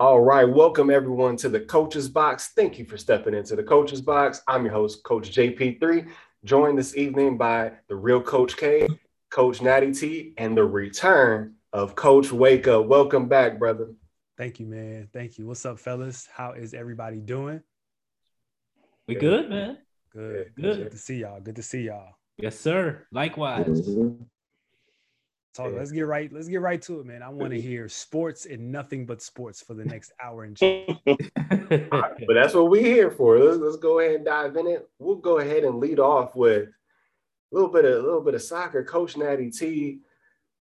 [0.00, 2.52] All right, welcome everyone to the Coach's Box.
[2.54, 4.40] Thank you for stepping into the Coach's Box.
[4.46, 6.08] I'm your host, Coach JP3,
[6.44, 8.86] joined this evening by the real Coach K,
[9.28, 12.86] Coach Natty T, and the return of Coach Wake Up.
[12.86, 13.88] Welcome back, brother.
[14.36, 15.08] Thank you, man.
[15.12, 15.48] Thank you.
[15.48, 16.28] What's up, fellas?
[16.32, 17.60] How is everybody doing?
[19.08, 19.78] We good, man.
[20.12, 20.52] Good.
[20.54, 20.76] Good.
[20.76, 21.40] Good to see y'all.
[21.40, 22.14] Good to see y'all.
[22.36, 23.04] Yes, sir.
[23.10, 23.66] Likewise.
[23.66, 24.22] Mm-hmm.
[25.64, 25.74] Mm-hmm.
[25.74, 25.78] Yeah.
[25.78, 26.32] let's get right.
[26.32, 27.22] Let's get right to it, man.
[27.22, 30.98] I want to hear sports and nothing but sports for the next hour and change.
[31.04, 33.38] but that's what we're here for.
[33.38, 34.88] Let's, let's go ahead and dive in it.
[34.98, 38.42] We'll go ahead and lead off with a little bit of a little bit of
[38.42, 38.84] soccer.
[38.84, 40.00] Coach Natty T.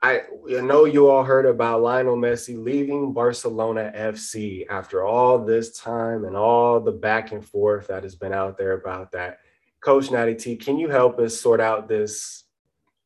[0.02, 6.24] I know you all heard about Lionel Messi leaving Barcelona FC after all this time
[6.24, 9.40] and all the back and forth that has been out there about that.
[9.80, 12.44] Coach Natty T, can you help us sort out this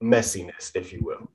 [0.00, 1.28] messiness, if you will?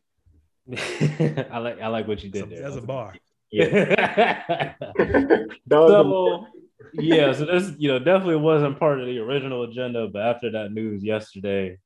[1.52, 2.62] I like I like what you did there.
[2.62, 3.16] That's a bar.
[3.52, 4.76] Yeah.
[5.70, 6.48] so
[6.94, 10.72] yeah, so this you know definitely wasn't part of the original agenda, but after that
[10.72, 11.78] news yesterday,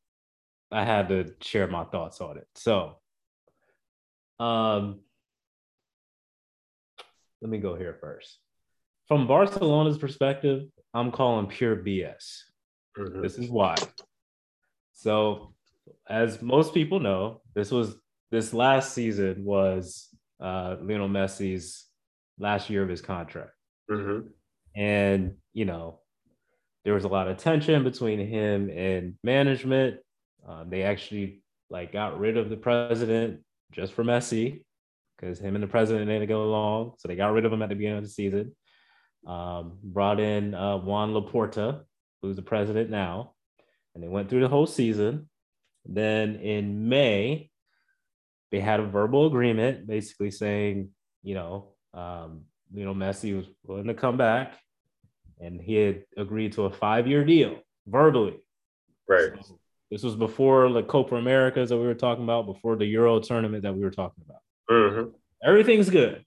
[0.72, 2.48] I had to share my thoughts on it.
[2.56, 2.98] So,
[4.40, 5.00] um,
[7.42, 8.40] let me go here first.
[9.08, 12.44] From Barcelona's perspective, I'm calling pure BS.
[12.98, 13.22] Mm-hmm.
[13.22, 13.76] This is why.
[14.94, 15.54] So,
[16.10, 17.96] as most people know, this was
[18.34, 20.10] this last season was
[20.42, 21.86] uh, Lionel Messi's
[22.40, 23.52] last year of his contract.
[23.92, 24.28] Mm-hmm.
[24.76, 26.00] And, you know,
[26.84, 30.00] there was a lot of tension between him and management.
[30.50, 34.64] Um, they actually like got rid of the president just for Messi
[35.16, 36.94] because him and the president didn't go along.
[36.98, 38.56] So they got rid of him at the beginning of the season.
[39.28, 41.84] Um, brought in uh, Juan Laporta,
[42.24, 43.36] who's the president now,
[43.94, 45.30] and they went through the whole season.
[45.86, 47.52] Then in May,
[48.54, 50.90] they had a verbal agreement basically saying,
[51.24, 54.60] you know, um, you know, Messi was willing to come back
[55.42, 58.38] and he had agreed to a five year deal verbally.
[59.10, 59.32] Right.
[59.42, 59.58] So
[59.90, 63.64] this was before the Copa Americas that we were talking about, before the Euro tournament
[63.64, 64.42] that we were talking about.
[64.70, 65.10] Mm-hmm.
[65.44, 66.24] Everything's good.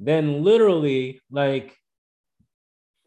[0.00, 1.76] Then, literally, like,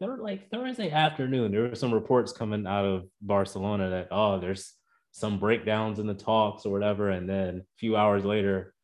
[0.00, 4.74] like Thursday afternoon, there were some reports coming out of Barcelona that, oh, there's
[5.12, 7.10] some breakdowns in the talks or whatever.
[7.10, 8.74] And then a few hours later,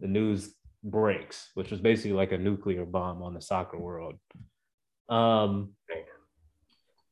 [0.00, 4.14] the news breaks, which was basically like a nuclear bomb on the soccer world.
[5.08, 5.72] Um,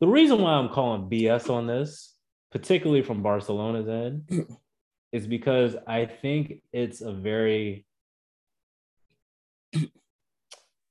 [0.00, 2.14] the reason why I'm calling BS on this,
[2.50, 4.46] particularly from Barcelona's end,
[5.12, 7.86] is because I think it's a very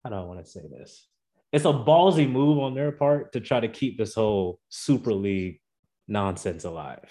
[0.04, 1.08] how do I want to say this?
[1.52, 5.60] It's a ballsy move on their part to try to keep this whole Super League
[6.08, 7.10] nonsense alive.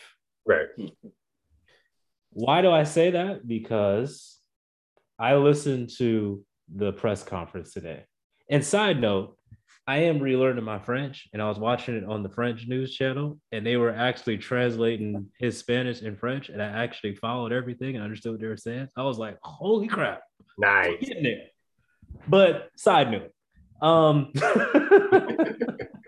[0.51, 0.67] Right.
[2.33, 3.47] Why do I say that?
[3.47, 4.39] Because
[5.19, 6.45] I listened to
[6.75, 8.05] the press conference today.
[8.51, 9.37] And side note,
[9.87, 13.39] I am relearning my French and I was watching it on the French news channel
[13.53, 18.05] and they were actually translating his Spanish and French and I actually followed everything and
[18.05, 18.89] understood what they were saying.
[18.97, 20.23] I was like, holy crap.
[20.59, 21.11] Nice.
[22.29, 23.31] But side note,
[23.83, 24.33] um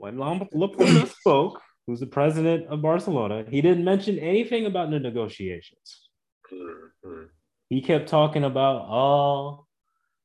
[0.00, 6.08] when Laporta spoke, who's the president of Barcelona, he didn't mention anything about the negotiations.
[6.50, 7.24] Mm-hmm.
[7.68, 9.66] He kept talking about, oh,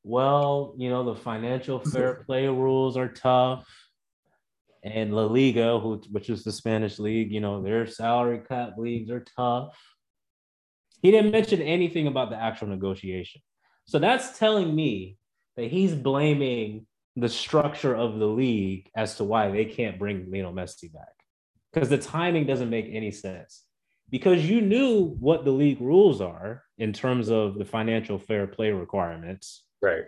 [0.04, 3.68] well, you know, the financial fair play rules are tough.
[4.84, 9.12] And La Liga, who, which is the Spanish league, you know, their salary cap leagues
[9.12, 9.78] are tough.
[11.02, 13.42] He didn't mention anything about the actual negotiation.
[13.86, 15.18] So that's telling me
[15.58, 20.54] that he's blaming the structure of the league as to why they can't bring Lionel
[20.54, 21.14] Messi back.
[21.74, 23.64] Because the timing doesn't make any sense.
[24.10, 28.72] Because you knew what the league rules are in terms of the financial fair play
[28.72, 29.64] requirements.
[29.82, 30.04] Right.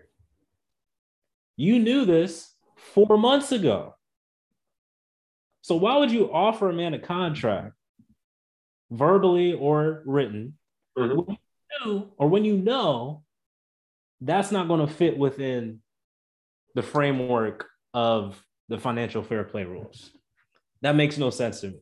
[1.55, 3.95] You knew this four months ago.
[5.61, 7.73] So why would you offer a man a contract,
[8.91, 10.57] verbally or written,
[10.97, 11.17] mm-hmm.
[11.17, 11.37] when
[11.81, 13.23] you knew, or when you know
[14.21, 15.81] that's not going to fit within
[16.77, 17.65] the framework
[17.95, 18.39] of
[18.69, 20.11] the financial fair play rules.
[20.83, 21.79] That makes no sense to me.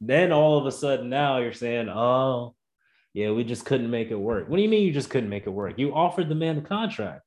[0.00, 2.54] Then all of a sudden now you're saying, oh,
[3.12, 4.48] yeah, we just couldn't make it work.
[4.48, 5.74] What do you mean you just couldn't make it work?
[5.76, 7.20] You offered the man the contract.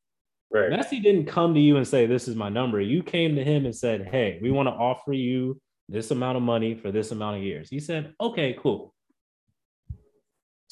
[0.51, 0.71] Right.
[0.71, 2.81] Messi didn't come to you and say, this is my number.
[2.81, 6.43] You came to him and said, hey, we want to offer you this amount of
[6.43, 7.69] money for this amount of years.
[7.69, 8.95] He said, okay, cool.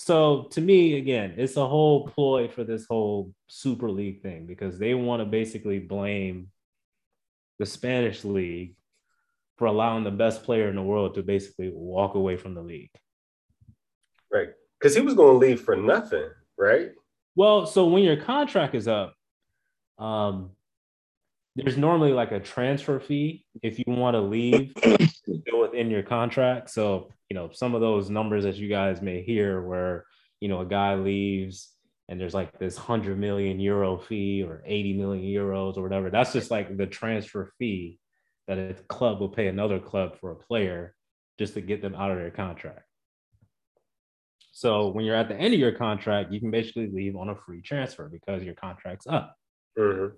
[0.02, 4.80] So to me, again, it's a whole ploy for this whole Super League thing because
[4.80, 6.48] they want to basically blame
[7.60, 8.78] the Spanish league
[9.58, 12.94] for allowing the best player in the world to basically walk away from the league.
[14.32, 14.52] Right.
[14.80, 16.92] Because he was going to leave for nothing, right?
[17.36, 19.14] Well, so when your contract is up,
[19.98, 20.52] um,
[21.58, 24.74] there's normally like a transfer fee if you want to leave
[25.42, 26.70] still within your contract.
[26.70, 30.06] So, you know, some of those numbers that you guys may hear where,
[30.40, 31.70] you know, a guy leaves
[32.08, 36.10] and there's like this 100 million euro fee or 80 million euros or whatever.
[36.10, 38.00] That's just like the transfer fee
[38.48, 40.96] that a club will pay another club for a player
[41.38, 42.82] just to get them out of their contract.
[44.52, 47.36] So when you're at the end of your contract, you can basically leave on a
[47.36, 49.36] free transfer because your contract's up.
[49.78, 50.16] Mm-hmm.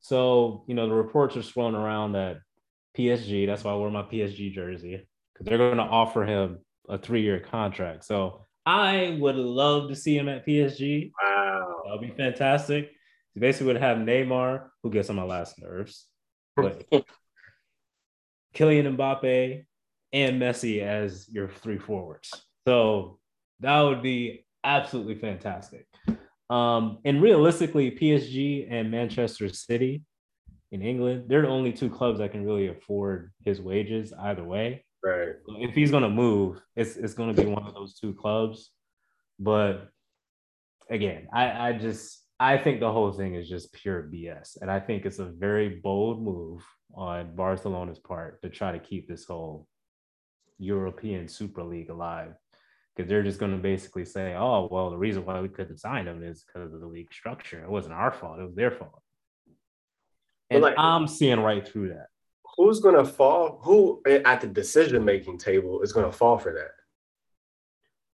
[0.00, 2.38] So, you know, the reports are swirling around that
[2.96, 6.58] PSG, that's why I wear my PSG jersey, because they're going to offer him
[6.88, 8.04] a three year contract.
[8.04, 11.12] So I would love to see him at PSG.
[11.22, 11.82] Wow.
[11.84, 12.90] That would be fantastic.
[13.34, 16.06] He basically would have Neymar, who gets on my last nerves,
[16.56, 16.84] but
[18.54, 19.64] Kylian Mbappe
[20.12, 22.30] and Messi as your three forwards.
[22.66, 23.18] So
[23.60, 25.86] that would be absolutely fantastic.
[26.48, 30.02] Um, and realistically, PSG and Manchester City
[30.74, 34.84] in England, they're the only two clubs that can really afford his wages either way.
[35.04, 35.36] Right.
[35.60, 38.72] If he's gonna move, it's it's gonna be one of those two clubs.
[39.38, 39.88] But
[40.90, 44.60] again, I, I just I think the whole thing is just pure BS.
[44.60, 49.06] And I think it's a very bold move on Barcelona's part to try to keep
[49.06, 49.68] this whole
[50.58, 52.32] European Super League alive
[52.96, 56.08] because they're just going to basically say, "Oh, well, the reason why we couldn't sign
[56.08, 57.62] him is because of the league structure.
[57.62, 59.03] It wasn't our fault; it was their fault."
[60.50, 62.08] And like, I'm seeing right through that.
[62.56, 63.60] Who's going to fall?
[63.62, 66.70] Who at the decision making table is going to fall for that?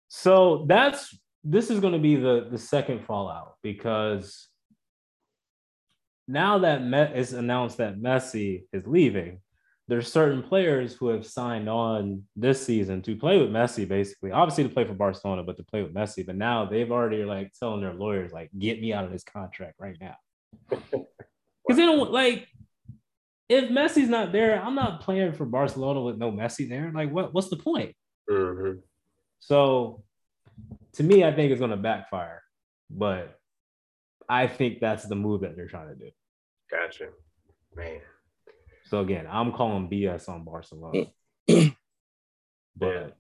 [0.09, 4.49] So that's this is going to be the the second fallout because
[6.27, 9.41] now that Met is announced that Messi is leaving,
[9.89, 14.31] there's certain players who have signed on this season to play with Messi, basically.
[14.31, 16.25] Obviously to play for Barcelona, but to play with Messi.
[16.25, 19.75] But now they've already like telling their lawyers, like, get me out of this contract
[19.81, 20.15] right now.
[21.71, 22.49] Because they don't like
[23.49, 26.91] if Messi's not there, I'm not playing for Barcelona with no Messi there.
[26.93, 27.95] Like, what what's the point?
[28.29, 28.81] Mm-hmm.
[29.39, 30.03] So
[30.95, 32.43] to me, I think it's gonna backfire.
[32.91, 33.39] But
[34.29, 36.11] I think that's the move that they're trying to do.
[36.69, 37.11] Gotcha.
[37.77, 38.01] Man.
[38.87, 41.05] So again, I'm calling BS on Barcelona.
[42.77, 43.17] but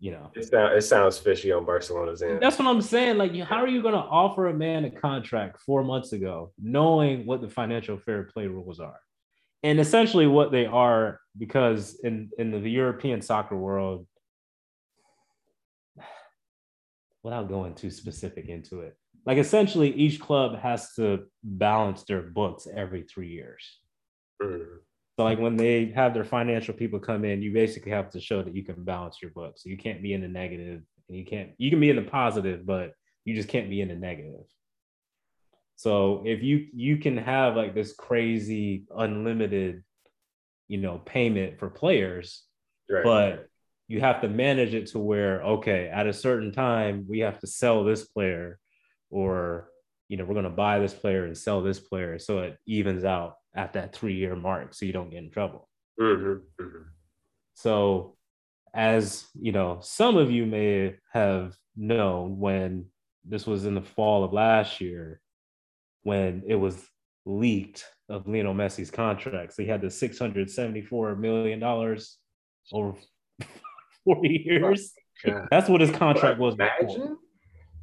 [0.00, 2.40] you know, it, sound, it sounds fishy on Barcelona's end.
[2.40, 3.18] That's what I'm saying.
[3.18, 7.26] Like, how are you going to offer a man a contract four months ago, knowing
[7.26, 9.00] what the financial fair play rules are,
[9.64, 11.20] and essentially what they are?
[11.36, 14.06] Because in in the, European soccer world,
[17.24, 18.96] without going too specific into it,
[19.26, 23.80] like essentially each club has to balance their books every three years.
[24.40, 24.78] Mm.
[25.18, 28.40] So like when they have their financial people come in, you basically have to show
[28.40, 29.64] that you can balance your books.
[29.64, 32.02] So you can't be in the negative and you can't you can be in the
[32.02, 32.92] positive, but
[33.24, 34.44] you just can't be in the negative.
[35.74, 39.82] So if you you can have like this crazy unlimited,
[40.68, 42.44] you know, payment for players,
[42.88, 43.02] right.
[43.02, 43.48] but
[43.88, 47.48] you have to manage it to where okay, at a certain time we have to
[47.48, 48.60] sell this player
[49.10, 49.68] or
[50.06, 53.02] you know, we're going to buy this player and sell this player so it evens
[53.02, 55.68] out at that three year mark so you don't get in trouble.
[56.00, 56.82] Mm-hmm, mm-hmm.
[57.54, 58.16] So,
[58.74, 62.86] as you know, some of you may have known when
[63.24, 65.20] this was in the fall of last year,
[66.02, 66.86] when it was
[67.26, 69.54] leaked of Lionel Messi's contract.
[69.54, 72.94] So he had the $674 million over
[74.04, 74.92] 40 years.
[75.26, 76.54] Oh That's what his contract was.
[76.54, 77.18] Imagine?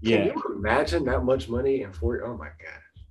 [0.01, 0.17] Yeah.
[0.17, 2.23] Can you imagine that much money in 40?
[2.23, 3.03] Oh my gosh.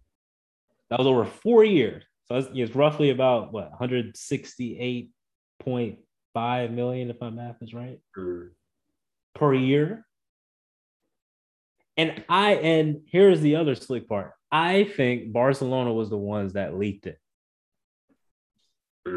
[0.90, 2.04] That was over four years.
[2.26, 8.48] So it's, it's roughly about what 168.5 million, if my math is right, mm.
[9.34, 10.06] per year.
[11.96, 14.32] And I and here's the other slick part.
[14.50, 17.18] I think Barcelona was the ones that leaked it.
[19.04, 19.12] Because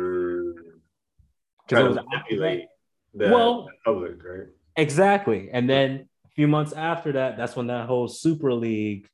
[1.70, 1.80] mm.
[1.80, 2.66] it was manipulate
[3.14, 4.48] the well, public, right?
[4.76, 5.50] Exactly.
[5.52, 9.08] And then a few months after that, that's when that whole Super League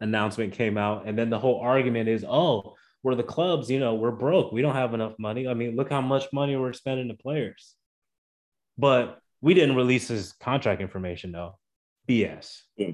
[0.00, 1.06] announcement came out.
[1.06, 4.52] And then the whole argument is, oh, we're the clubs, you know, we're broke.
[4.52, 5.48] We don't have enough money.
[5.48, 7.74] I mean, look how much money we're spending to players.
[8.78, 11.58] But we didn't release his contract information though.
[12.08, 12.62] BS.
[12.76, 12.92] Yeah.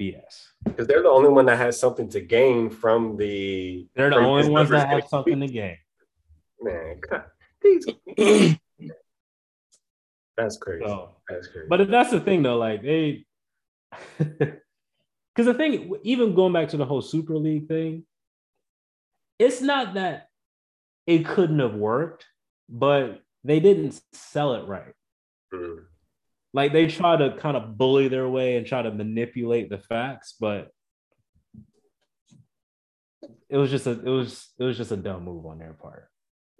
[0.00, 0.46] BS.
[0.64, 3.88] Because they're the only one that has something to gain from the.
[3.94, 5.78] They're the only ones that have something to gain.
[6.60, 7.24] Man, God.
[7.62, 7.86] These.
[10.36, 10.84] that's crazy.
[10.84, 11.66] So, that's crazy.
[11.68, 13.24] But that's the thing though, like they.
[15.34, 18.04] Because the thing, even going back to the whole Super League thing,
[19.38, 20.28] it's not that
[21.06, 22.26] it couldn't have worked,
[22.68, 24.94] but they didn't sell it right.
[25.52, 25.84] Mm.
[26.52, 30.34] like they try to kind of bully their way and try to manipulate the facts,
[30.40, 30.70] but
[33.48, 36.08] it was just a it was it was just a dumb move on their part.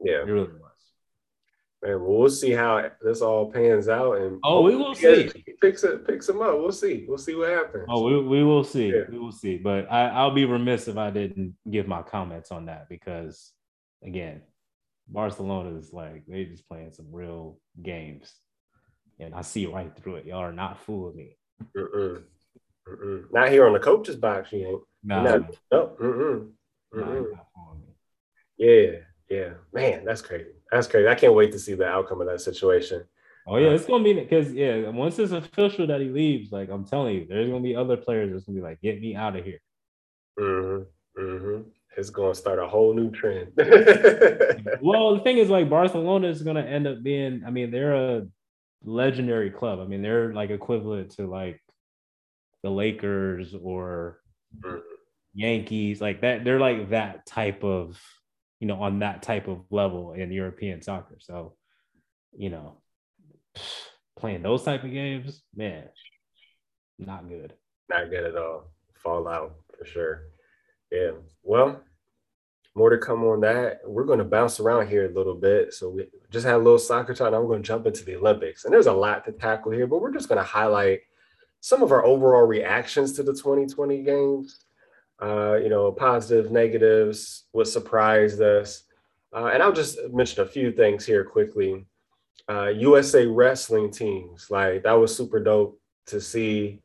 [0.00, 0.74] Yeah, it really was.
[1.84, 5.30] Man, well, we'll see how this all pans out, and oh, we will see.
[5.60, 6.54] Picks it, picks him up.
[6.54, 7.04] We'll see.
[7.06, 7.84] We'll see what happens.
[7.90, 8.88] Oh, we, we will see.
[8.88, 9.02] Yeah.
[9.10, 9.58] We will see.
[9.58, 13.52] But I, I'll be remiss if I didn't give my comments on that because,
[14.02, 14.40] again,
[15.08, 18.34] Barcelona is like they just playing some real games,
[19.20, 20.26] and I see right through it.
[20.26, 21.36] Y'all are not fooling me.
[21.76, 22.22] Mm-mm.
[22.88, 23.24] Mm-mm.
[23.30, 24.80] Not here on the coach's box, you ain't.
[25.02, 25.22] Nah.
[25.22, 25.96] Not, no.
[26.00, 26.50] Mm-mm.
[26.94, 27.30] Mm-mm.
[27.30, 27.74] Nah,
[28.56, 28.90] yeah,
[29.28, 30.52] yeah, man, that's crazy.
[30.75, 31.07] That's crazy.
[31.07, 33.04] I can't wait to see the outcome of that situation.
[33.47, 36.85] Oh yeah, it's gonna be because yeah, once it's official that he leaves, like I'm
[36.85, 39.45] telling you, there's gonna be other players that's gonna be like, get me out of
[39.45, 39.61] here.
[40.37, 41.23] Mm-hmm.
[41.23, 41.69] Mm-hmm.
[41.97, 43.52] It's gonna start a whole new trend.
[44.83, 47.45] well, the thing is, like Barcelona is gonna end up being.
[47.47, 48.26] I mean, they're a
[48.83, 49.78] legendary club.
[49.78, 51.61] I mean, they're like equivalent to like
[52.64, 54.19] the Lakers or
[54.59, 54.78] mm-hmm.
[55.35, 56.43] Yankees, like that.
[56.43, 58.00] They're like that type of
[58.64, 61.16] you know, on that type of level in European soccer.
[61.18, 61.52] So,
[62.35, 62.78] you know,
[64.18, 65.90] playing those type of games, man,
[66.99, 67.52] not good.
[67.90, 68.71] Not good at all.
[68.94, 70.23] Fallout for sure.
[70.90, 71.11] Yeah.
[71.42, 71.83] Well,
[72.75, 73.80] more to come on that.
[73.85, 75.75] We're going to bounce around here a little bit.
[75.75, 77.33] So we just had a little soccer talk.
[77.33, 78.64] Now we're going to jump into the Olympics.
[78.64, 81.00] And there's a lot to tackle here, but we're just going to highlight
[81.61, 84.63] some of our overall reactions to the 2020 games
[85.23, 88.85] uh, you know, positives, negatives, what surprised us.
[89.35, 91.87] Uh, and I'll just mention a few things here quickly.
[92.49, 96.80] Uh, USA wrestling teams, like that was super dope to see.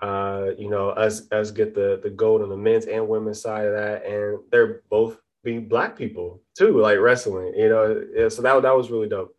[0.00, 3.66] Uh, you know, us us get the the gold on the men's and women's side
[3.66, 7.52] of that, and they're both be black people too, like wrestling.
[7.56, 9.36] You know, yeah, so that that was really dope,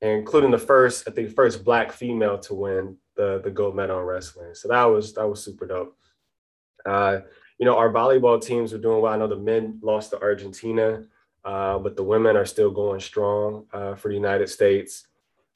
[0.00, 4.06] including the first, I think, first black female to win the the gold medal in
[4.06, 4.54] wrestling.
[4.54, 5.96] So that was that was super dope.
[7.62, 9.12] You know, our volleyball teams are doing well.
[9.12, 11.04] I know the men lost to Argentina,
[11.44, 15.06] uh, but the women are still going strong uh, for the United States.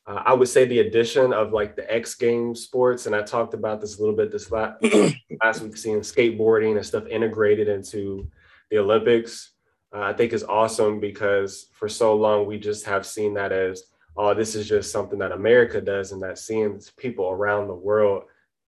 [0.06, 3.54] Uh, I would say the addition of like the X Games sports, and I talked
[3.54, 4.84] about this a little bit this last,
[5.42, 8.30] last week, seeing skateboarding and stuff integrated into
[8.70, 9.50] the Olympics.
[9.92, 13.82] Uh, I think is awesome because for so long we just have seen that as,
[14.16, 18.26] oh, this is just something that America does, and that seeing people around the world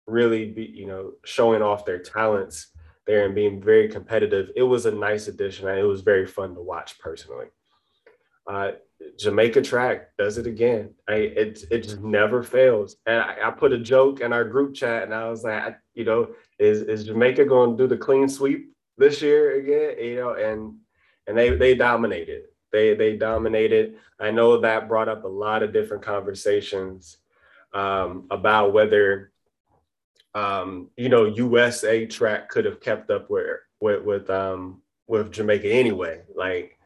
[0.08, 2.72] really be, you know, showing off their talents
[3.08, 4.50] there and being very competitive.
[4.54, 5.66] It was a nice addition.
[5.66, 7.46] And it was very fun to watch personally.
[8.46, 8.72] Uh,
[9.18, 10.94] Jamaica track does it again.
[11.08, 12.96] I, it it just never fails.
[13.06, 16.04] And I, I, put a joke in our group chat, and I was like, you
[16.04, 20.04] know, is is Jamaica going to do the clean sweep this year again?
[20.04, 20.74] You know, and
[21.26, 22.44] and they they dominated.
[22.72, 23.96] They they dominated.
[24.18, 27.18] I know that brought up a lot of different conversations
[27.72, 29.30] um, about whether
[30.34, 33.46] um, you know, USA track could have kept up with
[33.80, 36.22] with with um with Jamaica anyway.
[36.34, 36.78] Like,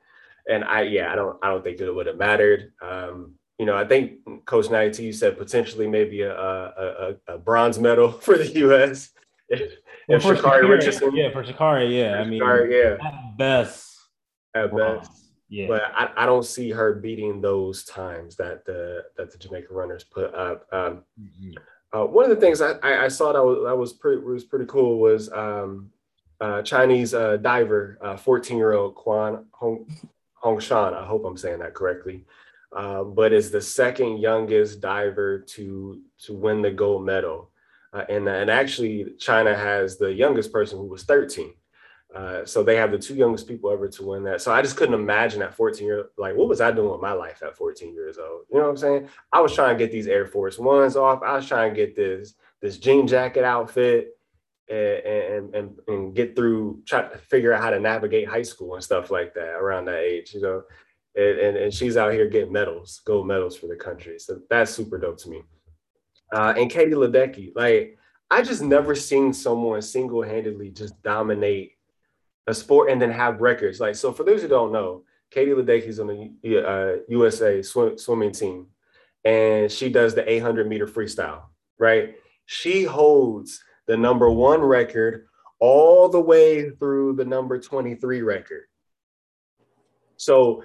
[0.49, 2.73] and I yeah, I don't I don't think that it would have mattered.
[2.81, 8.11] Um, you know, I think Coach Natty said potentially maybe a, a, a, bronze medal
[8.27, 9.11] for the U.S.
[9.49, 9.73] If,
[10.09, 13.97] well, if Richardson, yeah, for Sha'Carri, yeah, I mean, yeah, at best,
[14.55, 15.11] at best,
[15.49, 15.67] yeah.
[15.69, 20.03] But I, I don't see her beating those times that the that the Jamaica runners
[20.03, 20.67] put up.
[20.73, 21.53] Um, mm-hmm.
[21.93, 24.65] Uh, one of the things I, I, saw that was, that was pretty was pretty
[24.65, 25.91] cool was um,
[26.41, 29.87] uh, Chinese uh, diver, 14 year old Quan Hong,
[30.35, 30.95] Hong Shan.
[30.95, 32.25] I hope I'm saying that correctly,
[32.75, 37.51] um, but is the second youngest diver to to win the gold medal,
[37.93, 41.53] uh, and and actually China has the youngest person who was 13.
[42.15, 44.43] Uh, so they have the two youngest people ever to win that.
[44.43, 47.13] So I just couldn't imagine at 14 years, like what was I doing with my
[47.13, 48.43] life at 14 years old?
[48.51, 49.09] You know what I'm saying?
[49.33, 51.23] I was trying to get these Air Force Ones off.
[51.23, 54.17] I was trying to get this this jean jacket outfit
[54.69, 58.85] and and and, get through, try to figure out how to navigate high school and
[58.85, 60.35] stuff like that around that age.
[60.35, 60.63] You know,
[61.17, 64.19] and and, and she's out here getting medals, gold medals for the country.
[64.19, 65.43] So that's super dope to me.
[66.33, 67.99] Uh, and Katie Ledecky, like
[68.31, 71.72] I just never seen someone single handedly just dominate
[72.47, 73.81] a sport and then have records.
[73.81, 78.33] Like, so for those who don't know, Katie Ledecky on the uh, USA swim, swimming
[78.33, 78.67] team,
[79.25, 81.45] and she does the 800 meter freestyle,
[81.79, 82.17] right?
[82.47, 85.27] She holds the number one record
[85.59, 88.65] all the way through the number 23 record.
[90.17, 90.65] So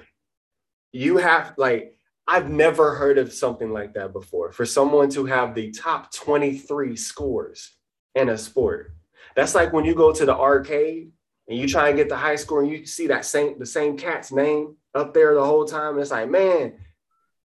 [0.92, 5.56] you have, like, I've never heard of something like that before for someone to have
[5.56, 7.72] the top 23 scores
[8.16, 8.92] in a sport.
[9.36, 11.12] That's like when you go to the arcade
[11.48, 13.98] and you try and get the high score and you see that same the same
[13.98, 15.94] cat's name up there the whole time.
[15.94, 16.74] And it's like, man,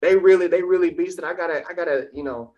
[0.02, 1.24] they really, they really beasted.
[1.24, 2.52] I gotta, I gotta, you know,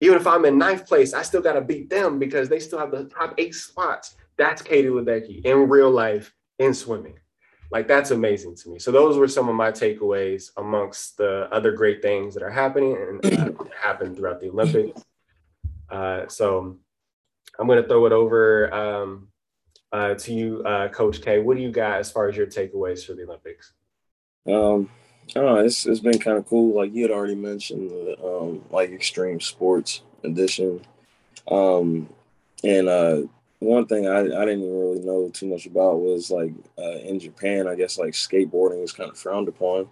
[0.00, 2.78] Even if I'm in ninth place, I still got to beat them because they still
[2.78, 4.14] have the top eight spots.
[4.36, 7.18] That's Katie Ledecky in real life in swimming.
[7.70, 8.78] Like that's amazing to me.
[8.78, 12.96] So those were some of my takeaways amongst the other great things that are happening
[12.96, 15.02] and uh, happened throughout the Olympics.
[15.90, 16.78] Uh, so
[17.58, 19.28] I'm going to throw it over um,
[19.92, 21.38] uh, to you, uh, Coach K.
[21.38, 23.72] What do you got as far as your takeaways for the Olympics?
[24.46, 24.90] Um,
[25.30, 25.64] I don't know.
[25.64, 26.76] It's it's been kind of cool.
[26.76, 30.80] Like you had already mentioned, the um, like extreme sports edition.
[31.50, 32.08] Um,
[32.64, 33.22] and uh,
[33.60, 37.18] one thing I, I didn't even really know too much about was like uh, in
[37.18, 39.88] Japan, I guess like skateboarding is kind of frowned upon.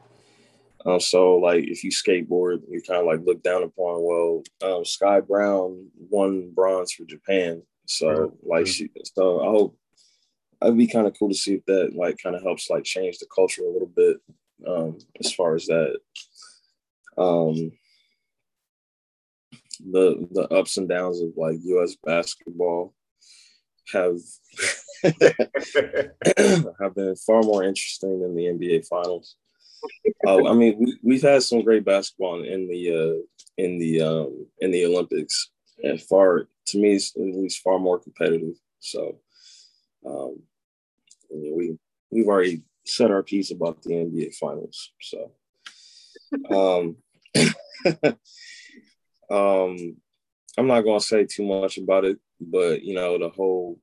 [0.84, 4.02] Um, so like if you skateboard, you kind of like look down upon.
[4.02, 8.90] Well, um, Sky Brown won bronze for Japan, so like she.
[9.14, 9.76] So I hope
[10.62, 13.18] it'd be kind of cool to see if that like kind of helps like change
[13.18, 14.18] the culture a little bit
[14.66, 15.98] um, as far as that.
[17.18, 17.72] Um,
[19.80, 21.96] the the ups and downs of like U.S.
[22.02, 22.94] basketball
[23.92, 24.18] have
[25.02, 29.36] have been far more interesting than the NBA finals.
[30.26, 34.46] Uh, I mean, we, we've had some great basketball in the uh, in the um,
[34.60, 35.50] in the Olympics,
[35.82, 38.54] and far to me, it's at least far more competitive.
[38.80, 39.18] So,
[40.06, 40.42] um,
[41.30, 41.76] we
[42.10, 44.92] we've already said our piece about the NBA finals.
[45.00, 45.32] So,
[46.50, 46.96] um,
[49.30, 49.96] um,
[50.58, 53.78] I'm not gonna say too much about it, but you know, the whole.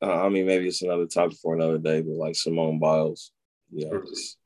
[0.00, 3.32] Uh, I mean, maybe it's another topic for another day, but like Simone Biles,
[3.72, 4.36] you know, just,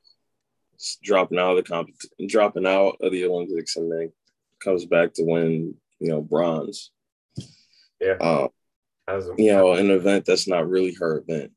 [0.78, 1.90] just dropping out of the comp,
[2.26, 4.12] dropping out of the Olympics, and then
[4.60, 6.90] comes back to win, you know, bronze.
[8.00, 8.14] Yeah.
[8.14, 8.48] Um,
[9.36, 11.52] you know, an event that's not really her event.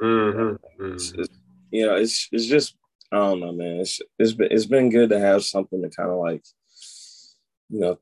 [0.00, 0.82] Mm-hmm.
[0.82, 0.94] mm-hmm.
[0.94, 1.38] It's, it's,
[1.70, 2.76] you know, it's it's just
[3.12, 3.80] I don't know, man.
[3.80, 6.44] It's it's been it's been good to have something to kind of like,
[7.68, 7.98] you know,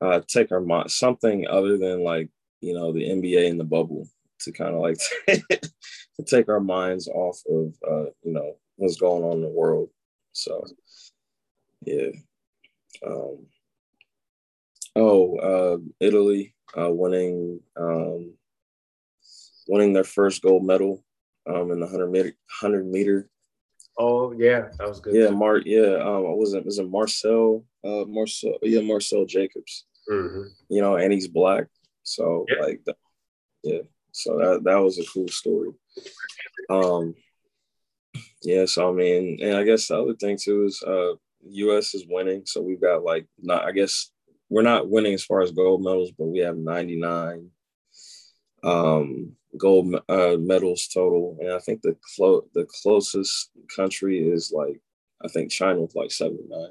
[0.00, 4.08] uh, take our mind something other than like you know the NBA and the bubble
[4.40, 4.98] to kind of like
[5.28, 9.90] to take our minds off of uh, you know what's going on in the world.
[10.32, 10.64] So
[11.82, 12.10] yeah.
[13.06, 13.46] Um,
[14.96, 18.34] oh, uh, Italy uh, winning um,
[19.68, 21.04] winning their first gold medal
[21.46, 23.28] um, in the 100 meter, 100 meter.
[23.96, 25.14] Oh yeah, that was good.
[25.14, 25.58] Yeah, Mar.
[25.58, 26.66] Yeah, um, I wasn't.
[26.66, 27.64] Was it Marcell?
[27.84, 28.58] Uh, Marcell.
[28.62, 29.86] Yeah, Marcell Jacobs.
[30.10, 30.48] Mm-hmm.
[30.68, 31.66] You know, and he's black,
[32.02, 32.64] so yeah.
[32.64, 32.80] like,
[33.62, 33.82] yeah.
[34.10, 35.70] So that that was a cool story.
[36.68, 37.14] Um,
[38.42, 38.64] yeah.
[38.66, 41.12] So I mean, and I guess the other thing too is, uh,
[41.46, 41.94] U.S.
[41.94, 43.64] is winning, so we've got like not.
[43.64, 44.10] I guess
[44.54, 47.50] we're not winning as far as gold medals, but we have 99
[48.62, 54.80] um, gold uh, medals total, and I think the clo- the closest country is like
[55.24, 56.70] I think China with like seventy nine.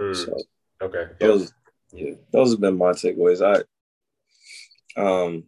[0.00, 0.16] Mm.
[0.16, 0.38] So
[0.82, 1.52] okay, those
[1.92, 2.08] yep.
[2.08, 3.42] yeah, those have been my takeaways.
[3.42, 5.44] I um,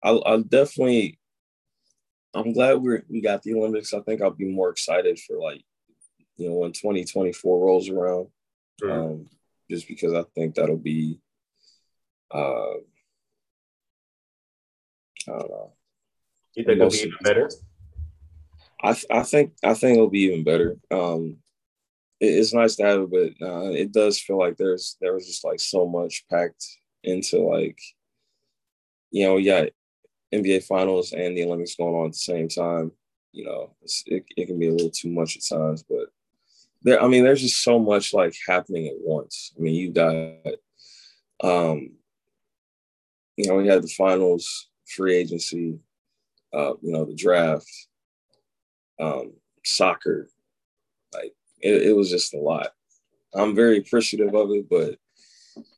[0.00, 1.18] I'll, I'll definitely.
[2.34, 3.92] I'm glad we we got the Olympics.
[3.92, 5.62] I think I'll be more excited for like,
[6.36, 8.28] you know, when 2024 rolls around.
[8.82, 8.90] Mm.
[8.90, 9.26] Um,
[9.70, 11.20] just because I think that'll be
[12.34, 12.74] uh,
[15.28, 15.72] I don't know.
[16.54, 17.50] You think it'll be even better?
[18.82, 20.76] I th- I think I think it'll be even better.
[20.90, 21.38] Um,
[22.20, 25.26] it, it's nice to have it, but uh, it does feel like there's there was
[25.26, 26.64] just like so much packed
[27.02, 27.78] into like,
[29.10, 29.66] you know, yeah,
[30.34, 32.92] NBA Finals and the Olympics going on at the same time.
[33.32, 36.08] You know, it it can be a little too much at times, but
[36.84, 37.02] there.
[37.02, 39.52] I mean, there's just so much like happening at once.
[39.58, 40.14] I mean, you got
[41.42, 41.90] um
[43.36, 45.78] you know, we had the finals, free agency,
[46.52, 47.68] uh, you know, the draft,
[49.00, 49.32] um,
[49.64, 50.28] soccer.
[51.12, 52.68] Like it, it was just a lot.
[53.34, 54.96] I'm very appreciative of it, but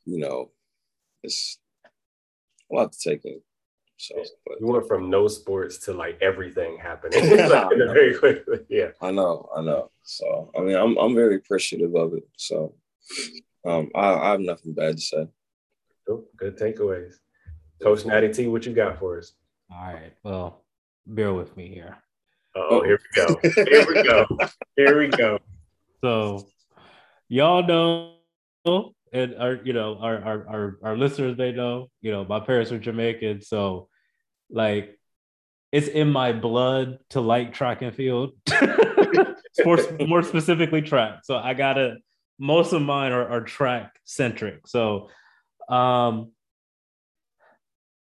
[0.05, 0.51] you know,
[1.23, 1.57] it's
[2.71, 3.41] a lot to take in.
[3.97, 8.59] So but, you went from no sports to like everything happening very quickly.
[8.69, 8.89] Yeah.
[9.01, 9.89] I know, I know.
[10.03, 12.23] So I mean I'm I'm very appreciative of it.
[12.37, 12.75] So
[13.65, 15.27] um I, I have nothing bad to say.
[16.07, 16.25] Cool.
[16.37, 17.15] Good takeaways.
[17.81, 19.33] Coach Natty T, what you got for us?
[19.71, 20.13] All right.
[20.23, 20.63] Well,
[21.05, 21.97] bear with me here.
[22.55, 23.39] Oh, here we go.
[23.69, 24.25] Here we go.
[24.75, 25.39] Here we go.
[26.03, 26.47] So,
[27.29, 32.25] y'all know, and our, you know, our, our our our listeners, they know, you know,
[32.25, 33.89] my parents are Jamaican, so
[34.49, 34.97] like,
[35.71, 38.31] it's in my blood to like track and field,
[39.53, 41.19] sports more specifically track.
[41.23, 41.97] So I gotta.
[42.39, 44.67] Most of mine are, are track centric.
[44.67, 45.09] So,
[45.69, 46.33] um,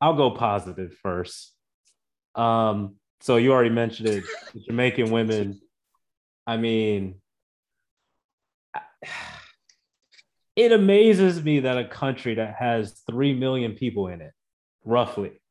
[0.02, 1.54] I'll go positive first.
[2.36, 4.24] Um, so you already mentioned it,
[4.68, 5.62] Jamaican women.
[6.46, 7.16] I mean,
[10.56, 14.32] it amazes me that a country that has 3 million people in it,
[14.84, 15.42] roughly,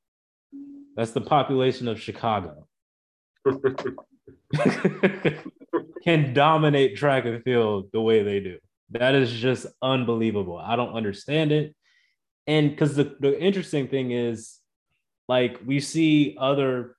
[0.96, 2.66] that's the population of Chicago,
[6.04, 8.58] can dominate track and field the way they do.
[8.90, 10.56] That is just unbelievable.
[10.56, 11.74] I don't understand it.
[12.46, 14.60] And because the, the interesting thing is,
[15.28, 16.96] like, we see other,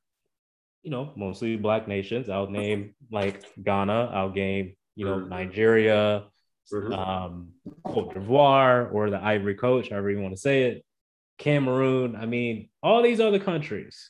[0.84, 2.30] you know, mostly black nations.
[2.30, 5.20] I'll name like Ghana, I'll name, you know.
[5.20, 6.26] Nigeria,
[6.72, 6.94] mm-hmm.
[6.94, 7.50] um,
[7.84, 10.86] Cote d'Ivoire, or the Ivory Coast, however you want to say it,
[11.38, 12.16] Cameroon.
[12.16, 14.10] I mean, all these other countries.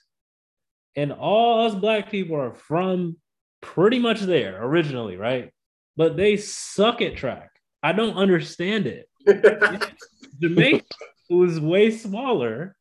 [0.96, 3.18] And all us black people are from
[3.62, 5.52] pretty much there originally, right?
[5.98, 7.50] But they suck at track.
[7.84, 9.10] I don't understand it.
[10.42, 10.86] Jamaica,
[11.30, 12.76] who's way smaller,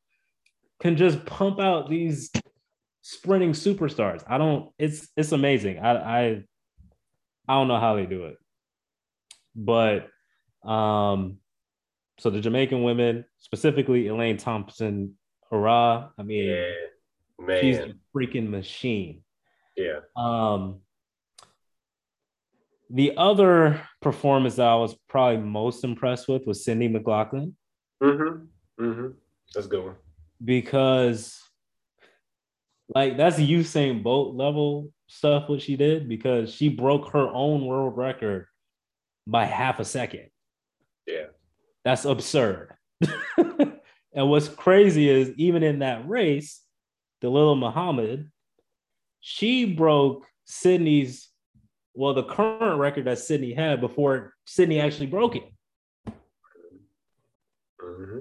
[0.80, 2.30] can just pump out these
[3.02, 4.22] sprinting superstars.
[4.26, 4.70] I don't.
[4.78, 5.78] It's it's amazing.
[5.78, 6.44] I I
[7.48, 8.36] I don't know how they do it,
[9.54, 10.08] but
[10.64, 11.38] um,
[12.18, 15.16] so the Jamaican women, specifically Elaine Thompson
[15.50, 16.08] hurrah!
[16.18, 16.64] I mean, yeah,
[17.38, 17.60] man.
[17.60, 19.22] she's a freaking machine.
[19.76, 20.00] Yeah.
[20.16, 20.80] Um,
[22.90, 27.56] the other performance that I was probably most impressed with was Sydney McLaughlin.
[28.02, 28.84] Mm-hmm.
[28.84, 29.06] Mm-hmm.
[29.54, 29.96] That's good one.
[30.44, 31.40] Because
[32.94, 37.96] like that's Usain Bolt level stuff what she did because she broke her own world
[37.96, 38.46] record
[39.26, 40.28] by half a second.
[41.06, 41.26] Yeah.
[41.84, 42.74] That's absurd.
[43.36, 46.62] and what's crazy is even in that race,
[47.22, 48.30] Dalilah Muhammad,
[49.20, 51.28] she broke Sydney's
[51.94, 55.44] well, the current record that Sydney had before Sydney actually broke it.
[57.80, 58.18] Mm-hmm.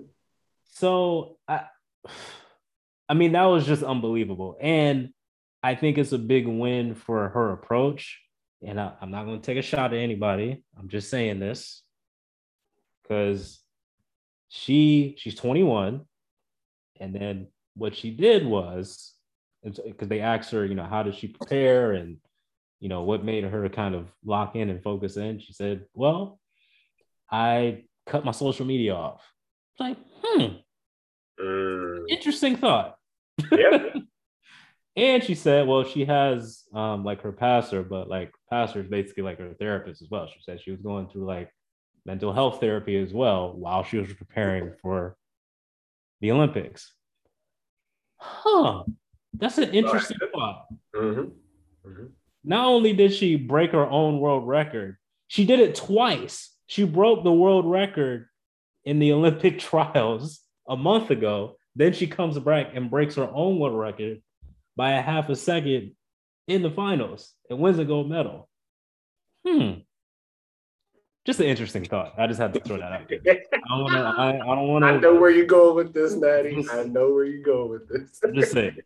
[0.74, 1.66] So I,
[3.10, 5.10] I mean, that was just unbelievable, and
[5.64, 8.22] I think it's a big win for her approach.
[8.66, 10.64] And I, I'm not going to take a shot at anybody.
[10.80, 11.84] I'm just saying this
[13.02, 13.60] because
[14.50, 16.02] she she's 21,
[17.00, 19.14] and then what she did was
[19.64, 22.18] because they asked her, you know, how did she prepare and
[22.84, 25.40] you know, what made her kind of lock in and focus in?
[25.40, 26.38] She said, Well,
[27.32, 29.22] I cut my social media off.
[29.72, 30.46] It's like, hmm,
[31.42, 32.04] mm.
[32.10, 32.98] interesting thought.
[33.54, 33.86] Yeah.
[34.96, 39.24] and she said, well, she has um like her pastor, but like pastor is basically
[39.24, 40.28] like her therapist as well.
[40.28, 41.50] She said she was going through like
[42.06, 45.16] mental health therapy as well while she was preparing for
[46.22, 46.94] the Olympics.
[48.18, 48.84] Huh.
[49.34, 50.68] That's an interesting thought.
[50.96, 51.90] Mm-hmm.
[51.90, 52.06] Mm-hmm.
[52.44, 56.52] Not only did she break her own world record, she did it twice.
[56.68, 58.28] She broke the world record
[58.86, 61.58] in the Olympic trials a month ago.
[61.76, 64.22] Then she comes back and breaks her own world record
[64.76, 65.96] by a half a second
[66.48, 68.50] in the finals and wins a gold medal.
[69.48, 69.72] Hmm.
[71.26, 72.14] Just an interesting thought.
[72.18, 73.20] I just had to throw that out there.
[73.26, 74.00] I don't want to.
[74.00, 74.88] I, I, don't want to.
[74.90, 76.66] I know where you go with this, Natty.
[76.70, 78.20] I know where you go with this.
[78.24, 78.78] I'm just saying.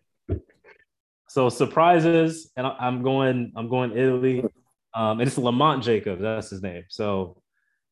[1.29, 3.53] So surprises, and I'm going.
[3.55, 4.45] I'm going Italy.
[4.93, 6.21] Um, and it's Lamont Jacobs.
[6.21, 6.83] That's his name.
[6.89, 7.41] So,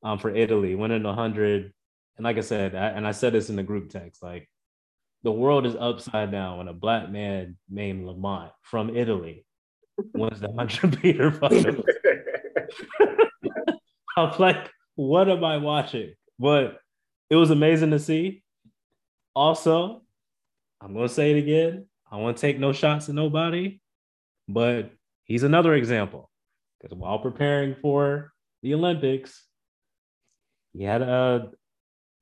[0.01, 1.71] um, for Italy, winning 100,
[2.17, 4.49] and like I said, I, and I said this in the group text, like
[5.25, 9.43] the world is upside down when a black man named Lamont from Italy
[10.13, 11.83] wins the 100 meter final.
[14.17, 16.13] I'm like, what am I watching?
[16.37, 16.77] But
[17.31, 18.43] it was amazing to see.
[19.35, 20.03] Also,
[20.79, 21.87] I'm gonna say it again.
[22.09, 23.81] I want to take no shots at nobody,
[24.47, 24.91] but
[25.23, 26.29] he's another example.
[26.79, 29.43] Because while preparing for the Olympics,
[30.73, 31.49] he had a,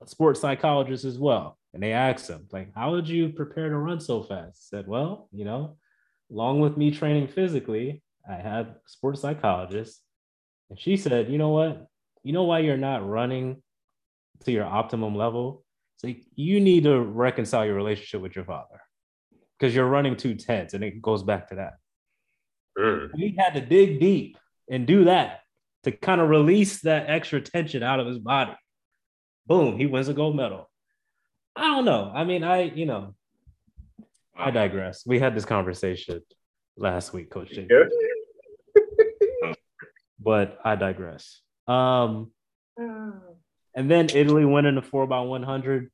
[0.01, 1.57] a, sports psychologist as well.
[1.73, 4.67] And they asked him, like, how did you prepare to run so fast?
[4.69, 5.77] He said, well, you know,
[6.31, 10.01] along with me training physically, I had a sports psychologist.
[10.69, 11.88] And she said, you know what?
[12.23, 13.62] You know why you're not running
[14.45, 15.63] to your optimum level?
[16.03, 18.81] Like you need to reconcile your relationship with your father
[19.57, 21.73] because you're running too tense, and it goes back to that.
[22.77, 23.09] Mm.
[23.15, 24.38] He had to dig deep
[24.69, 25.39] and do that
[25.83, 28.55] to kind of release that extra tension out of his body.
[29.47, 30.69] Boom, he wins a gold medal.
[31.55, 32.11] I don't know.
[32.13, 33.15] I mean, I, you know,
[34.35, 35.03] I digress.
[35.05, 36.21] We had this conversation
[36.77, 37.67] last week, Coach J.
[40.19, 41.41] but I digress.
[41.67, 42.31] Um,
[42.77, 45.91] and then Italy winning the four by 100.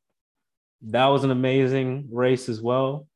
[0.84, 3.10] That was an amazing race as well.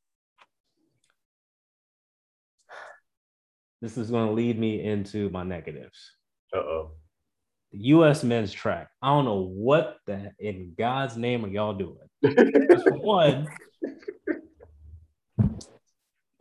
[3.83, 6.15] this is going to lead me into my negatives.
[6.55, 6.91] Uh oh.
[7.73, 8.23] The U.S.
[8.23, 8.87] men's track.
[9.01, 11.97] I don't know what the in God's name are y'all doing.
[13.01, 13.47] one,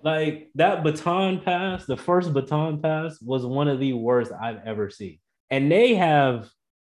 [0.02, 4.90] like that baton pass, the first baton pass was one of the worst I've ever
[4.90, 5.18] seen.
[5.50, 6.48] And they have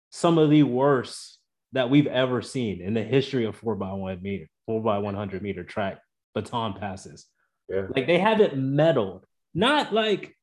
[0.10, 1.40] some of the worst
[1.74, 5.42] that we've ever seen in the history of four by one meter, four by 100
[5.42, 6.00] meter track
[6.34, 7.28] baton passes.
[7.68, 7.88] Yeah.
[7.96, 9.24] Like they haven't medaled,
[9.54, 10.36] not like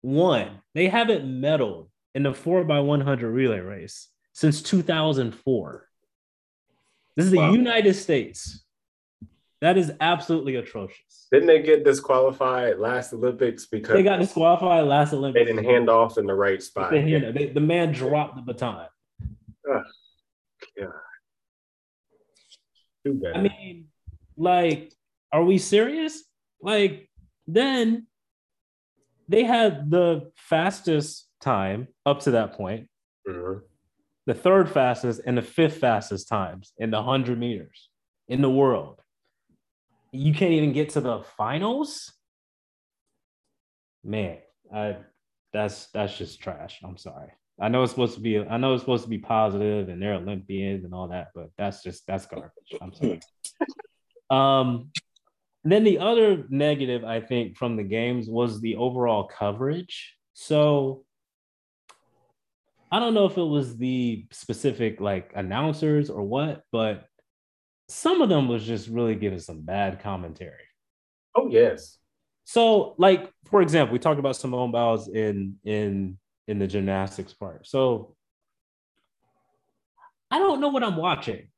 [0.00, 5.87] one, they haven't medaled in the four by 100 relay race since 2004.
[7.18, 7.50] This is wow.
[7.50, 8.62] the United States.
[9.60, 11.26] That is absolutely atrocious.
[11.32, 15.44] Didn't they get disqualified last Olympics because they got disqualified last Olympics?
[15.44, 16.92] They didn't hand off in the right spot.
[16.92, 17.32] They, yeah.
[17.32, 18.86] they, the man dropped the baton.
[19.68, 19.80] Uh,
[20.76, 20.86] yeah.
[23.04, 23.36] Too bad.
[23.36, 23.86] I mean,
[24.36, 24.92] like,
[25.32, 26.22] are we serious?
[26.62, 27.10] Like,
[27.48, 28.06] then
[29.28, 32.86] they had the fastest time up to that point,
[33.28, 33.58] mm-hmm.
[34.28, 37.88] The third fastest and the fifth fastest times in the 100 meters
[38.28, 39.00] in the world.
[40.12, 42.12] You can't even get to the finals?
[44.04, 44.36] Man,
[44.72, 44.98] I,
[45.54, 46.78] that's that's just trash.
[46.84, 47.32] I'm sorry.
[47.58, 50.14] I know it's supposed to be I know it's supposed to be positive and they're
[50.14, 52.50] Olympians and all that, but that's just that's garbage.
[52.82, 53.20] I'm sorry.
[54.30, 54.90] um
[55.64, 60.16] then the other negative I think from the games was the overall coverage.
[60.34, 61.06] So
[62.90, 67.04] I don't know if it was the specific like announcers or what, but
[67.88, 70.64] some of them was just really giving some bad commentary.
[71.34, 71.98] Oh yes.
[72.44, 77.66] So like for example, we talked about Simone Biles in in in the gymnastics part.
[77.66, 78.16] So
[80.30, 81.48] I don't know what I'm watching.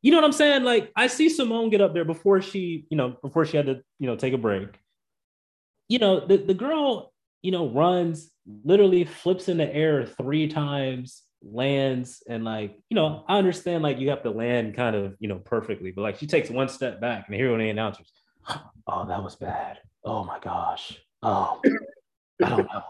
[0.00, 0.62] You know what I'm saying?
[0.62, 3.80] Like I see Simone get up there before she, you know, before she had to,
[3.98, 4.78] you know, take a break.
[5.88, 8.30] You know, the, the girl, you know, runs,
[8.64, 13.98] literally flips in the air three times, lands, and like, you know, I understand like
[13.98, 17.00] you have to land kind of, you know, perfectly, but like she takes one step
[17.00, 18.10] back and here when the announcers,
[18.86, 19.78] oh, that was bad.
[20.04, 20.98] Oh my gosh.
[21.22, 21.60] Oh,
[22.42, 22.82] I don't know.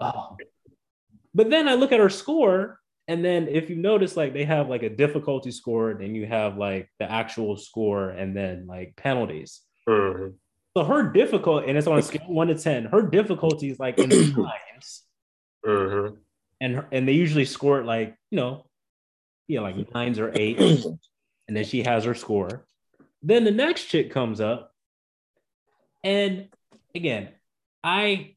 [0.00, 0.36] Oh.
[1.34, 4.68] But then I look at her score and then if you notice, like they have
[4.68, 9.62] like a difficulty score, and you have like the actual score, and then like penalties.
[9.88, 10.28] Mm-hmm.
[10.76, 12.84] So her difficult, and it's on a scale one to ten.
[12.84, 15.02] Her difficulty is like in the nines,
[15.66, 16.14] mm-hmm.
[16.60, 18.66] and and they usually score it like you know,
[19.48, 20.84] yeah, like nines or eights,
[21.48, 22.66] and then she has her score.
[23.22, 24.72] Then the next chick comes up,
[26.04, 26.48] and
[26.94, 27.30] again,
[27.82, 28.36] I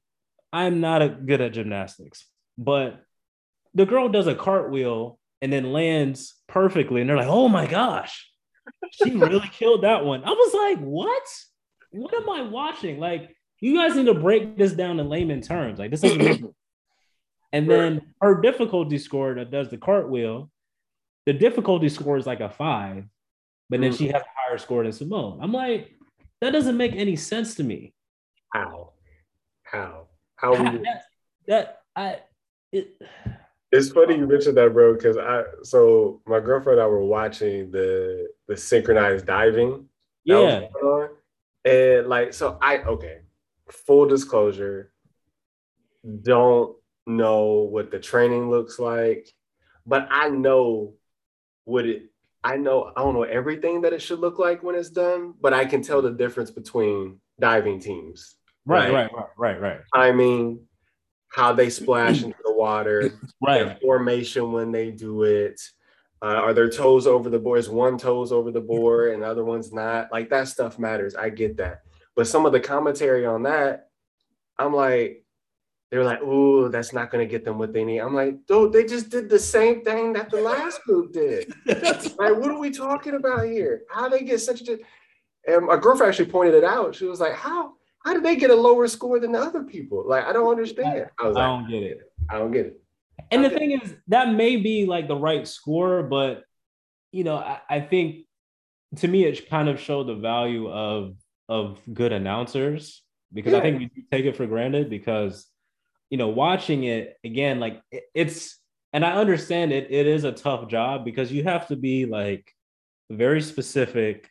[0.52, 2.26] I'm not a good at gymnastics,
[2.58, 3.04] but
[3.76, 8.28] the girl does a cartwheel and then lands perfectly, and they're like, "Oh my gosh,
[8.92, 11.24] she really killed that one." I was like, "What?
[11.94, 15.80] What am I watching?" Like, you guys need to break this down in layman terms.
[15.80, 16.42] Like, this is.
[17.54, 20.50] and then her difficulty score that does the cartwheel,
[21.26, 23.06] the difficulty score is like a five,
[23.70, 24.14] but then she mm.
[24.14, 25.40] has a higher score than Simone.
[25.42, 25.94] I'm like,
[26.42, 27.94] that doesn't make any sense to me.
[28.52, 28.92] How?
[29.64, 30.08] How?
[30.36, 30.56] How?
[30.56, 31.04] How that,
[31.48, 32.20] that I.
[32.72, 33.02] It,
[33.72, 37.72] it's funny you mentioned that, bro, because I so my girlfriend and I were watching
[37.72, 39.88] the the synchronized diving.
[40.26, 40.68] Yeah.
[41.66, 43.20] And like, so I okay,
[43.70, 44.92] full disclosure,
[46.22, 49.30] don't know what the training looks like,
[49.86, 50.94] but I know
[51.66, 52.10] what it
[52.44, 55.54] I know I don't know everything that it should look like when it's done, but
[55.54, 58.36] I can tell the difference between diving teams.
[58.66, 59.80] Right, right, right, right, right.
[59.94, 60.66] I mean,
[61.30, 63.80] how they splash into the water, right?
[63.82, 65.60] formation when they do it.
[66.24, 67.60] Uh, are their toes over the board?
[67.60, 70.12] Is one toes over the board and the other one's not?
[70.12, 71.16] Like that stuff matters.
[71.16, 71.82] I get that.
[72.16, 73.90] But some of the commentary on that,
[74.58, 75.26] I'm like,
[75.92, 78.72] they're like, "Ooh, that's not going to get them what they need." I'm like, "Dude,
[78.72, 81.54] they just did the same thing that the last group did.
[81.66, 83.84] like, what are we talking about here?
[83.90, 84.80] How they get such a?"
[85.46, 86.96] And my girlfriend actually pointed it out.
[86.96, 87.74] She was like, "How?
[88.04, 90.04] how did they get a lower score than the other people?
[90.06, 91.10] Like, I don't understand.
[91.20, 92.00] I, was I don't get it.
[92.30, 92.83] I don't get it.
[93.32, 96.44] And the thing is, that may be like the right score, but
[97.12, 98.26] you know, I, I think
[98.98, 101.16] to me it kind of showed the value of
[101.50, 103.02] of good announcers
[103.34, 103.60] because yeah.
[103.60, 105.48] I think we take it for granted because
[106.10, 108.60] you know, watching it again, like it, it's
[108.94, 112.52] and I understand it, it is a tough job because you have to be like
[113.10, 114.30] very specific,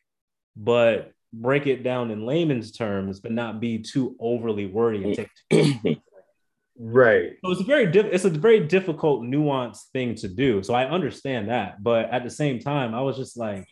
[0.56, 6.02] but break it down in layman's terms, but not be too overly wordy and take.
[6.82, 7.32] right.
[7.44, 10.62] So it's a very diff- it's a very difficult, nuanced thing to do.
[10.62, 13.66] So I understand that, but at the same time, I was just like,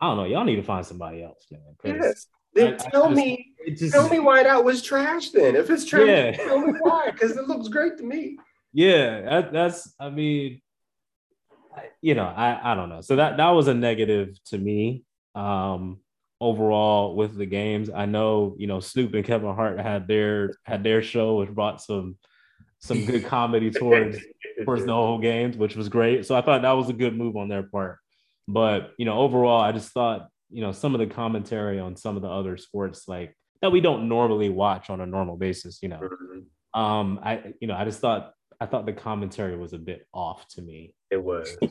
[0.00, 2.00] I don't know, y'all need to find somebody else, man.
[2.00, 2.26] Yes.
[2.54, 5.30] Then I, tell I just, me, just, tell me why that was trash.
[5.30, 6.32] Then, if it's trash, yeah.
[6.32, 8.38] tell me why, because it looks great to me.
[8.72, 9.94] Yeah, that, that's.
[10.00, 10.60] I mean,
[12.00, 13.02] you know, I I don't know.
[13.02, 15.04] So that that was a negative to me.
[15.34, 16.00] Um,
[16.40, 17.90] overall with the games.
[17.94, 21.80] I know, you know, Snoop and Kevin Hart had their had their show, which brought
[21.80, 22.16] some
[22.78, 24.18] some good comedy towards
[24.64, 26.26] for the whole games, which was great.
[26.26, 27.98] So I thought that was a good move on their part.
[28.48, 32.16] But you know, overall, I just thought you know some of the commentary on some
[32.16, 35.80] of the other sports like that we don't normally watch on a normal basis.
[35.82, 36.80] You know, mm-hmm.
[36.80, 40.46] um, I you know I just thought I thought the commentary was a bit off
[40.50, 40.94] to me.
[41.10, 41.56] It was.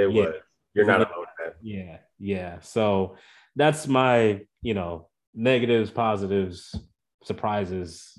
[0.00, 0.26] It yeah.
[0.26, 0.34] was.
[0.74, 1.56] You're not alone that.
[1.60, 2.60] Yeah, yeah.
[2.60, 3.16] So
[3.58, 6.74] that's my you know negatives, positives,
[7.24, 8.16] surprises,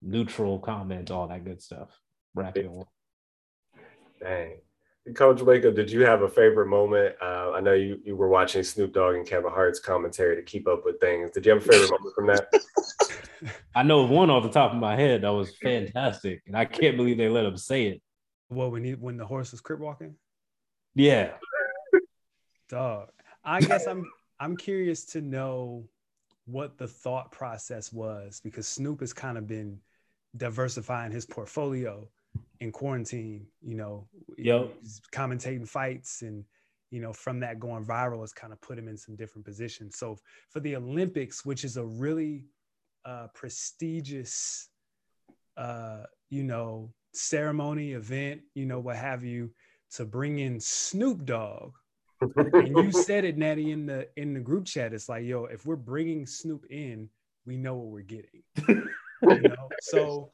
[0.00, 1.88] neutral comment, all that good stuff.
[2.34, 2.86] Bracket one.
[4.20, 4.58] Dang.
[5.16, 7.16] Coach Wake did you have a favorite moment?
[7.20, 10.68] Uh, I know you, you were watching Snoop Dogg and Kevin Hart's commentary to keep
[10.68, 11.32] up with things.
[11.32, 13.52] Did you have a favorite moment from that?
[13.74, 16.66] I know of one off the top of my head that was fantastic, and I
[16.66, 18.02] can't believe they let him say it.
[18.48, 20.14] What when he when the horse was crip walking.
[20.94, 21.32] Yeah.
[22.68, 23.08] Dog.
[23.44, 24.06] I guess I'm
[24.42, 25.84] I'm curious to know
[26.46, 29.78] what the thought process was because Snoop has kind of been
[30.36, 32.08] diversifying his portfolio
[32.58, 34.74] in quarantine, you know, yep.
[35.12, 36.44] commentating fights and
[36.90, 39.96] you know, from that going viral has kind of put him in some different positions.
[39.96, 40.18] So
[40.50, 42.44] for the Olympics, which is a really
[43.04, 44.68] uh, prestigious,
[45.56, 49.50] uh, you know, ceremony, event, you know, what have you,
[49.92, 51.72] to bring in Snoop Dogg.
[52.36, 54.92] And you said it, Natty, in the in the group chat.
[54.92, 57.08] It's like, yo, if we're bringing Snoop in,
[57.46, 58.42] we know what we're getting.
[58.68, 58.82] you
[59.22, 60.32] know, so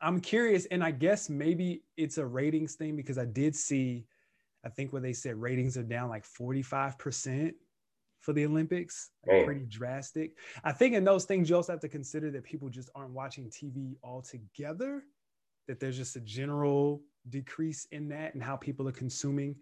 [0.00, 4.06] I'm curious, and I guess maybe it's a ratings thing because I did see,
[4.64, 7.54] I think where they said ratings are down like 45%
[8.20, 10.32] for the Olympics, like pretty drastic.
[10.64, 13.50] I think in those things, you also have to consider that people just aren't watching
[13.50, 15.04] TV altogether,
[15.66, 19.56] that there's just a general decrease in that and how people are consuming,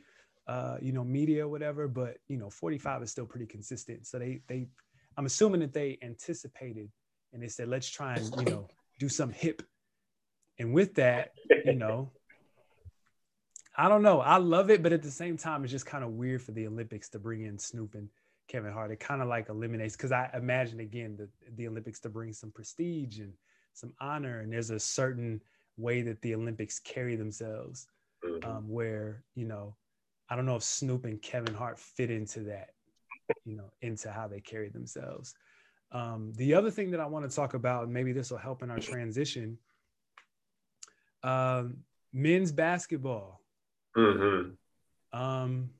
[0.47, 1.89] uh, you know, media or whatever.
[1.89, 4.07] But, you know, 45 is still pretty consistent.
[4.07, 4.69] So they, they,
[5.17, 6.91] I'm assuming that they anticipated
[7.33, 9.63] and they said, let's try and, you know, do some hip
[10.59, 11.33] and with that,
[11.65, 12.11] you know,
[13.77, 14.21] I don't know.
[14.21, 16.67] I love it, but at the same time, it's just kind of weird for the
[16.67, 18.09] Olympics to bring in Snoop and
[18.49, 18.91] Kevin Hart.
[18.91, 22.51] It kind of like eliminates because I imagine again the, the Olympics to bring some
[22.51, 23.33] prestige and
[23.75, 25.43] some honor, and there's a certain
[25.77, 27.87] way that the Olympics carry themselves,
[28.25, 28.49] mm-hmm.
[28.51, 29.77] um, where you know,
[30.29, 32.71] I don't know if Snoop and Kevin Hart fit into that,
[33.45, 35.35] you know, into how they carry themselves.
[35.93, 38.63] Um, the other thing that I want to talk about, and maybe this will help
[38.63, 39.59] in our transition,
[41.23, 41.79] um,
[42.13, 43.41] men's basketball.
[43.97, 45.19] Mm-hmm.
[45.19, 45.71] Um,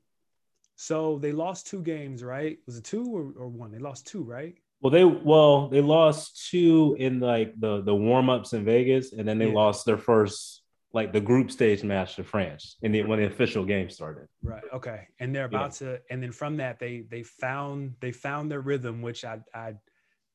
[0.75, 2.57] so they lost two games, right?
[2.65, 3.71] Was it two or, or one?
[3.71, 4.55] They lost two, right?
[4.81, 9.27] Well, they well they lost two in like the the warm ups in Vegas, and
[9.27, 9.55] then they yeah.
[9.55, 10.61] lost their first
[10.93, 14.27] like the group stage match to France in the when the official game started.
[14.41, 14.63] Right.
[14.73, 15.07] Okay.
[15.19, 15.87] And they're about yeah.
[15.87, 19.73] to, and then from that they they found they found their rhythm, which I I,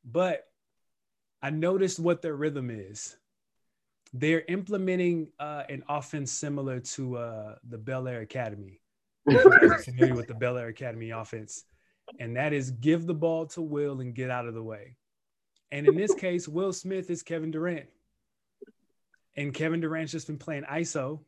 [0.05, 0.45] but
[1.43, 3.17] I noticed what their rhythm is
[4.13, 8.81] they're implementing uh, an offense similar to uh, the Bel Air Academy.
[9.85, 11.65] familiar with the Bel Air Academy offense,
[12.19, 14.97] and that is give the ball to Will and get out of the way.
[15.71, 17.87] And in this case, Will Smith is Kevin Durant,
[19.37, 21.21] and Kevin Durant's just been playing ISO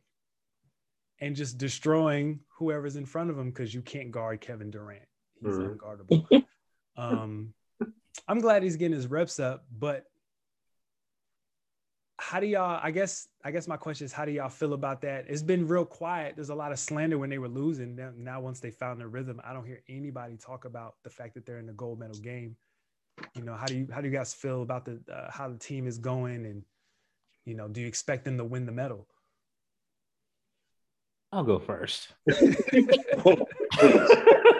[1.19, 5.05] and just destroying whoever's in front of him because you can't guard Kevin Durant.
[5.41, 5.73] He's mm-hmm.
[5.73, 6.45] unguardable.
[6.97, 7.53] um,
[8.27, 10.05] I'm glad he's getting his reps up, but
[12.17, 15.01] how do y'all i guess i guess my question is how do y'all feel about
[15.01, 18.39] that it's been real quiet there's a lot of slander when they were losing now
[18.39, 21.59] once they found their rhythm i don't hear anybody talk about the fact that they're
[21.59, 22.55] in the gold medal game
[23.35, 25.57] you know how do you how do you guys feel about the uh, how the
[25.57, 26.63] team is going and
[27.45, 29.07] you know do you expect them to win the medal
[31.31, 32.09] i'll go first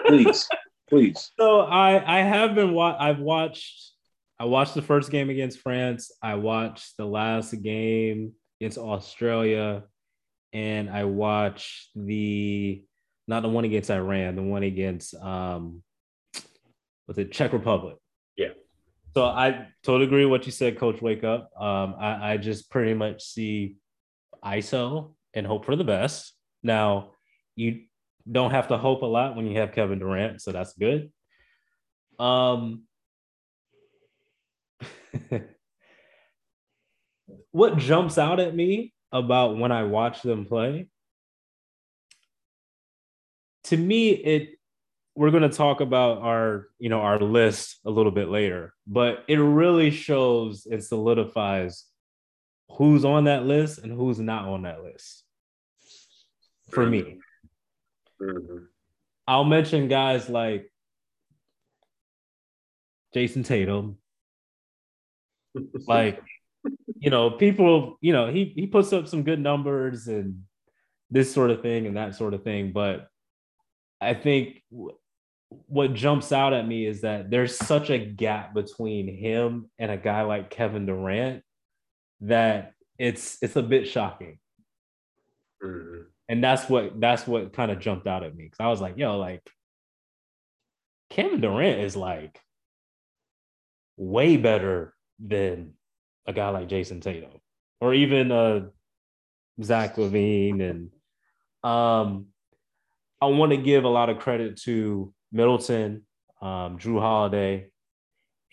[0.08, 0.48] please
[0.90, 3.96] please so i i have been wa- i've watched
[4.38, 6.12] I watched the first game against France.
[6.22, 9.84] I watched the last game against Australia,
[10.52, 12.84] and I watched the
[13.28, 15.82] not the one against Iran, the one against um,
[17.08, 17.96] was it Czech Republic?
[19.16, 21.02] So I totally agree with what you said, Coach.
[21.02, 21.50] Wake up.
[21.58, 23.78] Um, I, I just pretty much see
[24.44, 26.34] ISO and hope for the best.
[26.64, 27.12] Now
[27.56, 27.84] you
[28.30, 31.14] don't have to hope a lot when you have Kevin Durant, so that's good.
[32.20, 32.84] Um,
[37.52, 40.90] what jumps out at me about when I watch them play,
[43.66, 44.60] to me, it
[45.16, 49.24] we're going to talk about our you know our list a little bit later, but
[49.28, 51.86] it really shows and solidifies
[52.72, 55.24] who's on that list and who's not on that list.
[56.70, 57.20] For me,
[58.22, 58.58] mm-hmm.
[59.28, 60.72] I'll mention guys like
[63.14, 63.98] Jayson Tatum,
[65.88, 66.22] like
[67.00, 70.44] you know, people, you know, he he puts up some good numbers and
[71.10, 73.08] this sort of thing and that sort of thing, but
[74.02, 74.64] I think
[75.50, 79.98] what jumps out at me is that there's such a gap between him and a
[79.98, 81.44] guy like Kevin Durant
[82.22, 84.40] that it's it's a bit shocking.
[85.64, 86.02] Mm-hmm.
[86.28, 88.98] And that's what that's what kind of jumped out at me because I was like,
[88.98, 89.48] yo, like
[91.10, 92.40] Kevin Durant is like
[93.98, 95.74] way better than
[96.26, 97.30] a guy like Jayson Tatum
[97.80, 98.62] or even uh
[99.64, 100.90] Zach LaVine and
[101.64, 102.28] um
[103.22, 106.04] I want to give a lot of credit to Middleton,
[106.42, 107.68] um, Jrue Holiday,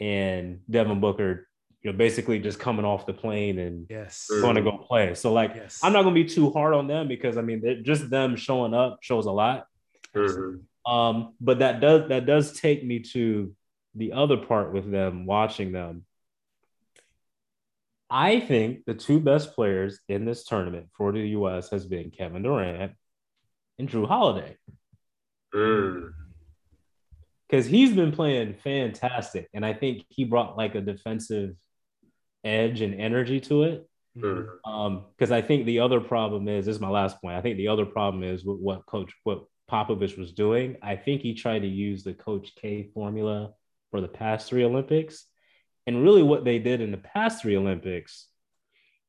[0.00, 1.48] and Devin Booker.
[1.82, 5.14] You know, basically just coming off the plane and yes, going to go play.
[5.14, 5.80] So like, yes.
[5.82, 8.72] I'm not going to be too hard on them because I mean, just them showing
[8.72, 9.66] up shows a lot.
[10.14, 10.92] Mm-hmm.
[10.92, 13.52] Um, but that does that does take me to
[13.94, 16.04] the other part with them watching them.
[18.10, 22.42] I think the two best players in this tournament for the US has been Kevin
[22.42, 22.92] Durant
[23.78, 24.56] and Jrue Holiday.
[25.52, 26.12] Mm
[27.52, 31.54] because he's been playing fantastic, and I think he brought like a defensive
[32.42, 33.88] edge and energy to it.
[34.16, 34.70] Mm-hmm.
[34.70, 37.36] Um, because I think the other problem is this is my last point.
[37.36, 40.78] I think the other problem is with what Coach what Popovich was doing.
[40.82, 43.52] I think he tried to use the Coach K formula
[43.90, 45.26] for the past three Olympics,
[45.86, 48.28] and really what they did in the past three Olympics,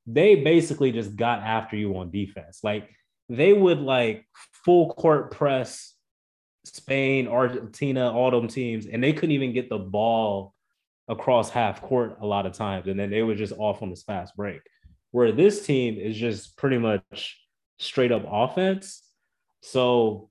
[0.06, 2.60] they basically just got after you on defense.
[2.62, 2.90] Like
[3.30, 4.26] they would like
[4.66, 5.93] full court press
[6.66, 10.54] Spain, Argentina, all them teams, and they couldn't even get the ball
[11.08, 14.04] across half court a lot of times, and then they were just off on this
[14.04, 14.62] fast break.
[15.12, 17.40] Where this team is just pretty much
[17.78, 19.04] straight up offense,
[19.62, 20.30] so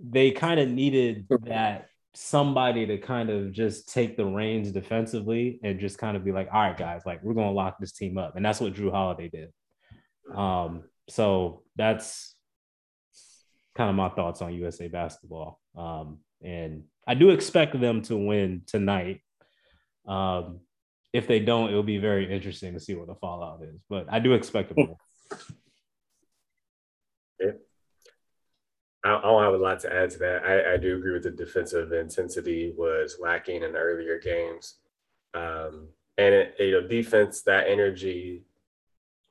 [0.00, 5.80] they kind of needed that somebody to kind of just take the reins defensively and
[5.80, 8.36] just kind of be like, all right, guys, like we're gonna lock this team up,
[8.36, 9.52] and that's what Jrue Holiday did.
[10.34, 12.34] Um, so that's
[13.74, 15.60] kind of my thoughts on USA basketball.
[15.76, 19.20] Um, and I do expect them to win tonight.
[20.06, 20.60] Um,
[21.12, 23.80] if they don't, it'll be very interesting to see what the fallout is.
[23.88, 24.94] But I do expect them.
[27.40, 27.52] yeah.
[29.04, 30.44] I don't have a lot to add to that.
[30.44, 34.76] I, I do agree with the defensive intensity was lacking in earlier games.
[35.34, 38.44] Um, and it, you know, defense, that energy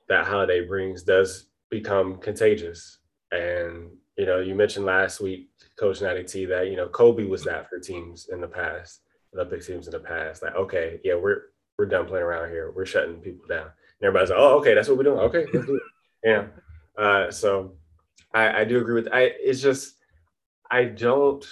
[0.10, 3.00] that Holiday brings does become contagious.
[3.32, 7.44] And you know, you mentioned last week, Coach Natty T, that you know Kobe was
[7.44, 9.02] that for teams in the past,
[9.34, 10.44] Olympic teams in the past.
[10.44, 11.44] Like, okay, yeah, we're
[11.78, 12.72] we're done playing around here.
[12.72, 13.66] We're shutting people down.
[13.66, 15.20] And everybody's like, oh, okay, that's what we're doing.
[15.20, 15.82] Okay, let's do it.
[16.26, 16.46] Yeah.
[16.98, 17.74] Uh, so
[18.34, 19.12] I, I do agree with.
[19.12, 19.34] I.
[19.40, 19.96] It's just
[20.72, 21.46] I don't.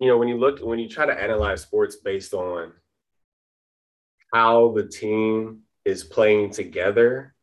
[0.00, 2.72] You know, when you look, when you try to analyze sports based on
[4.32, 7.34] how the team is playing together,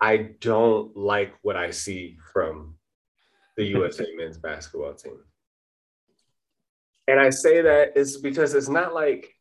[0.00, 2.73] I don't like what I see from
[3.56, 5.18] the USA men's basketball team.
[7.06, 9.34] And I say that is because it's not like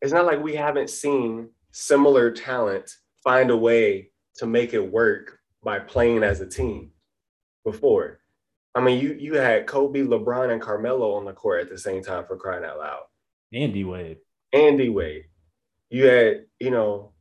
[0.00, 2.90] it's not like we haven't seen similar talent
[3.22, 6.90] find a way to make it work by playing as a team
[7.64, 8.20] before.
[8.74, 12.02] I mean, you you had Kobe, LeBron, and Carmelo on the court at the same
[12.02, 13.02] time for crying out loud.
[13.52, 14.18] Andy Wade.
[14.52, 15.26] Andy Wade.
[15.90, 17.12] You had, you know,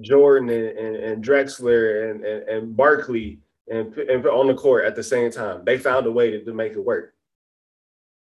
[0.00, 3.40] Jordan and, and, and Drexler and, and, and Barkley
[3.72, 5.64] and, and on the court at the same time.
[5.64, 7.14] They found a way to, to make it work.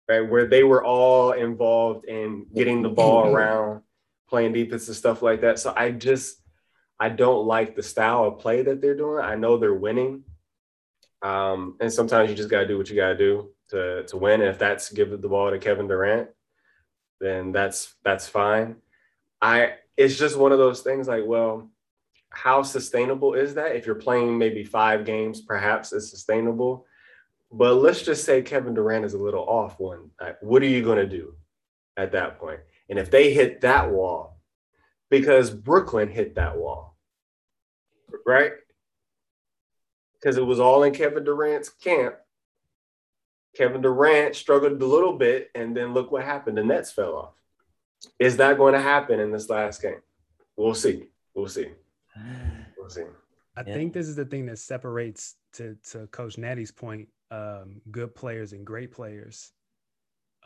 [0.09, 3.82] Right, where they were all involved in getting the ball around,
[4.28, 5.61] playing defense and stuff like that.
[5.61, 6.36] So I just
[6.99, 9.24] I don't like the style of play that they're doing.
[9.24, 10.24] I know they're winning.
[11.22, 14.41] Um, and sometimes you just gotta do what you gotta do to to win.
[14.41, 16.28] And if that's give the ball to Kevin Durant,
[17.20, 18.76] then that's that's fine.
[19.41, 21.70] I it's just one of those things like, well,
[22.31, 23.76] how sustainable is that?
[23.76, 26.87] If you're playing maybe five games, perhaps it's sustainable.
[27.53, 30.11] But let's just say Kevin Durant is a little off one.
[30.41, 31.35] What are you going to do
[31.97, 32.61] at that point?
[32.89, 34.39] And if they hit that wall,
[35.11, 36.97] because Brooklyn hit that wall,
[38.24, 38.53] right?
[40.14, 42.14] Because it was all in Kevin Durant's camp.
[43.57, 46.57] Kevin Durant struggled a little bit, and then look what happened.
[46.57, 47.35] The Nets fell off.
[48.20, 50.01] Is that going to happen in this last game?
[50.57, 51.07] We'll see.
[51.35, 51.70] We'll see.
[52.77, 53.03] We'll see.
[53.57, 53.75] I yeah.
[53.75, 58.53] think this is the thing that separates to to Coach Natty's point, um, good players
[58.53, 59.53] and great players.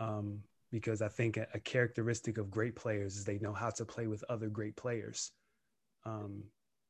[0.01, 0.41] Um,
[0.73, 4.09] because I think a, a, characteristic of great players is they know how to play
[4.09, 5.31] with other great players.
[6.05, 6.43] Um,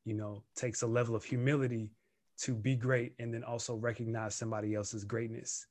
[0.05, 1.91] you know, takes a level of humility
[2.39, 5.67] to be great and then also recognize somebody else's greatness.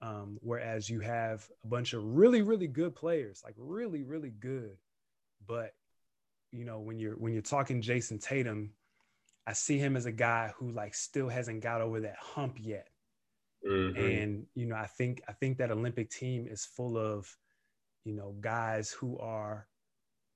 [0.00, 4.76] Um, whereas you have a bunch of really, really good players, like really, really good,
[5.46, 5.72] but
[6.52, 8.72] you know, when you're when you're talking Jayson Tatum,
[9.46, 12.88] I see him as a guy who like still hasn't got over that hump yet.
[13.66, 14.00] Mm-hmm.
[14.00, 17.34] And you know, I think I think that Olympic team is full of,
[18.04, 19.66] you know, guys who are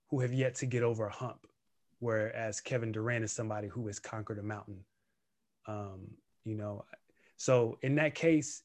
[0.08, 1.46] who have yet to get over a hump,
[1.98, 4.84] whereas Kevin Durant is somebody who has conquered a mountain.
[5.66, 6.08] Um,
[6.44, 6.84] you know,
[7.36, 8.62] so in that case,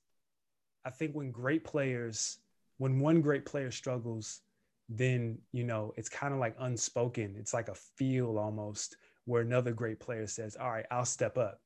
[0.83, 2.37] I think when great players,
[2.77, 4.41] when one great player struggles,
[4.89, 7.35] then you know it's kind of like unspoken.
[7.37, 11.61] It's like a feel almost where another great player says, "All right, I'll step up."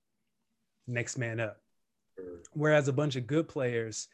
[0.88, 1.58] Next man up.
[2.54, 4.08] Whereas a bunch of good players,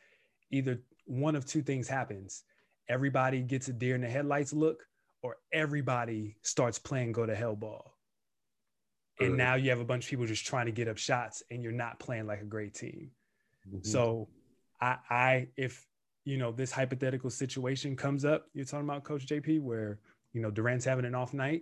[0.52, 2.44] either one of two things happens.
[2.90, 4.88] Everybody gets a deer in the headlights look,
[5.22, 7.98] or everybody starts playing go to hell ball.
[9.20, 11.64] And now you have a bunch of people just trying to get up shots and
[11.64, 13.10] you're not playing like a great team.
[13.68, 13.80] Mm-hmm.
[13.82, 14.28] So
[14.80, 15.86] I I if
[16.28, 20.00] you know this hypothetical situation comes up, you're talking about Coach JP, where
[20.34, 21.62] you know Durant's having an off night,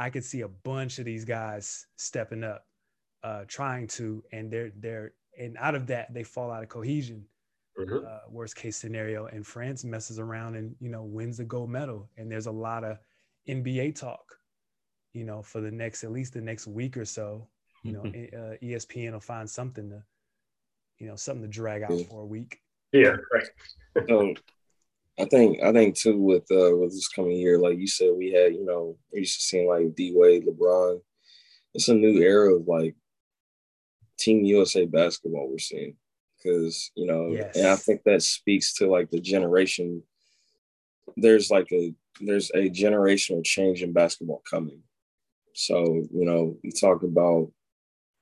[0.00, 2.66] I could see a bunch of these guys stepping up,
[3.22, 7.24] uh, trying to, and they're they're and out of that they fall out of cohesion.
[7.78, 8.04] Mm-hmm.
[8.04, 12.10] Uh, worst case scenario, and France messes around and you know wins the gold medal.
[12.16, 12.98] And there's a lot of
[13.48, 14.40] NBA talk,
[15.12, 17.46] you know, for the next at least the next week or so.
[17.84, 20.02] You know, uh, ESPN will find something to,
[20.98, 22.06] you know, something to drag out yeah.
[22.10, 22.60] for a week.
[22.92, 24.10] Yeah, right.
[24.10, 24.34] um,
[25.18, 28.32] I think I think too with uh with this coming year, like you said, we
[28.32, 31.00] had you know we used to seeing like D Wade, LeBron.
[31.74, 32.94] It's a new era of like
[34.18, 35.96] Team USA basketball we're seeing
[36.36, 37.56] because you know, yes.
[37.56, 40.02] and I think that speaks to like the generation.
[41.16, 44.82] There's like a there's a generational change in basketball coming.
[45.54, 47.50] So you know, we talk about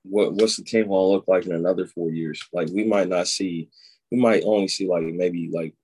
[0.02, 2.42] what what's the team going to look like in another four years.
[2.52, 3.68] Like we might not see,
[4.10, 5.74] we might only see like maybe like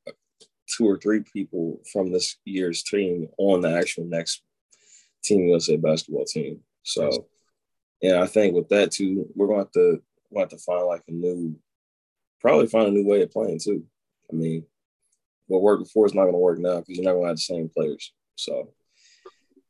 [0.69, 4.43] two or three people from this year's team on the actual next
[5.25, 6.61] Team USA basketball team.
[6.83, 7.27] So,
[8.03, 10.87] and I think with that too, we're going to have to, we'll have to find
[10.87, 11.57] like a new,
[12.41, 13.85] probably find a new way of playing too.
[14.31, 14.65] I mean,
[15.47, 17.37] what worked before is not going to work now because you're not going to have
[17.37, 18.13] the same players.
[18.37, 18.73] So,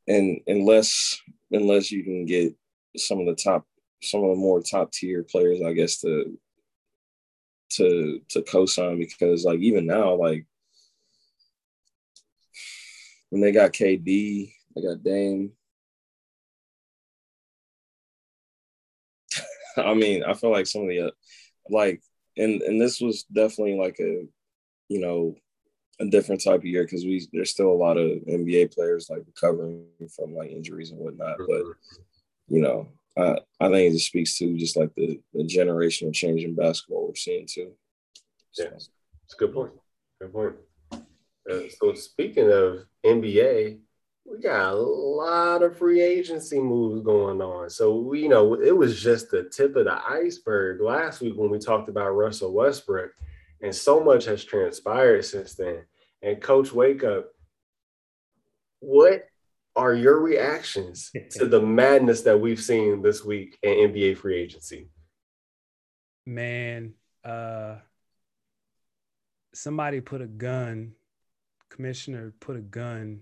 [0.09, 2.55] and unless unless you can get
[2.97, 3.67] some of the top,
[4.03, 6.39] some of the more top tier players, I guess to
[7.77, 10.47] to to co-sign because like even now, like
[13.31, 15.53] when they got KD, they got Dame.
[19.77, 21.11] I mean, I feel like some of the uh,
[21.70, 22.03] like,
[22.37, 24.27] and and this was definitely like a,
[24.89, 25.35] you know,
[26.01, 29.23] a different type of year because we there's still a lot of NBA players like
[29.27, 31.39] recovering from like injuries and whatnot.
[31.39, 32.55] But mm-hmm.
[32.55, 36.43] you know, I I think it just speaks to just like the the generational change
[36.43, 37.73] in basketball we're seeing too.
[38.53, 38.65] So.
[38.65, 39.73] Yeah, it's a good point.
[40.21, 40.55] Good point.
[40.93, 43.79] Uh, so speaking of NBA,
[44.25, 47.69] we got a lot of free agency moves going on.
[47.71, 51.51] So we, you know, it was just the tip of the iceberg last week when
[51.51, 53.13] we talked about Russell Westbrook,
[53.61, 55.85] and so much has transpired since then.
[56.23, 57.31] And Coach Wake Up,
[58.79, 59.29] what
[59.75, 64.89] are your reactions to the madness that we've seen this week in NBA free agency?
[66.27, 66.95] Man,
[67.25, 67.77] uh
[69.55, 70.95] somebody put a gun
[71.73, 73.20] commissioner put a gun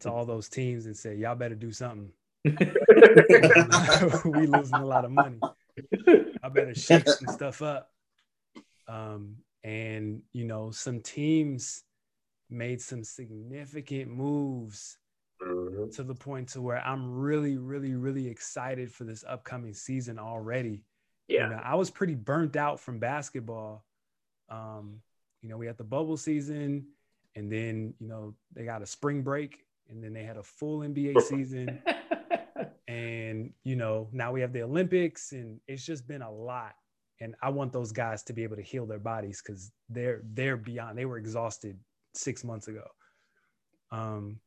[0.00, 2.10] to all those teams and said, "Y'all better do something.
[2.44, 5.40] we losing a lot of money.
[6.42, 7.90] I better shake some stuff up."
[8.88, 11.82] Um, and you know, some teams
[12.48, 14.98] made some significant moves
[15.42, 15.90] mm-hmm.
[15.90, 20.84] to the point to where I'm really, really, really excited for this upcoming season already.
[21.28, 23.84] Yeah, you know, I was pretty burnt out from basketball.
[24.48, 25.00] Um,
[25.42, 26.86] you know, we had the bubble season
[27.36, 30.80] and then you know they got a spring break and then they had a full
[30.80, 31.80] nba season
[32.88, 36.74] and you know now we have the olympics and it's just been a lot
[37.20, 40.56] and i want those guys to be able to heal their bodies because they're they're
[40.56, 41.78] beyond they were exhausted
[42.14, 42.84] six months ago
[43.92, 44.40] um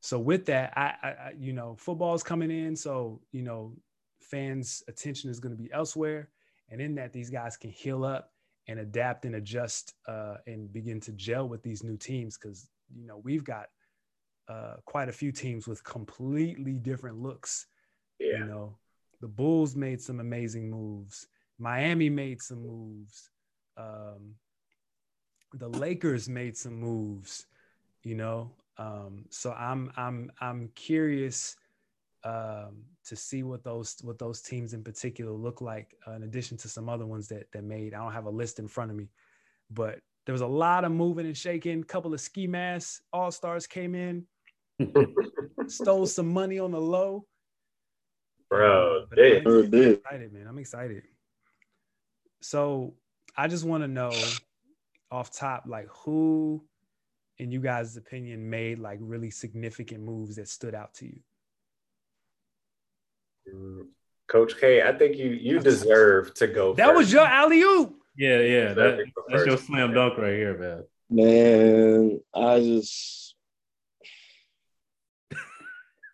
[0.00, 3.74] so with that I, I you know football's coming in so you know
[4.20, 6.30] fans attention is going to be elsewhere
[6.70, 8.32] and in that these guys can heal up
[8.68, 13.06] and adapt and adjust uh, and begin to gel with these new teams because you
[13.06, 13.66] know we've got
[14.50, 17.66] uh, quite a few teams with completely different looks.
[18.18, 18.38] Yeah.
[18.38, 18.78] You know,
[19.20, 21.28] the Bulls made some amazing moves.
[21.58, 23.30] Miami made some moves.
[23.76, 24.34] Um,
[25.54, 27.46] the Lakers made some moves.
[28.02, 31.56] You know, um, so I'm I'm I'm curious
[32.24, 35.94] um, to see what those what those teams in particular look like.
[36.06, 38.58] Uh, in addition to some other ones that that made, I don't have a list
[38.58, 39.08] in front of me,
[39.70, 41.80] but there was a lot of moving and shaking.
[41.80, 44.26] A couple of ski mask all stars came in.
[45.66, 47.26] Stole some money on the low.
[48.48, 49.42] Bro, But I'm did.
[49.44, 49.98] Sure did.
[49.98, 50.46] excited, man.
[50.46, 51.02] I'm excited.
[52.42, 52.94] So
[53.36, 54.10] I just want to know
[55.10, 56.62] off top, like who,
[57.40, 61.20] in you guys' opinion, made like really significant moves that stood out to you.
[64.28, 66.74] Coach K, I think you you deserve to go.
[66.74, 67.94] That was your alley oop.
[68.16, 68.74] Yeah, yeah.
[68.74, 69.66] That, that's your first.
[69.66, 70.84] slam dunk right here, man.
[71.08, 73.34] Man, I just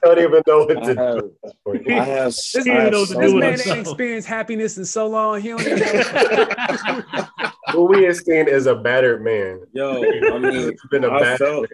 [0.04, 1.26] don't even know what I to have do.
[1.26, 1.90] at this point.
[1.90, 5.06] I have, This I man have knows so this man ain't experienced happiness in so
[5.06, 5.40] long.
[5.40, 7.26] He don't even know.
[7.72, 9.60] Who we have seen is a battered man.
[9.72, 11.66] Yo, I mean, It's been a I battered felt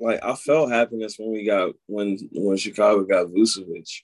[0.00, 4.02] like I felt happiness when we got when when Chicago got Vucevic,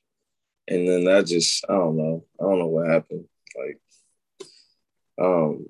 [0.68, 3.24] and then that just I don't know I don't know what happened.
[3.56, 3.80] Like,
[5.20, 5.66] um,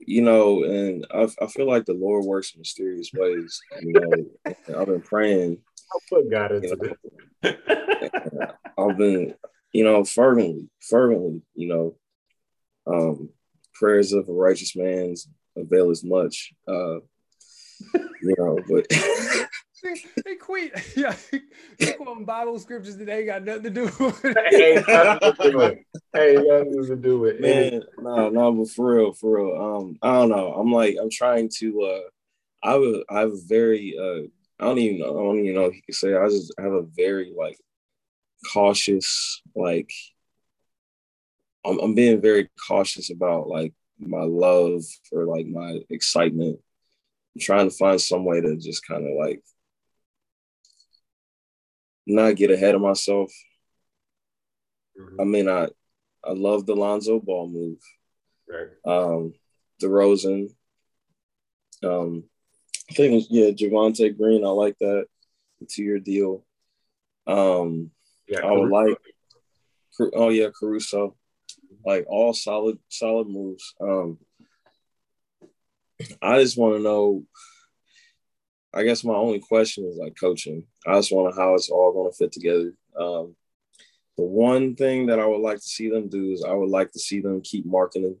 [0.00, 3.60] you know, and I, I feel like the Lord works in mysterious ways.
[3.80, 5.58] You know, I've been praying.
[5.92, 6.96] I'll put God into You
[7.42, 7.54] this.
[8.32, 9.34] know, I've been,
[9.72, 11.96] you know, fervently, fervently, you know,
[12.86, 13.30] um,
[13.74, 16.52] prayers of a righteous man's avail as much.
[16.66, 16.96] Uh,
[18.22, 18.86] you know, but
[20.24, 20.72] they quit.
[20.96, 21.14] Yeah,
[21.78, 25.56] they quoting Bible scriptures that ain't got nothing to do with Ain't nothing to do
[25.58, 25.78] with.
[26.16, 27.36] Ain't nothing to do with.
[27.44, 29.60] any- man, no, no, but for real, for real.
[29.60, 30.52] Um, I don't know.
[30.52, 31.82] I'm like, I'm trying to.
[31.82, 32.00] uh
[32.64, 33.96] I have a, I have a very.
[33.98, 34.28] uh
[34.62, 35.10] I don't even know.
[35.18, 36.14] I don't even know if you can say.
[36.14, 37.58] I just have a very like
[38.52, 39.90] cautious, like.
[41.64, 44.82] I'm, I'm being very cautious about like my love
[45.12, 46.58] or like my excitement.
[47.34, 49.40] I'm trying to find some way to just kind of like
[52.06, 53.32] not get ahead of myself.
[55.20, 55.30] I Mhm.
[55.30, 55.68] mean, I
[56.24, 57.78] I love the Lonzo Ball move.
[58.48, 58.68] Right.
[58.84, 59.34] Um,
[59.80, 60.54] DeRozan.
[61.82, 62.24] Um,
[62.90, 64.44] I think yeah, Javonte Green.
[64.44, 65.06] I like that
[65.68, 66.44] two year deal.
[67.26, 67.90] Um,
[68.28, 68.90] Yeah, I would Caruso.
[68.90, 68.98] like.
[70.14, 71.16] Oh yeah, Caruso.
[71.84, 73.74] Like all solid, solid moves.
[73.80, 74.18] Um,
[76.20, 77.24] I just want to know.
[78.74, 80.64] I guess my only question is like coaching.
[80.86, 82.72] I just want to know how it's all going to fit together.
[82.98, 83.36] Um,
[84.16, 86.90] the one thing that I would like to see them do is I would like
[86.92, 88.16] to see them keep marketing,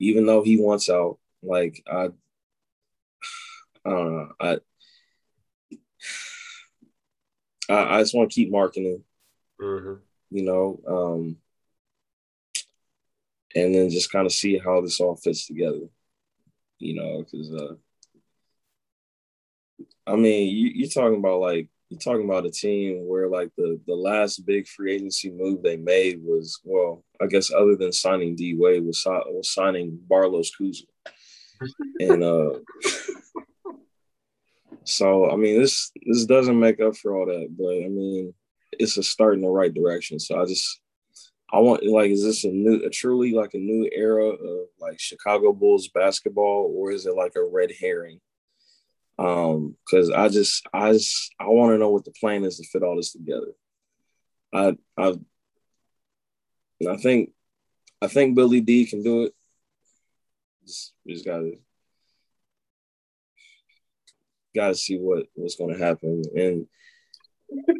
[0.00, 1.18] even though he wants out.
[1.42, 2.08] Like I,
[3.88, 4.32] I don't know.
[4.40, 4.58] I,
[7.70, 9.02] I, I just want to keep marketing
[9.60, 10.00] Mhm.
[10.30, 11.36] you know, um,
[13.54, 15.88] and then just kind of see how this all fits together,
[16.78, 17.74] you know, because uh,
[20.06, 23.80] I mean, you, you're talking about like you're talking about a team where like the
[23.86, 28.36] the last big free agency move they made was well, I guess other than signing
[28.36, 30.86] D Wade was, was signing Barlow's Kuzma,
[32.00, 32.50] and uh,
[34.88, 38.32] so I mean this this doesn't make up for all that, but I mean
[38.72, 40.18] it's a start in the right direction.
[40.18, 40.80] So I just
[41.52, 44.98] I want like is this a new a truly like a new era of like
[44.98, 48.18] Chicago Bulls basketball or is it like a red herring?
[49.18, 52.66] Um, because I just I just I want to know what the plan is to
[52.66, 53.52] fit all this together.
[54.54, 55.18] I I
[56.88, 57.32] I think
[58.00, 59.34] I think Billy D can do it.
[60.64, 61.58] Just, just gotta
[64.58, 66.66] gotta see what what's gonna happen and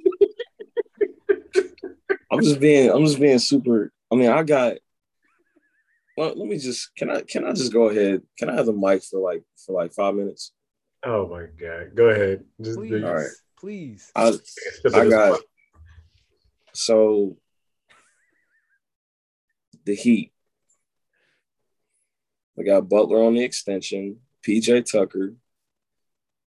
[2.31, 3.93] I'm just being I'm just being super.
[4.13, 4.77] I mean, I got.
[6.17, 8.23] Well, let me just can I can I just go ahead?
[8.39, 10.53] Can I have the mic for like for like five minutes?
[11.05, 11.95] Oh my god.
[11.95, 12.45] Go ahead.
[12.61, 13.31] Just Please, All right.
[13.59, 14.13] please.
[14.15, 14.33] I
[14.93, 15.41] I got
[16.75, 17.37] so
[19.85, 20.33] the Heat.
[22.59, 25.35] I got Butler on the extension, PJ Tucker.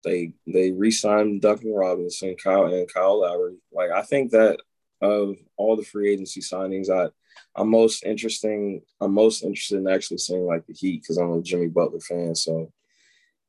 [0.05, 3.57] They they re-signed Duncan Robinson, Kyle and Kyle Lowry.
[3.73, 4.59] Like I think that
[5.03, 7.11] of all the free agency signings, I
[7.55, 8.83] I'm most interesting.
[9.01, 12.35] I'm most interested in actually seeing like the Heat because I'm a Jimmy Butler fan.
[12.35, 12.73] So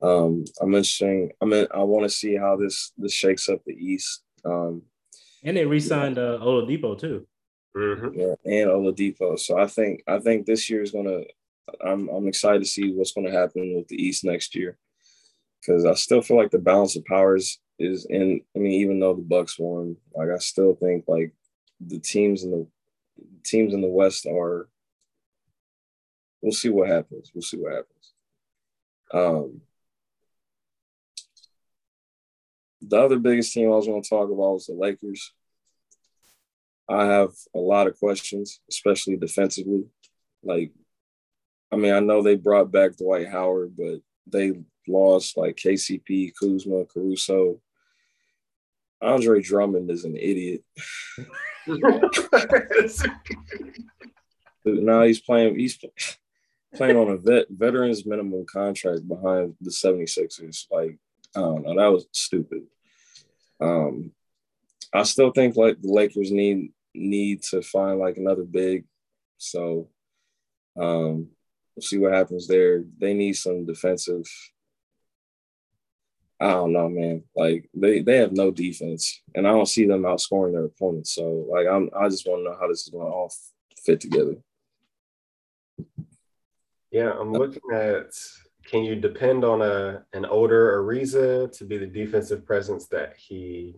[0.02, 1.32] um, I'm interesting.
[1.42, 4.24] I mean, I want to see how this this shakes up the East.
[4.44, 4.84] Um,
[5.44, 7.28] and they re-signed uh, Oladipo too.
[7.76, 8.16] Mhm.
[8.16, 9.40] yeah, and Oladipo.
[9.40, 11.22] So I think I think this year is gonna.
[11.86, 14.78] I'm I'm excited to see what's going to happen with the East next year
[15.62, 18.42] because I still feel like the balance of powers is in.
[18.56, 21.34] I mean, even though the Bucks won, like I still think like
[21.80, 22.68] the teams in the
[23.44, 24.68] teams in the West are.
[26.42, 27.32] We'll see what happens.
[27.36, 28.14] We'll see what happens.
[29.14, 29.62] Um,
[32.82, 35.34] the other biggest team I was going to talk about was the Lakers.
[36.90, 39.86] I have a lot of questions, especially defensively.
[40.44, 40.72] Like,
[41.72, 44.54] I mean, I know they brought back Dwight Howard, but they
[44.88, 47.60] lost like KCP, Kuzma, Caruso.
[49.02, 50.64] Andre Drummond is an idiot.
[54.66, 55.58] now he's playing.
[55.58, 55.80] He's
[56.76, 60.68] playing on a vet veterans minimum contract behind the 76ers.
[60.72, 60.98] Like,
[61.36, 61.76] I don't know.
[61.76, 62.64] That was stupid.
[63.60, 64.12] Um,
[64.94, 68.86] I still think like the Lakers need need to find like another big.
[69.38, 69.90] So
[70.80, 71.30] um
[71.76, 72.84] we'll see what happens there.
[73.00, 74.26] They need some defensive.
[76.42, 77.24] I don't know, man.
[77.36, 81.14] Like they they have no defense, and I don't see them outscoring their opponents.
[81.14, 83.32] So like I'm I just want to know how this is going to all
[83.86, 84.38] fit together.
[86.90, 88.08] Yeah, I'm looking at
[88.66, 93.76] can you depend on a an older Ariza to be the defensive presence that he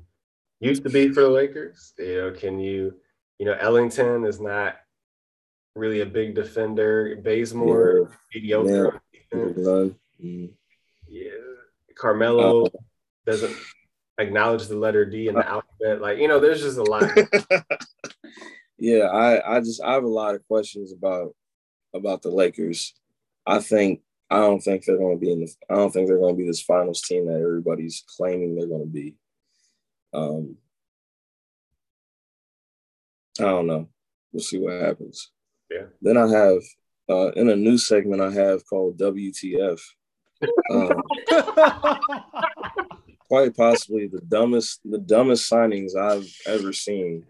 [0.61, 1.93] used to be for the Lakers?
[1.99, 2.95] You know, can you,
[3.39, 4.77] you know, Ellington is not
[5.75, 7.17] really a big defender.
[7.21, 8.15] Bazemore, yeah.
[8.33, 9.01] mediocre.
[9.33, 10.47] Yeah.
[11.95, 12.69] Carmelo uh,
[13.25, 13.55] doesn't
[14.17, 16.01] acknowledge the letter D in the uh, alphabet.
[16.01, 17.03] Like, you know, there's just a lot.
[18.77, 21.35] yeah, I, I just I have a lot of questions about
[21.93, 22.93] about the Lakers.
[23.45, 25.53] I think I don't think they're going to be in the.
[25.69, 28.81] I don't think they're going to be this finals team that everybody's claiming they're going
[28.81, 29.15] to be.
[30.13, 30.57] Um,
[33.39, 33.89] I don't know.
[34.31, 35.31] We'll see what happens.
[35.69, 35.85] Yeah.
[36.01, 36.61] Then I have
[37.09, 39.79] uh, in a new segment I have called WTF.
[40.71, 41.01] Um,
[43.27, 47.25] quite possibly the dumbest the dumbest signings I've ever seen.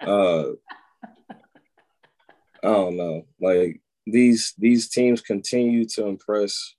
[0.00, 0.50] Uh,
[2.62, 3.26] I don't know.
[3.40, 6.74] Like these these teams continue to impress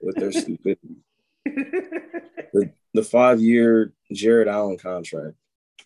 [0.00, 0.96] with their stupidity.
[1.44, 5.36] the the five year Jarrett Allen contract.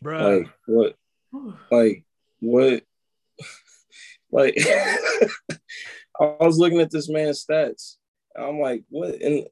[0.00, 0.38] Bro.
[0.38, 0.96] Like what
[1.70, 2.04] like
[2.40, 2.82] what
[4.32, 4.58] like
[6.20, 7.96] I was looking at this man's stats.
[8.36, 9.46] I'm like, what and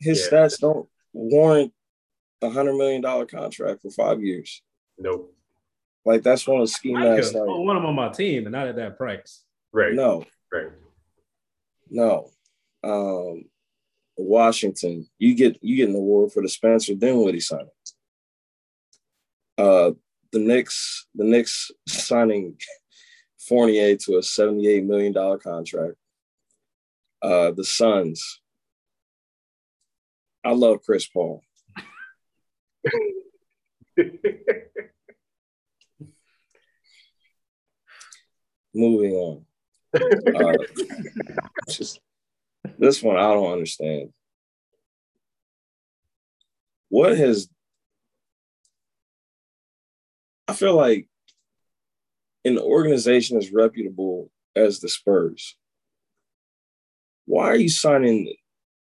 [0.00, 0.38] his yeah.
[0.38, 1.72] stats don't warrant
[2.42, 4.62] a hundred million dollar contract for five years.
[4.98, 5.34] Nope.
[6.04, 8.52] Like that's one of the scheme that's like one of them on my team and
[8.52, 9.42] not at that price.
[9.72, 9.94] Right.
[9.94, 10.24] No.
[10.52, 10.68] Right.
[11.88, 12.30] No.
[12.82, 13.44] Um
[14.16, 17.68] Washington, you get you get an award for the Spencer Dinwiddie signing.
[19.56, 19.92] Uh
[20.32, 22.56] the Knicks, the Knicks signing
[23.38, 25.94] Fournier to a $78 million contract.
[27.22, 28.40] Uh the Suns.
[30.44, 31.42] I love Chris Paul.
[38.74, 39.44] Moving on.
[39.94, 40.54] Uh,
[41.68, 42.00] just
[42.78, 44.12] this one I don't understand.
[46.88, 47.48] What has
[50.48, 51.08] I feel like
[52.44, 55.56] an organization as reputable as the Spurs,
[57.26, 58.34] why are you signing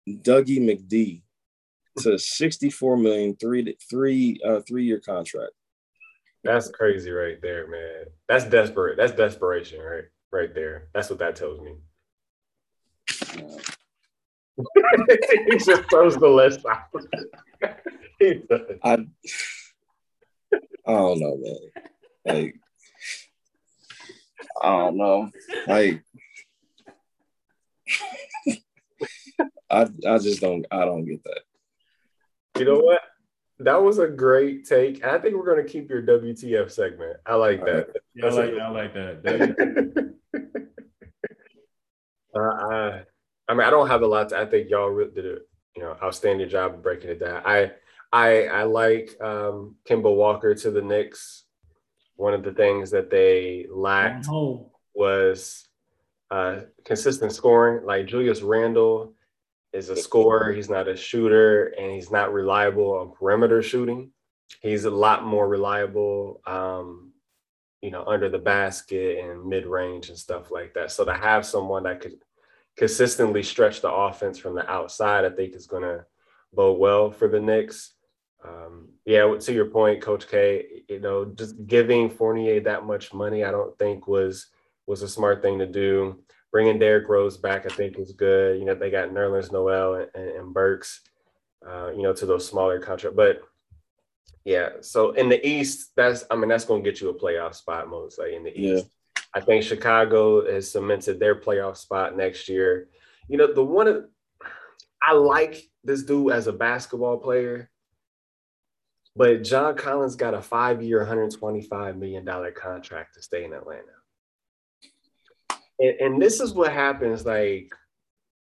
[0.09, 1.23] Dougie McD
[1.99, 5.53] to 64 million three three uh three year contract?
[6.43, 8.05] That's crazy right there, man.
[8.29, 8.97] That's desperate.
[8.99, 10.05] That's desperation, right?
[10.31, 10.89] Right there.
[10.93, 11.77] That's what that tells me.
[15.49, 16.83] he just throws the list out.
[18.83, 19.07] I,
[20.87, 21.57] I don't know, man.
[22.27, 22.55] Like,
[24.63, 25.31] I don't know.
[25.67, 26.03] Like,
[29.71, 31.41] I I just don't I don't get that.
[32.59, 33.01] You know what?
[33.61, 35.05] That was a great take.
[35.05, 37.19] I think we're going to keep your WTF segment.
[37.27, 37.89] I like that.
[38.15, 40.15] Yeah, I like, I like that.
[42.35, 43.03] uh, I,
[43.49, 44.39] I mean, I don't have a lot to.
[44.39, 45.39] I think y'all did a
[45.77, 47.43] you know outstanding job of breaking it down.
[47.45, 47.73] I
[48.13, 51.45] I I like um, Kemba Walker to the Knicks.
[52.17, 54.29] One of the things that they lacked
[54.95, 55.67] was
[56.35, 57.87] uh, consistent scoring.
[57.87, 59.15] Like Julius Randle
[59.73, 60.53] is a scorer.
[60.53, 64.11] He's not a shooter, and he's not reliable on perimeter shooting.
[64.61, 67.13] He's a lot more reliable, um,
[67.83, 70.91] you know, under the basket and mid range and stuff like that.
[70.91, 72.17] So to have someone that could
[72.77, 76.05] consistently stretch the offense from the outside, I think is going to
[76.53, 77.95] bode well for the Knicks.
[78.45, 83.45] Um, yeah, to your point, Coach K, you know, just giving Fournier that much money,
[83.45, 84.49] I don't think was
[84.87, 86.25] was a smart thing to do
[86.55, 88.61] bringing Derrick Rose back, I think, is good.
[88.61, 91.01] You know, they got Nerlens Noel and, and Burks,
[91.69, 93.17] uh, you know, to those smaller contracts.
[93.17, 93.43] But
[94.45, 97.57] yeah, so in the East, that's I mean, that's going to get you a playoff
[97.57, 98.87] spot most mostly in the East.
[98.87, 99.23] Yeah.
[99.35, 102.87] I think Chicago has cemented their playoff spot next year.
[103.27, 104.07] You know, the one
[105.03, 107.69] I like this dude as a basketball player,
[109.17, 112.25] but John Collins got a five-year, $125 million
[112.55, 113.83] contract to stay in Atlanta
[115.79, 117.73] and, and this is what happens like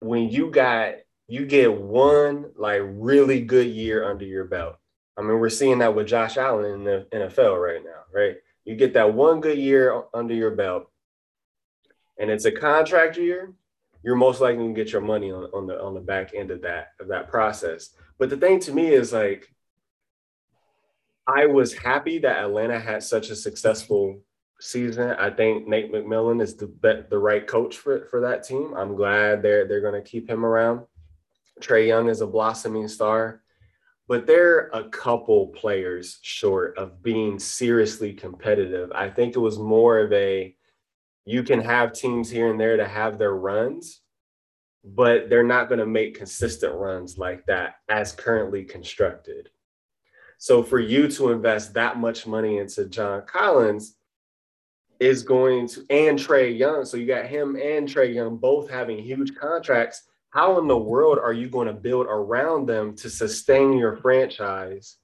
[0.01, 0.95] when you got
[1.29, 4.77] you get one like really good year under your belt.
[5.17, 8.37] I mean, we're seeing that with Josh Allen in the NFL right now, right?
[8.65, 10.91] You get that one good year under your belt,
[12.19, 13.53] and it's a contract year.
[14.03, 16.63] You're most likely to get your money on, on the on the back end of
[16.63, 17.91] that of that process.
[18.19, 19.53] But the thing to me is like,
[21.27, 24.21] I was happy that Atlanta had such a successful
[24.61, 25.11] season.
[25.11, 26.71] I think Nate McMillan is the
[27.09, 28.75] the right coach for, for that team.
[28.77, 30.87] I'm glad they're they're going to keep him around.
[31.61, 33.43] Trae Young is a blossoming star,
[34.09, 38.91] but they're a couple players short of being seriously competitive.
[38.93, 40.55] I think it was more of a
[41.27, 44.01] you can have teams here and there to have their runs,
[44.85, 49.51] but they're not going to make consistent runs like that as currently constructed.
[50.39, 53.97] So for you to invest that much money into John Collins
[55.01, 56.85] is going to and Trae Young.
[56.85, 60.03] So you got him and Trae Young both having huge contracts.
[60.29, 64.99] How in the world are you going to build around them to sustain your franchise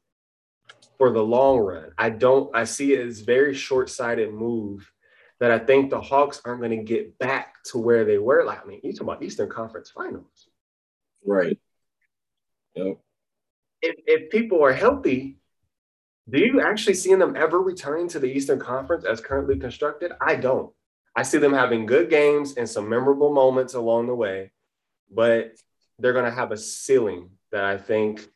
[0.98, 1.90] for the long run?
[1.98, 4.92] I don't I see it as very short-sighted move
[5.40, 8.44] that I think the Hawks aren't going to get back to where they were.
[8.44, 10.48] Like, I mean, you talking about Eastern Conference Finals.
[11.24, 11.58] Right.
[12.74, 12.98] Yep.
[13.82, 15.38] If, if people are healthy,
[16.28, 20.12] do you actually see them ever returning to the Eastern Conference as currently constructed?
[20.20, 20.72] I don't.
[21.14, 24.50] I see them having good games and some memorable moments along the way,
[25.10, 25.52] but
[25.98, 28.26] they're going to have a ceiling that I think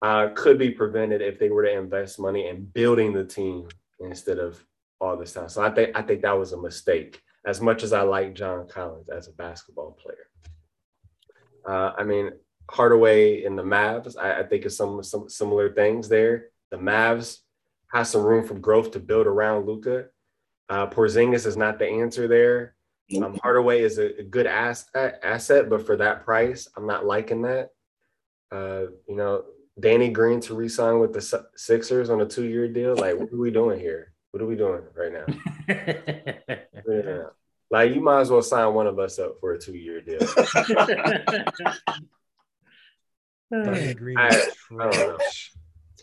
[0.00, 3.68] uh, could be prevented if they were to invest money in building the team
[4.00, 4.64] instead of
[5.00, 5.48] all this time.
[5.48, 7.20] So I think I think that was a mistake.
[7.46, 10.28] As much as I like John Collins as a basketball player,
[11.68, 12.30] uh, I mean
[12.70, 17.38] Hardaway in the Mavs, I, I think is some some similar things there the Mavs
[17.92, 20.06] have some room for growth to build around Luka.
[20.68, 22.74] Uh, Porzingis is not the answer there.
[23.16, 27.42] Um, Hardaway is a, a good asset, asset, but for that price, I'm not liking
[27.42, 27.70] that.
[28.52, 29.44] Uh, you know,
[29.80, 32.94] Danny Green to resign with the Sixers on a two-year deal.
[32.96, 34.12] Like, what are we doing here?
[34.30, 35.24] What are we doing right now?
[36.88, 37.22] yeah.
[37.70, 40.20] Like, you might as well sign one of us up for a two-year deal.
[43.64, 45.18] Danny Green I, I don't know.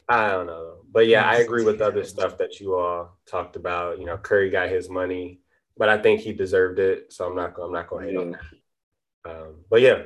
[0.07, 0.77] I don't know.
[0.91, 3.99] But yeah, I agree with other stuff that you all talked about.
[3.99, 5.39] You know, Curry got his money,
[5.77, 7.11] but I think he deserved it.
[7.11, 8.41] So I'm not I'm not gonna hate on that.
[9.29, 10.03] Um, but yeah,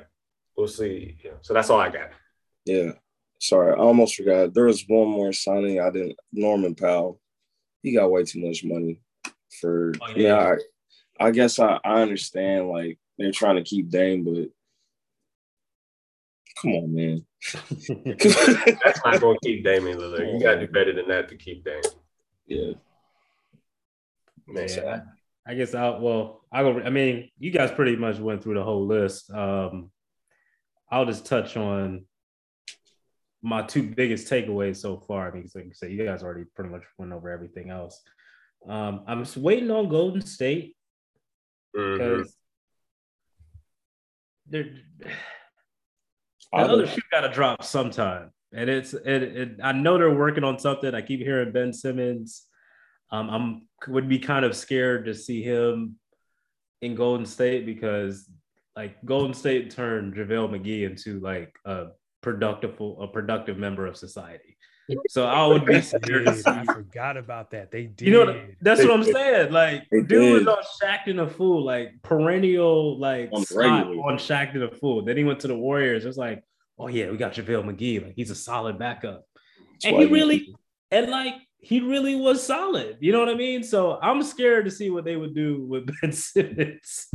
[0.56, 1.18] we'll see.
[1.24, 1.34] Yeah.
[1.41, 2.12] So that's all I got.
[2.66, 2.91] Yeah.
[3.39, 4.54] Sorry, I almost forgot.
[4.54, 7.20] There was one more signing I didn't Norman Powell.
[7.84, 9.02] He got way too much money
[9.62, 10.28] for oh, yeah.
[10.28, 10.56] yeah
[11.20, 14.50] I, I guess I, I understand like they're trying to keep Dame, but
[16.62, 17.26] come on, man.
[17.53, 20.33] That's not going to keep Damian Lillard.
[20.33, 21.83] You got to do better than that to keep Damian.
[22.47, 22.71] Yeah.
[24.47, 24.67] Man.
[24.67, 25.01] Yeah,
[25.47, 28.63] I guess I'll, well, I go, I mean, you guys pretty much went through the
[28.63, 29.31] whole list.
[29.31, 29.91] Um,
[30.91, 32.05] I'll just touch on
[33.41, 35.29] my two biggest takeaways so far.
[35.29, 38.01] I mean, like you say, you guys already pretty much went over everything else.
[38.67, 40.75] Um, I'm just waiting on Golden State
[41.73, 42.31] because mm-hmm.
[44.49, 44.69] they're
[46.52, 50.58] Another shoe got to drop sometime, and it's it, it, I know they're working on
[50.58, 50.95] something.
[50.95, 52.45] I keep hearing Ben Simmons.
[53.12, 55.97] Um, I'm would be kind of scared to see him
[56.82, 58.30] in Golden State because
[58.76, 61.88] like Golden State turned JaVale McGee into like a
[62.22, 64.58] productive a productive member of society.
[65.09, 66.27] So I would be scared.
[66.27, 67.71] I forgot about that.
[67.71, 68.07] They did.
[68.07, 69.13] You know, that's they what I'm did.
[69.13, 69.51] saying.
[69.51, 70.45] Like, they dude did.
[70.45, 75.03] was on Shaqtin' a Fool, like perennial, like on, on Shaqtin' a Fool.
[75.03, 76.05] Then he went to the Warriors.
[76.05, 76.43] It's like,
[76.77, 78.03] oh yeah, we got JaVale McGee.
[78.03, 79.25] Like he's a solid backup.
[79.73, 80.55] That's and he really,
[80.91, 82.97] and like he really was solid.
[82.99, 83.63] You know what I mean?
[83.63, 87.07] So I'm scared to see what they would do with Ben Simmons.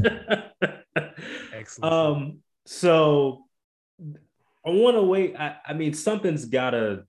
[1.52, 1.92] Excellent.
[1.92, 3.44] Um, so
[4.66, 5.36] I want to wait.
[5.36, 7.04] I, I mean, something's gotta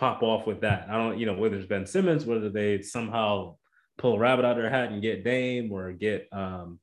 [0.00, 0.88] pop off with that.
[0.88, 3.56] I don't, you know, whether it's Ben Simmons, whether they somehow
[3.98, 6.80] pull a rabbit out of their hat and get Dame or get um,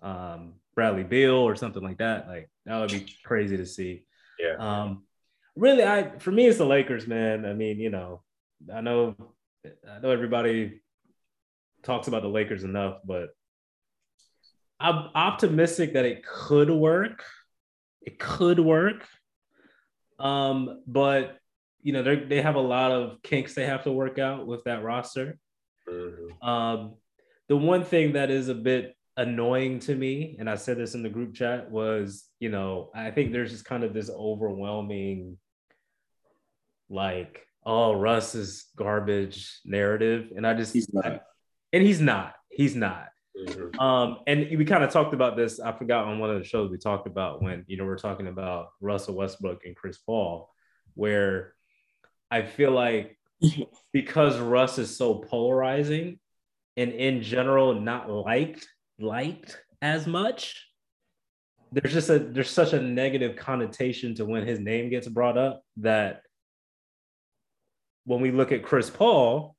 [0.00, 2.28] um, Bradley Beal or something like that.
[2.28, 4.04] Like that would be crazy to see.
[4.38, 4.54] Yeah.
[4.58, 5.02] Um,
[5.56, 7.44] really, I for me it's the Lakers, man.
[7.44, 8.22] I mean, you know,
[8.72, 9.16] I know,
[9.66, 10.82] I know everybody
[11.82, 13.30] talks about the Lakers enough, but
[14.78, 17.24] I'm optimistic that it could work.
[18.02, 19.04] It could work.
[20.20, 21.38] Um, but
[21.82, 24.64] you know, they they have a lot of kinks they have to work out with
[24.64, 25.38] that roster.
[25.88, 26.48] Mm-hmm.
[26.48, 26.94] Um,
[27.48, 31.02] the one thing that is a bit annoying to me, and I said this in
[31.02, 35.38] the group chat, was you know, I think there's just kind of this overwhelming,
[36.88, 41.20] like, oh, Russ is garbage narrative, and I just, he's not, I,
[41.72, 43.08] and he's not, he's not.
[43.36, 43.80] Mm-hmm.
[43.80, 45.58] Um, and we kind of talked about this.
[45.58, 48.28] I forgot on one of the shows we talked about when you know we're talking
[48.28, 50.50] about Russell Westbrook and Chris Paul,
[50.94, 51.54] where
[52.32, 53.18] I feel like
[53.92, 56.18] because Russ is so polarizing
[56.76, 58.66] and in general not liked
[58.98, 60.66] liked as much,
[61.72, 65.62] there's just a there's such a negative connotation to when his name gets brought up
[65.76, 66.22] that
[68.04, 69.54] when we look at Chris Paul,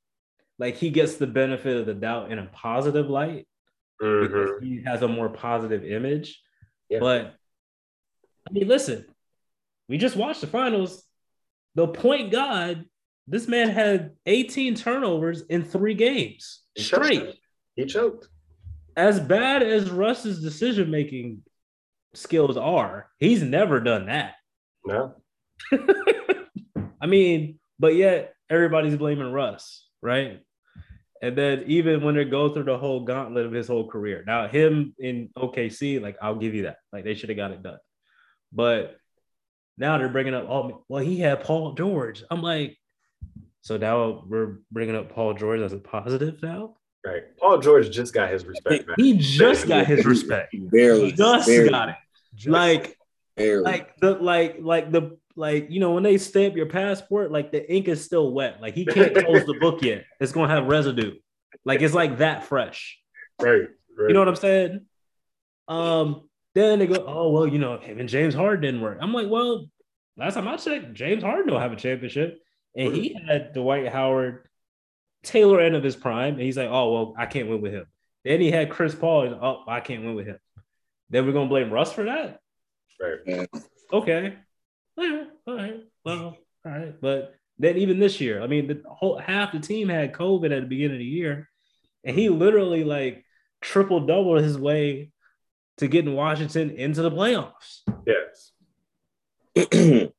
[0.57, 3.47] like he gets the benefit of the doubt in a positive light
[4.01, 4.23] mm-hmm.
[4.23, 6.41] because he has a more positive image.
[6.89, 6.99] Yeah.
[6.99, 7.35] But
[8.47, 9.05] I mean, listen,
[9.87, 11.03] we just watched the finals.
[11.75, 12.85] The point guard,
[13.27, 17.19] this man had 18 turnovers in three games he straight.
[17.19, 17.39] Choked.
[17.75, 18.27] He choked.
[18.95, 21.41] As bad as Russ's decision making
[22.13, 24.35] skills are, he's never done that.
[24.85, 25.15] No.
[27.01, 30.41] I mean, but yet everybody's blaming Russ, right?
[31.21, 34.47] And then even when they go through the whole gauntlet of his whole career, now
[34.47, 37.77] him in OKC, like I'll give you that, like they should have got it done.
[38.51, 38.97] But
[39.77, 40.85] now they're bringing up, all.
[40.87, 42.23] well, he had Paul George.
[42.29, 42.77] I'm like,
[43.61, 46.75] so now we're bringing up Paul George as a positive now.
[47.05, 47.23] Right.
[47.37, 48.87] Paul George just got his respect.
[48.87, 48.95] Man.
[48.97, 50.55] He just got his respect.
[50.71, 51.11] Barely.
[51.11, 51.69] Just barely.
[51.69, 51.95] got it.
[52.35, 52.97] Just like,
[53.35, 53.63] barely.
[53.63, 57.69] like the like like the like you know when they stamp your passport, like the
[57.71, 58.61] ink is still wet.
[58.61, 60.05] Like he can't close the book yet.
[60.19, 61.15] It's gonna have residue.
[61.65, 62.99] Like it's like that fresh.
[63.41, 63.67] Right.
[63.97, 64.07] right.
[64.07, 64.85] You know what I'm saying?
[65.67, 66.29] Um.
[66.55, 68.99] Then they go, oh well, you know, him and James Harden didn't work.
[69.01, 69.65] I'm like, well,
[70.17, 72.39] last time I checked, James Harden don't have a championship,
[72.75, 74.47] and he had Dwight Howard,
[75.23, 77.85] Taylor end of his prime, and he's like, oh well, I can't win with him.
[78.23, 80.39] Then he had Chris Paul, and oh, I can't win with him.
[81.09, 82.39] Then we're gonna blame Russ for that.
[82.99, 83.49] Right.
[83.91, 84.35] Okay
[84.97, 86.99] yeah, all right, well, all right.
[86.99, 90.61] But then even this year, I mean, the whole half the team had COVID at
[90.61, 91.49] the beginning of the year,
[92.03, 92.39] and he mm-hmm.
[92.39, 93.25] literally like
[93.61, 95.11] triple double his way
[95.77, 97.81] to getting Washington into the playoffs.
[98.05, 98.51] Yes.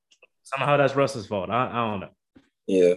[0.43, 1.51] Somehow that's Russ's fault.
[1.51, 2.09] I, I don't know.
[2.67, 2.95] Yeah.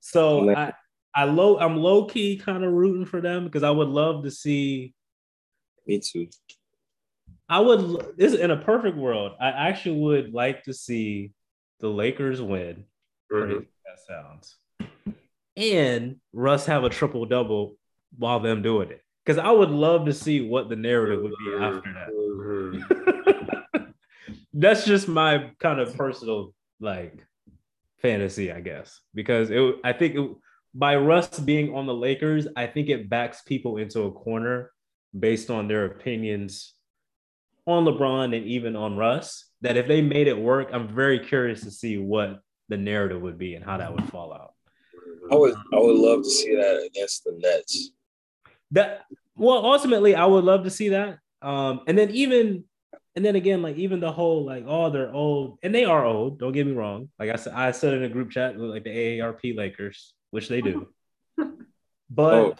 [0.00, 0.72] So I,
[1.14, 4.30] I low I'm low key kind of rooting for them because I would love to
[4.30, 4.94] see.
[5.86, 6.28] Me too.
[7.48, 9.32] I would this in a perfect world.
[9.40, 11.32] I actually would like to see
[11.80, 12.84] the Lakers win.
[13.32, 13.60] Mm-hmm.
[13.84, 14.56] That sounds.
[15.56, 17.76] And Russ have a triple double
[18.16, 19.03] while them doing it.
[19.24, 22.08] Because I would love to see what the narrative would be after that.
[22.12, 23.82] Mm-hmm.
[24.52, 27.26] That's just my kind of personal like
[28.02, 29.00] fantasy, I guess.
[29.14, 30.30] Because it, I think it,
[30.74, 34.70] by Russ being on the Lakers, I think it backs people into a corner
[35.18, 36.74] based on their opinions
[37.66, 41.62] on LeBron and even on Russ that if they made it work, I'm very curious
[41.62, 44.52] to see what the narrative would be and how that would fall out.
[45.30, 47.90] I would I would love to see that against the Nets.
[48.74, 49.06] That
[49.36, 51.18] well, ultimately, I would love to see that.
[51.40, 52.64] Um, and then even
[53.16, 56.38] and then again, like even the whole like, oh, they're old, and they are old.
[56.40, 57.08] Don't get me wrong.
[57.18, 60.48] Like I said, I said in a group chat with like the AARP Lakers, which
[60.48, 60.88] they do.
[62.10, 62.54] but oh.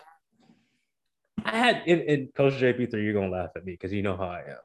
[1.45, 4.29] I had in, in Coach JP3, you're gonna laugh at me because you know how
[4.29, 4.59] I am.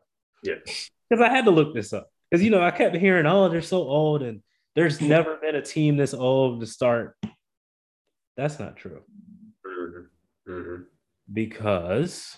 [0.43, 0.55] Yeah.
[1.09, 2.07] Because I had to look this up.
[2.29, 4.43] Because you know, I kept hearing, oh, they're so old, and
[4.75, 7.17] there's never been a team this old to start.
[8.37, 9.01] That's not true.
[9.65, 10.51] Mm-hmm.
[10.51, 10.83] Mm-hmm.
[11.31, 12.37] Because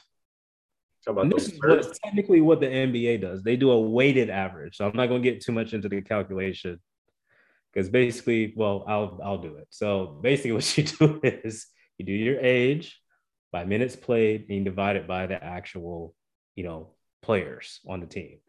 [1.29, 3.43] this is what, technically what the NBA does.
[3.43, 4.77] They do a weighted average.
[4.77, 6.79] So I'm not going to get too much into the calculation
[7.73, 9.67] because basically, well, I'll I'll do it.
[9.69, 11.67] So basically, what you do is
[11.97, 12.99] you do your age
[13.51, 16.15] by minutes played, and you divide it by the actual,
[16.55, 18.39] you know, players on the team.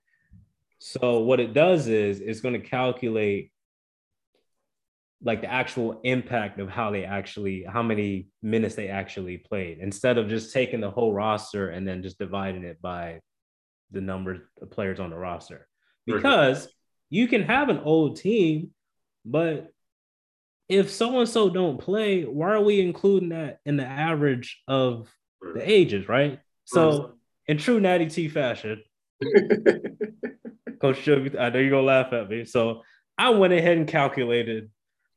[0.79, 3.53] So what it does is it's going to calculate
[5.25, 10.19] like the actual impact of how they actually how many minutes they actually played instead
[10.19, 13.21] of just taking the whole roster and then just dividing it by
[13.93, 15.69] the number of players on the roster.
[16.07, 16.69] Because
[17.11, 18.71] you can have an old team
[19.25, 19.69] but
[20.69, 25.09] if so and so don't play why are we including that in the average of
[25.55, 26.41] the ages right?
[26.65, 27.15] So
[27.47, 28.83] in true Natty T fashion,
[30.81, 31.15] Coach I
[31.51, 32.45] know you're gonna laugh at me.
[32.45, 32.83] So
[33.19, 34.71] I went ahead and calculated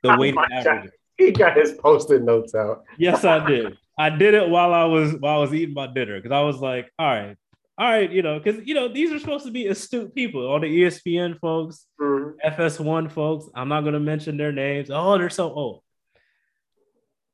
[0.06, 0.92] the oh weighted average.
[1.18, 2.84] He got his post-it notes out.
[2.98, 3.78] yes, I did.
[3.98, 6.58] I did it while I was while I was eating my dinner because I was
[6.58, 7.38] like, all right,
[7.78, 10.60] all right, you know, because you know these are supposed to be astute people, all
[10.60, 12.38] the ESPN folks, mm-hmm.
[12.46, 13.46] FS1 folks.
[13.56, 14.90] I'm not gonna mention their names.
[14.92, 15.84] Oh, they're so old.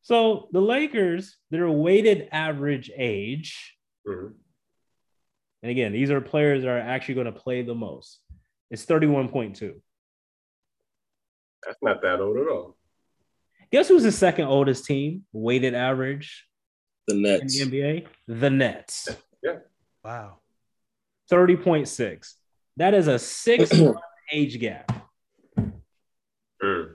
[0.03, 3.75] So the Lakers, their weighted average age
[4.07, 4.33] mm-hmm.
[5.63, 8.19] And again, these are players that are actually going to play the most.
[8.69, 9.73] It's 31.2.
[11.65, 12.75] That's not that old at all.
[13.71, 15.23] Guess who's the second oldest team?
[15.31, 16.45] Weighted average
[17.07, 17.59] The Nets.
[17.59, 18.07] In the NBA?
[18.27, 19.09] The Nets.
[19.43, 19.55] Yeah.
[20.05, 20.37] Wow.
[21.31, 22.33] 30.6.
[22.77, 23.71] That is a six
[24.31, 24.91] age gap.
[26.61, 26.91] Mm.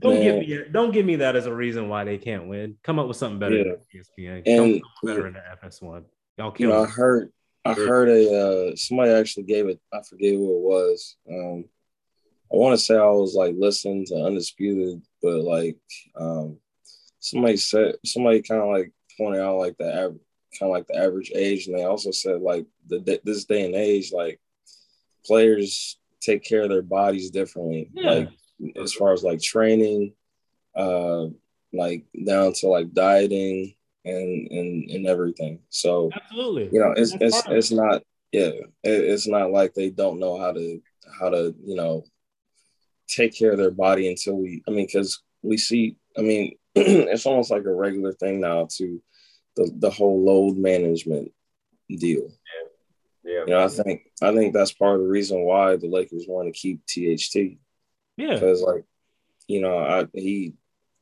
[0.00, 2.76] Don't give me don't give me that as a reason why they can't win.
[2.82, 3.64] Come up with something better yeah.
[3.64, 4.42] than ESPN.
[4.46, 6.04] And better in the FS1.
[6.38, 6.68] Y'all kill.
[6.70, 7.30] You know, I heard
[7.64, 9.80] I heard a uh, somebody actually gave it.
[9.92, 11.16] I forget who it was.
[11.30, 11.64] Um,
[12.52, 15.78] I want to say I was like listening to Undisputed, but like
[16.18, 16.58] um,
[17.20, 20.20] somebody said somebody kind of like pointed out like the average
[20.58, 23.74] kind of like the average age, and they also said like the this day and
[23.74, 24.40] age like
[25.26, 27.90] players take care of their bodies differently.
[27.92, 28.10] Yeah.
[28.10, 28.28] Like
[28.76, 30.14] as far as like training,
[30.74, 31.26] uh,
[31.72, 33.74] like down to like dieting
[34.04, 35.60] and and and everything.
[35.68, 39.90] So absolutely, you know, it's That's it's it's not yeah, it, it's not like they
[39.90, 40.80] don't know how to
[41.20, 42.04] how to you know
[43.08, 44.62] take care of their body until we.
[44.68, 45.96] I mean, because we see.
[46.16, 49.02] I mean, it's almost like a regular thing now to
[49.56, 51.32] the the whole load management
[51.88, 52.28] deal.
[53.24, 53.32] Yeah.
[53.32, 53.40] yeah.
[53.40, 56.52] You know, I think I think that's part of the reason why the Lakers want
[56.52, 57.58] to keep THT
[58.18, 58.34] yeah.
[58.34, 58.84] Because like,
[59.46, 60.54] you know, I he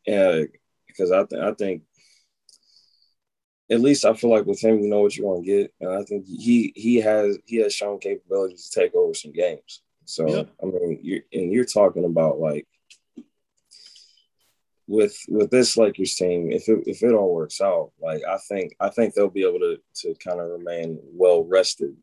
[0.07, 0.43] yeah,
[0.87, 1.83] because I think I think
[3.71, 5.73] at least I feel like with him, you know what you're gonna get.
[5.81, 9.83] And I think he he has he has shown capabilities to take over some games.
[10.07, 10.43] So yeah.
[10.63, 12.67] I mean you and you're talking about like
[14.89, 18.75] with with this Lakers team, if it if it all works out, like I think
[18.81, 21.97] I think they'll be able to to kind of remain well rested.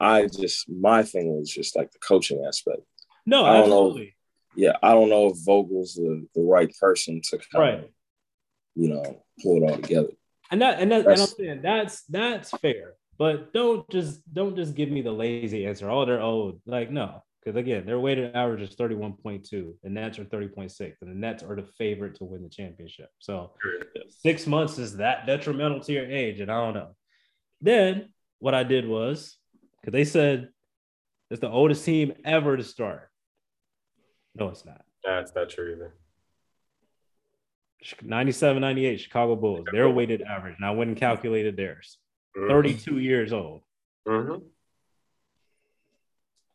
[0.00, 2.80] I just my thing was just like the coaching aspect.
[3.26, 4.14] No, I don't absolutely
[4.56, 7.74] yeah, I don't know if Vogel's the, the right person to kind right.
[7.84, 7.90] of,
[8.74, 10.08] you know, pull it all together.
[10.50, 12.94] And that and that that's, and I'm saying that's that's fair.
[13.18, 15.88] But don't just don't just give me the lazy answer.
[15.90, 16.60] Oh, they're old.
[16.66, 17.22] Like, no.
[17.42, 19.74] Because again, their weighted average is 31.2.
[19.82, 20.92] The Nets are 30.6.
[21.00, 23.08] And the Nets are the favorite to win the championship.
[23.18, 23.52] So
[24.08, 26.40] six months is that detrimental to your age.
[26.40, 26.94] And I don't know.
[27.62, 28.10] Then
[28.40, 29.38] what I did was
[29.80, 30.48] because they said
[31.30, 33.08] it's the oldest team ever to start.
[34.34, 34.82] No, it's not.
[35.04, 35.94] That's not true either.
[38.02, 39.66] 97, 98, Chicago Bulls.
[39.72, 40.56] Their weighted average.
[40.60, 41.96] Now, I went and calculated theirs.
[42.36, 42.50] Mm-hmm.
[42.50, 43.62] 32 years old.
[44.06, 44.44] Mm-hmm.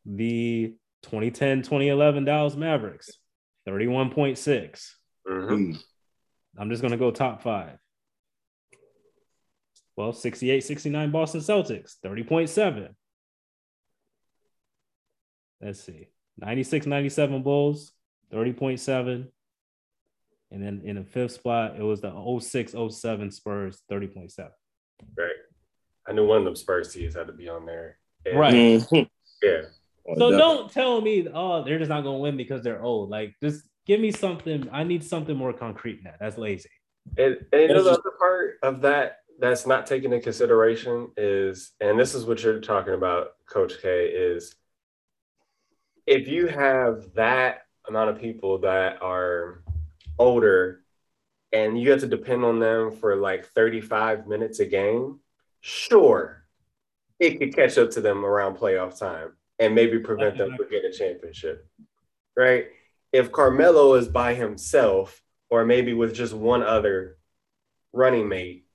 [0.05, 3.11] The 2010, 2011 Dallas Mavericks,
[3.67, 4.91] 31.6.
[5.27, 5.73] Mm-hmm.
[6.57, 7.77] I'm just going to go top five.
[9.95, 12.89] Well, 68, 69 Boston Celtics, 30.7.
[15.61, 16.09] Let's see.
[16.37, 17.93] 96 97 Bulls,
[18.33, 19.27] 30.7.
[20.51, 24.49] And then in the fifth spot, it was the 06 07 Spurs, 30.7.
[25.17, 25.29] Right.
[26.07, 27.97] I knew one of them Spurs teams had to be on there.
[28.25, 28.53] And, right.
[28.53, 29.03] Mm-hmm.
[29.43, 29.61] yeah.
[30.07, 33.09] So don't tell me, oh, they're just not going to win because they're old.
[33.09, 34.69] Like, just give me something.
[34.71, 36.17] I need something more concrete than that.
[36.19, 36.69] That's lazy.
[37.17, 41.71] And, and you know, the other part of that that's not taken into consideration is,
[41.81, 44.55] and this is what you're talking about, Coach K, is
[46.05, 49.63] if you have that amount of people that are
[50.19, 50.81] older
[51.51, 55.19] and you have to depend on them for like 35 minutes a game,
[55.61, 56.45] sure,
[57.19, 60.89] it could catch up to them around playoff time and maybe prevent them from getting
[60.89, 61.67] a championship,
[62.35, 62.67] right?
[63.11, 67.17] If Carmelo is by himself or maybe with just one other
[67.93, 68.65] running mate,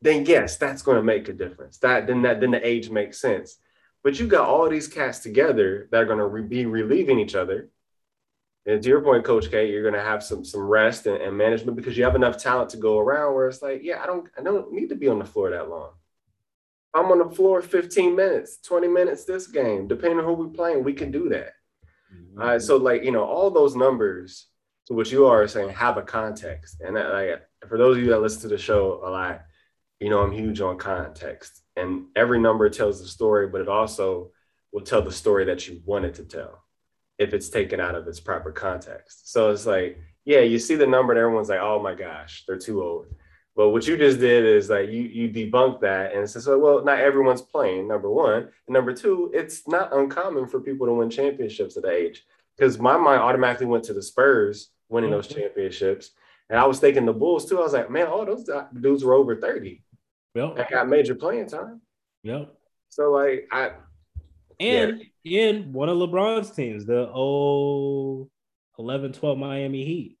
[0.00, 1.78] then yes, that's going to make a difference.
[1.78, 3.56] That then that then the age makes sense.
[4.02, 7.34] But you got all these cats together that are going to re- be relieving each
[7.34, 7.70] other.
[8.66, 11.36] And to your point, Coach K, you're going to have some some rest and, and,
[11.36, 13.34] management because you have enough talent to go around.
[13.34, 15.68] Where it's like, yeah, I don't I don't need to be on the floor that
[15.68, 15.90] long.
[16.94, 20.84] I'm on the floor 15 minutes, 20 minutes this game, depending on who we're playing,
[20.84, 21.52] we can do that.
[22.14, 22.40] Mm-hmm.
[22.40, 24.46] Uh, so like you know, all those numbers
[24.86, 26.80] to what you are saying have a context.
[26.80, 29.42] And that, like for those of you that listen to the show a lot,
[30.00, 34.30] you know I'm huge on context and every number tells the story, but it also
[34.72, 36.64] will tell the story that you wanted to tell
[37.18, 39.32] if it's taken out of its proper context.
[39.32, 42.58] So it's like, yeah, you see the number and everyone's like, oh my gosh, they're
[42.58, 43.06] too old.
[43.56, 46.84] But what you just did is like you you debunk that and says, like, well,
[46.84, 48.48] not everyone's playing, number one.
[48.66, 52.24] And number two, it's not uncommon for people to win championships at that age.
[52.56, 55.40] Because my mind automatically went to the Spurs winning those mm-hmm.
[55.40, 56.10] championships.
[56.50, 57.58] And I was thinking the Bulls too.
[57.58, 58.48] I was like, man, all those
[58.80, 59.82] dudes were over 30.
[60.34, 60.58] Yep.
[60.58, 61.80] I got major playing time.
[62.24, 62.52] Yep.
[62.88, 63.72] So like I
[64.60, 65.48] and yeah.
[65.48, 68.30] in one of LeBron's teams, the old
[68.78, 70.18] 11 12 Miami Heat.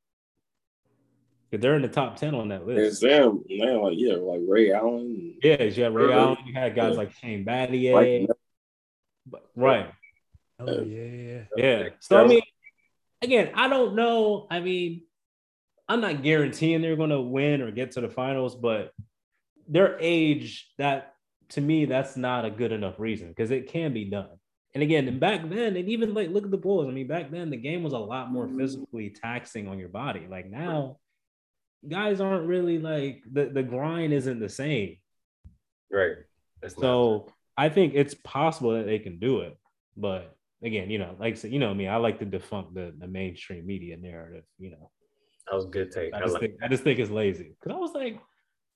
[1.60, 2.80] They're in the top 10 on that list.
[2.80, 5.36] It's them, man, like yeah, like Ray Allen.
[5.42, 6.98] Yeah, you had Ray Allen, you had guys yeah.
[6.98, 8.26] like Shane Battier.
[9.26, 9.90] but, right.
[10.58, 11.42] Oh yeah, yeah.
[11.56, 11.88] Yeah.
[12.00, 12.42] So I mean,
[13.22, 14.46] again, I don't know.
[14.50, 15.02] I mean,
[15.88, 18.92] I'm not guaranteeing they're going to win or get to the finals, but
[19.68, 21.14] their age, that
[21.50, 24.38] to me, that's not a good enough reason because it can be done.
[24.74, 26.88] And again, back then, and even like look at the Bulls.
[26.88, 28.58] I mean, back then the game was a lot more mm-hmm.
[28.58, 30.26] physically taxing on your body.
[30.28, 30.98] Like now,
[31.88, 34.96] guys aren't really like the, the grind isn't the same.
[35.90, 36.16] Right.
[36.60, 39.56] That's so I think it's possible that they can do it.
[39.96, 42.94] But again, you know, like I said, you know me, I like to defunct the,
[42.98, 44.90] the mainstream media narrative, you know.
[45.46, 46.14] That was good take.
[46.14, 47.54] I just, I, like think, I just think it's lazy.
[47.62, 48.18] Cause I was like,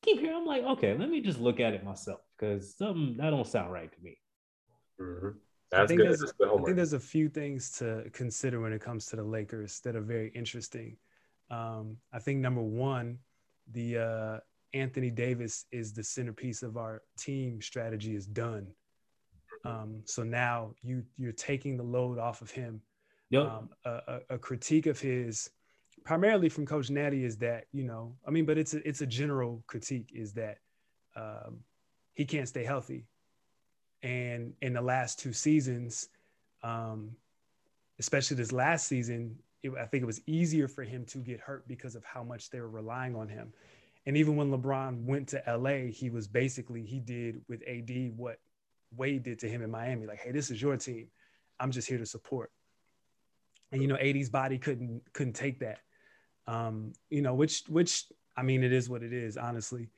[0.02, 0.34] keep here.
[0.34, 3.72] I'm like, okay, let me just look at it myself because something that don't sound
[3.72, 4.18] right to me.
[5.00, 5.28] Mm-hmm.
[5.70, 6.10] That's I think, good.
[6.10, 9.80] That's I think there's a few things to consider when it comes to the Lakers
[9.80, 10.96] that are very interesting.
[11.50, 13.18] Um, I think number one,
[13.72, 14.38] the uh,
[14.74, 18.66] Anthony Davis is the centerpiece of our team strategy is done.
[19.64, 22.80] Um, so now you you're taking the load off of him.
[23.30, 23.42] Yep.
[23.42, 25.50] Um, a, a, critique of his,
[26.04, 29.06] primarily from Coach Natty, is that you know I mean, but it's a it's a
[29.06, 30.58] general critique is that
[31.16, 31.58] um,
[32.14, 33.04] he can't stay healthy,
[34.02, 36.08] and in the last two seasons,
[36.62, 37.10] um,
[37.98, 41.66] especially this last season, it, I think it was easier for him to get hurt
[41.66, 43.52] because of how much they were relying on him.
[44.06, 48.38] And even when LeBron went to LA, he was basically he did with AD what
[48.96, 50.06] Wade did to him in Miami.
[50.06, 51.08] Like, hey, this is your team.
[51.60, 52.50] I'm just here to support.
[53.70, 55.80] And you know, AD's body couldn't couldn't take that.
[56.46, 58.04] Um, you know, which which
[58.36, 59.90] I mean, it is what it is, honestly.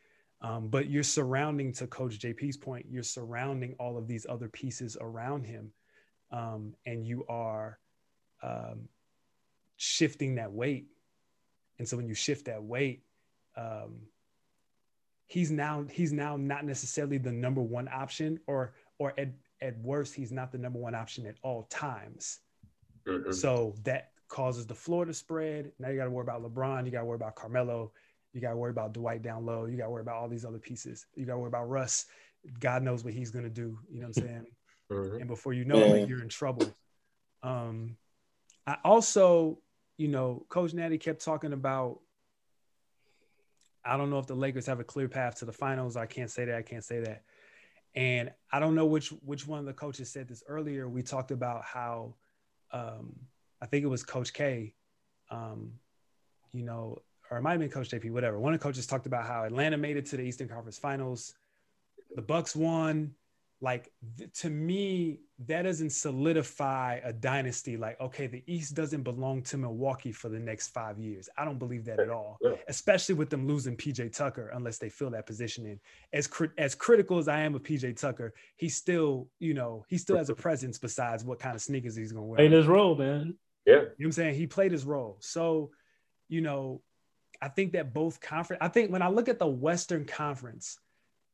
[0.43, 4.97] Um, but you're surrounding, to Coach JP's point, you're surrounding all of these other pieces
[4.99, 5.71] around him,
[6.33, 7.79] um, and you are
[8.43, 8.89] um,
[9.81, 10.89] shifting that weight.
[11.79, 13.03] And so when you shift that weight,
[13.57, 14.03] um,
[15.27, 19.31] he's now he's now not necessarily the number one option, or or at
[19.63, 22.41] at worst, he's not the number one option at all times.
[23.09, 23.33] Mm-hmm.
[23.33, 25.73] So that causes the floor to spread.
[25.79, 26.85] Now you got to worry about LeBron.
[26.85, 27.93] You got to worry about Carmelo.
[28.35, 29.65] You got to worry about Dwight down low.
[29.65, 31.07] You got to worry about all these other pieces.
[31.17, 32.05] You got to worry about Russ.
[32.61, 33.79] God knows what he's going to do.
[33.91, 34.47] You know what I'm saying?
[34.93, 35.17] Mm-hmm.
[35.17, 36.71] And before you know it, you're in trouble.
[37.43, 37.97] Um,
[38.67, 39.59] I also
[40.01, 42.01] you know, Coach Natty kept talking about.
[43.85, 45.95] I don't know if the Lakers have a clear path to the finals.
[45.95, 46.55] I can't say that.
[46.55, 47.23] I can't say that.
[47.95, 50.89] And I don't know which which one of the coaches said this earlier.
[50.89, 52.15] We talked about how
[52.73, 53.15] um,
[53.61, 54.75] I think it was Coach K,
[55.31, 55.73] um,
[56.53, 58.39] you know, or it might have been Coach JP, whatever.
[58.39, 61.35] One of the coaches talked about how Atlanta made it to the Eastern Conference Finals.
[62.17, 63.15] The Bucks won
[63.61, 69.43] like th- to me that doesn't solidify a dynasty like okay the east doesn't belong
[69.43, 71.29] to milwaukee for the next five years.
[71.37, 72.53] I don't believe that at all yeah.
[72.69, 75.81] especially with them losing pj tucker unless they fill that position in.
[76.13, 76.29] As
[76.59, 80.31] as critical as i am of pj tucker he still you know he still has
[80.31, 82.37] a presence besides what kind of sneakers he's going to wear.
[82.37, 83.35] Played his role man.
[83.67, 83.75] Yeah.
[83.75, 84.35] You know what i'm saying?
[84.37, 85.19] He played his role.
[85.21, 85.71] So
[86.31, 86.81] you know
[87.43, 90.79] i think that both conference i think when i look at the western conference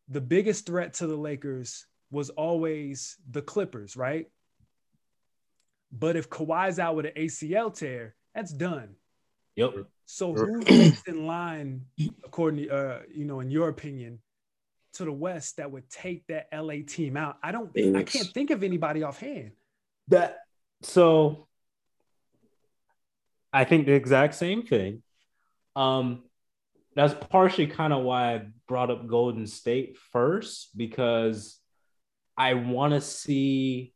[0.08, 4.26] the biggest threat to the lakers was always the Clippers, right?
[5.92, 8.96] But if Kawhi's out with an ACL tear, that's done.
[9.56, 9.86] Yep.
[10.04, 11.86] So who's next in line,
[12.24, 14.20] according to uh, you know, in your opinion,
[14.94, 17.38] to the West that would take that LA team out?
[17.42, 19.52] I don't I can't think of anybody offhand.
[20.08, 20.38] That
[20.82, 21.48] so
[23.52, 25.02] I think the exact same thing.
[25.74, 26.24] Um,
[26.94, 31.58] that's partially kind of why I brought up Golden State first because
[32.36, 33.92] I want to see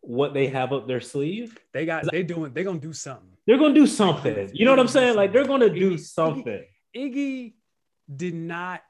[0.00, 1.58] what they have up their sleeve.
[1.72, 3.28] They got they doing they're gonna do something.
[3.46, 4.50] They're gonna do something.
[4.52, 5.16] You know what I'm saying?
[5.16, 6.64] Like they're gonna do something.
[6.96, 7.52] Iggy, Iggy
[8.14, 8.82] did not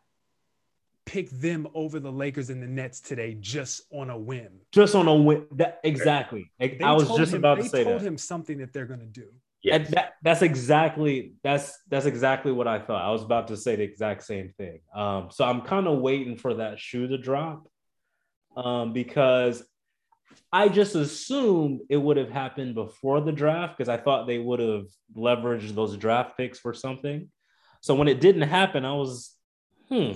[1.05, 4.61] pick them over the Lakers and the Nets today just on a whim.
[4.73, 5.47] Just on a whim.
[5.53, 6.51] That, exactly.
[6.59, 7.85] They I was just him, about to say that.
[7.85, 9.29] They told him something that they're gonna do.
[9.62, 13.05] Yeah, that, that's exactly that's that's exactly what I thought.
[13.05, 14.81] I was about to say the exact same thing.
[14.95, 17.66] Um, so I'm kind of waiting for that shoe to drop
[18.59, 19.63] um, because
[20.53, 24.59] I just assumed it would have happened before the draft because I thought they would
[24.61, 24.87] have
[25.17, 27.31] leveraged those draft picks for something.
[27.83, 29.33] So when it didn't happen, I was,
[29.89, 30.13] hmm.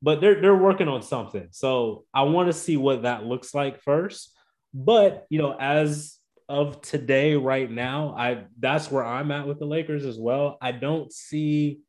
[0.00, 1.48] But they're they're working on something.
[1.52, 4.32] So I want to see what that looks like first.
[4.74, 6.18] But you know, as
[6.48, 10.58] of today, right now, I that's where I'm at with the Lakers as well.
[10.60, 11.82] I don't see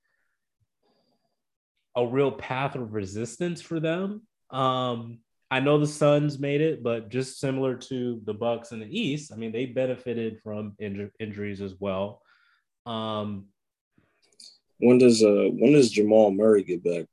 [1.96, 4.28] a real path of resistance for them.
[4.52, 5.20] Um,
[5.54, 9.32] I know the Suns made it, but just similar to the Bucks in the East,
[9.32, 12.24] I mean, they benefited from inj- injuries as well.
[12.88, 13.46] Um,
[14.80, 17.06] when does uh when does Jamal Murray get back?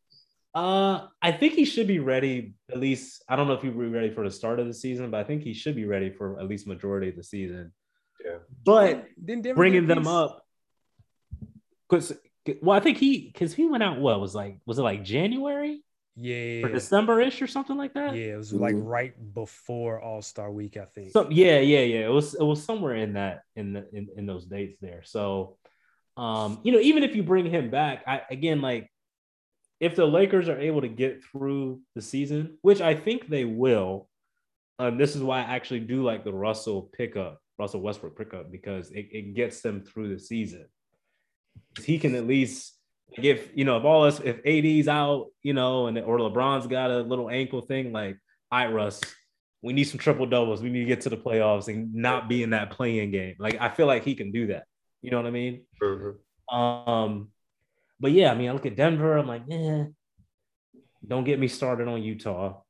[0.54, 2.54] Uh, I think he should be ready.
[2.72, 5.10] At least I don't know if he'll be ready for the start of the season,
[5.10, 7.72] but I think he should be ready for at least majority of the season.
[8.24, 8.38] Yeah.
[8.64, 10.46] But then bringing them up,
[11.90, 12.14] Because
[12.62, 14.00] well, I think he because he went out.
[14.00, 14.60] What was like?
[14.64, 15.82] Was it like January?
[16.16, 18.14] Yeah, or December ish or something like that.
[18.14, 18.86] Yeah, it was like mm-hmm.
[18.86, 21.12] right before All Star Week, I think.
[21.12, 22.06] So yeah, yeah, yeah.
[22.06, 25.02] It was it was somewhere in that in the in, in those dates there.
[25.04, 25.56] So,
[26.16, 28.90] um, you know, even if you bring him back, I again like
[29.78, 34.08] if the Lakers are able to get through the season, which I think they will.
[34.78, 38.90] Um, this is why I actually do like the Russell pickup, Russell Westbrook pickup, because
[38.90, 40.64] it, it gets them through the season.
[41.82, 42.79] He can at least
[43.16, 46.90] if you know if all us if AD's out, you know, and or LeBron's got
[46.90, 48.16] a little ankle thing, like,
[48.50, 49.00] all right, Russ,
[49.62, 50.62] we need some triple doubles.
[50.62, 53.36] We need to get to the playoffs and not be in that playing game.
[53.38, 54.64] Like I feel like he can do that.
[55.02, 55.64] You know what I mean?
[55.82, 56.54] Mm-hmm.
[56.54, 57.28] Um,
[57.98, 59.16] but yeah, I mean, I look at Denver.
[59.16, 59.84] I'm like, eh.
[61.06, 62.60] Don't get me started on Utah.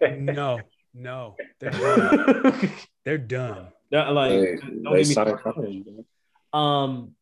[0.00, 0.60] no,
[0.94, 2.70] no, they're done.
[3.04, 3.68] they're done.
[3.90, 6.04] like, they, don't they get me
[6.52, 7.14] Um,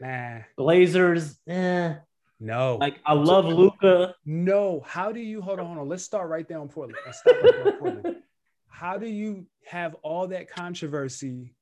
[0.00, 0.38] Nah.
[0.56, 1.94] Blazers, eh.
[2.38, 2.76] No.
[2.76, 4.14] Like I love Luka.
[4.24, 4.82] No.
[4.86, 5.88] How do you hold on, hold on?
[5.88, 6.98] Let's start right there on Portland.
[7.04, 8.16] Let's start right on Portland.
[8.68, 11.54] How do you have all that controversy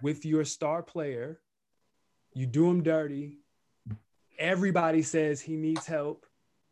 [0.00, 1.40] with your star player?
[2.32, 3.40] You do him dirty.
[4.38, 6.24] Everybody says he needs help,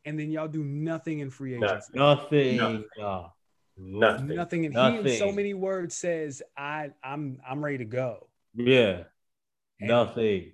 [0.07, 1.93] and then y'all do nothing in free agency.
[1.95, 2.57] Nothing.
[2.57, 2.85] Nothing.
[2.97, 3.33] No.
[3.77, 4.27] Nothing.
[4.29, 4.65] Nothing.
[4.65, 5.05] And nothing.
[5.05, 8.29] he in so many words says, I I'm I'm ready to go.
[8.55, 9.03] Yeah.
[9.79, 10.53] And Nothing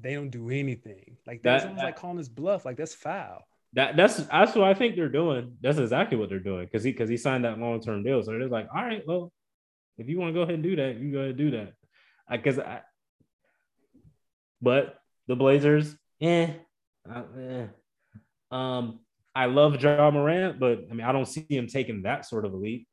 [0.00, 1.16] they don't do anything.
[1.26, 2.64] Like that's almost like calling his bluff.
[2.64, 3.42] Like that's foul.
[3.74, 5.56] That that's that's what I think they're doing.
[5.60, 8.22] That's exactly what they're doing because he because he signed that long term deal.
[8.22, 9.32] So they're like, all right, well,
[9.98, 11.74] if you want to go ahead and do that, you go ahead and do that.
[12.28, 12.80] I because I, I,
[14.60, 16.50] but the Blazers, eh,
[17.08, 17.66] uh, eh.
[18.50, 19.00] Um,
[19.34, 22.54] I love Ja Morant, but I mean, I don't see him taking that sort of
[22.54, 22.88] a leap.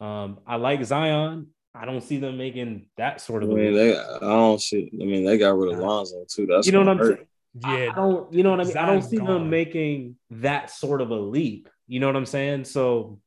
[0.00, 1.48] Um, I like Zion.
[1.78, 3.50] I don't see them making that sort of.
[3.50, 3.98] I mean, they.
[3.98, 4.90] I don't see.
[4.92, 6.46] I mean, they got rid of Lonzo too.
[6.46, 7.26] That's you know what I'm saying.
[7.54, 8.32] Yeah, I don't.
[8.32, 8.76] You know what I mean.
[8.76, 9.26] I don't see gone.
[9.26, 11.68] them making that sort of a leap.
[11.86, 12.64] You know what I'm saying?
[12.64, 13.20] So,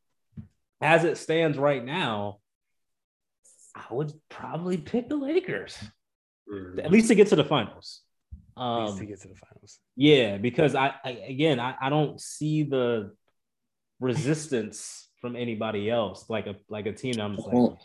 [0.81, 2.39] as it stands right now,
[3.75, 5.77] I would probably pick the Lakers,
[6.51, 6.79] mm-hmm.
[6.79, 8.01] at least to get to the finals.
[8.57, 9.79] Um, at least to get to the finals.
[9.95, 13.11] Yeah, because I, I again, I, I don't see the
[13.99, 17.19] resistance from anybody else, like a like a team.
[17.19, 17.77] I'm just like, know.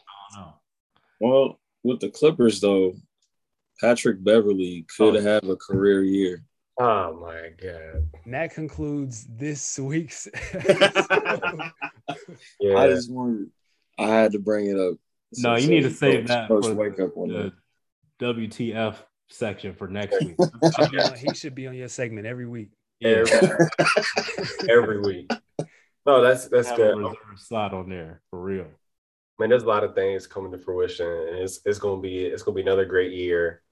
[1.21, 2.95] Well, with the Clippers though,
[3.81, 5.21] Patrick Beverley could oh.
[5.21, 6.45] have a career year.
[6.79, 8.09] Oh my god!
[8.25, 10.29] And that concludes this week's.
[10.55, 11.71] yeah,
[12.77, 13.51] I just wanted.
[13.99, 14.97] I had to bring it up.
[15.37, 17.53] No, you need to save that for wake up on the
[18.21, 18.97] WTF
[19.29, 20.37] section for next week.
[21.17, 22.71] he should be on your segment every week.
[23.01, 23.25] Yeah,
[24.69, 25.31] every week.
[26.07, 27.05] No, that's that's Have good.
[27.05, 28.67] A slot on there for real
[29.39, 32.43] man, there's a lot of things coming to fruition, and it's it's gonna be it's
[32.43, 33.63] gonna be another great year.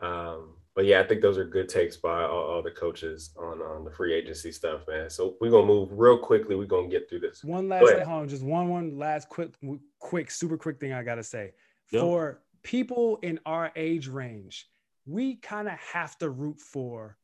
[0.00, 3.60] Um, but yeah, I think those are good takes by all, all, the coaches on
[3.60, 5.10] on the free agency stuff, man.
[5.10, 6.56] So we're gonna move real quickly.
[6.56, 7.44] We're gonna get through this.
[7.44, 9.50] One last thing, hold just one one last quick
[9.98, 11.52] quick super quick thing I gotta say
[11.90, 12.02] yep.
[12.02, 14.68] for people in our age range,
[15.06, 17.16] we kind of have to root for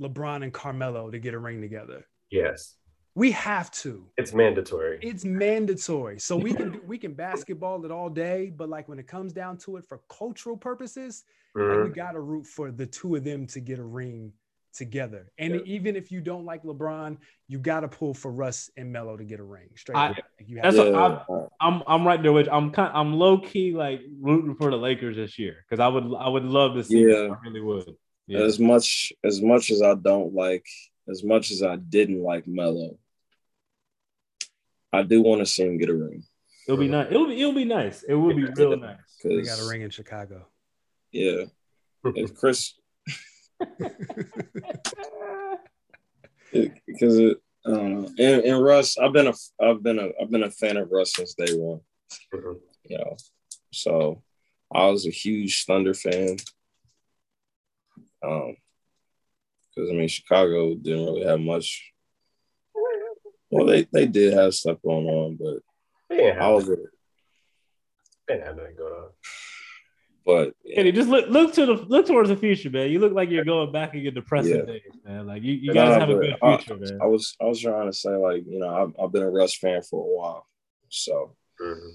[0.00, 2.04] LeBron and Carmelo to get a ring together.
[2.30, 2.74] Yes.
[3.14, 4.06] We have to.
[4.16, 4.98] It's mandatory.
[5.02, 6.18] It's mandatory.
[6.18, 9.58] So we can we can basketball it all day, but like when it comes down
[9.58, 11.24] to it for cultural purposes,
[11.56, 11.68] mm-hmm.
[11.68, 11.92] like we mm-hmm.
[11.92, 14.32] got to root for the two of them to get a ring
[14.72, 15.30] together.
[15.38, 15.60] And yeah.
[15.66, 17.18] even if you don't like LeBron,
[17.48, 19.68] you got to pull for Russ and Melo to get a ring.
[19.76, 19.96] Straight.
[19.96, 20.14] I,
[20.62, 20.96] that's to.
[20.96, 24.78] A, I'm I'm right there with I'm kind I'm low key like rooting for the
[24.78, 27.04] Lakers this year because I would I would love to see.
[27.06, 27.94] Yeah, I really would.
[28.26, 28.40] Yeah.
[28.40, 30.66] As much as much as I don't like,
[31.08, 32.96] as much as I didn't like Melo,
[34.92, 36.24] I do want to see him get a ring.
[36.66, 37.08] It'll be nice.
[37.10, 38.02] It'll be it'll be nice.
[38.02, 38.98] It will be real nice.
[39.22, 40.46] They got a ring in Chicago.
[41.10, 41.44] Yeah.
[42.04, 42.74] If Chris
[46.86, 48.08] because it, I don't know.
[48.18, 51.14] And, and Russ, I've been a I've been a I've been a fan of Russ
[51.14, 51.80] since day one.
[52.34, 52.58] Mm-hmm.
[52.84, 53.16] You know,
[53.72, 54.22] so
[54.74, 56.36] I was a huge Thunder fan.
[58.24, 58.56] Um,
[59.74, 61.91] because I mean Chicago didn't really have much
[63.52, 66.64] well, they, they did have stuff going on, but yeah, I was.
[66.64, 66.78] Good.
[68.26, 69.10] They didn't have nothing going on.
[70.24, 70.90] But yeah.
[70.90, 72.90] just look look to the look towards the future, man.
[72.90, 74.62] You look like you're going back in your depressing yeah.
[74.62, 75.26] days, man.
[75.26, 76.98] Like you, you guys have a good future, I, man.
[77.02, 79.56] I was I was trying to say like you know I've, I've been a Russ
[79.56, 80.46] fan for a while,
[80.88, 81.88] so mm-hmm.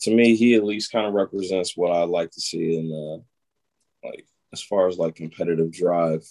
[0.00, 4.08] to me he at least kind of represents what I like to see in uh
[4.08, 6.26] like as far as like competitive drive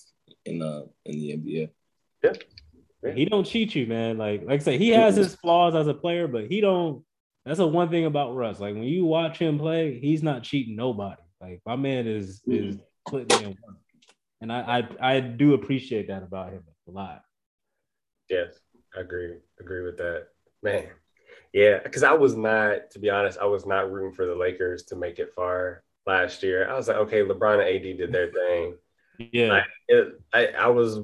[0.46, 1.70] in uh in the NBA.
[2.24, 2.34] Yeah.
[3.16, 4.18] He don't cheat you, man.
[4.18, 7.04] Like like I said, he has his flaws as a player, but he don't.
[7.46, 8.60] That's the one thing about Russ.
[8.60, 11.22] Like when you watch him play, he's not cheating nobody.
[11.40, 12.54] Like my man is hmm.
[12.54, 13.78] is putting in work,
[14.42, 17.22] and I I, I do appreciate that about him a lot.
[18.30, 18.60] Yes,
[18.96, 19.36] I agree.
[19.60, 20.28] Agree with that,
[20.62, 20.88] man.
[21.54, 24.84] Yeah, because I was not, to be honest, I was not rooting for the Lakers
[24.84, 26.70] to make it far last year.
[26.70, 28.76] I was like, okay, LeBron and AD did their thing.
[29.32, 31.00] Yeah, like, it, I, I was,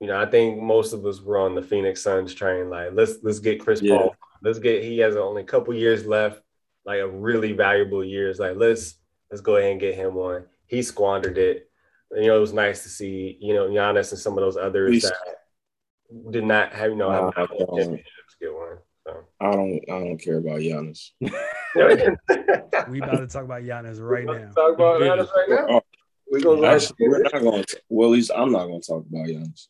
[0.00, 2.70] you know, I think most of us were on the Phoenix Suns train.
[2.70, 3.96] Like, let's let's get Chris yeah.
[3.96, 4.16] Paul.
[4.42, 4.84] Let's get.
[4.84, 6.40] He has only a couple years left,
[6.84, 8.38] like a really valuable years.
[8.38, 8.94] Like, let's
[9.30, 10.44] let's go ahead and get him one.
[10.66, 11.70] He squandered it.
[12.10, 14.56] And, you know, it was nice to see, you know, Giannis and some of those
[14.56, 15.02] others Please.
[15.02, 18.78] that did not have, you know, have, have championships get one.
[19.06, 19.24] So.
[19.40, 21.10] I don't I don't care about Giannis.
[21.20, 24.50] we about to talk about Giannis right now.
[24.52, 25.66] Talk about Giannis right now.
[25.68, 25.82] Oh,
[26.30, 27.80] we gonna Actually, we're not going to.
[27.88, 29.68] Well, at least I'm not going to talk about Giannis.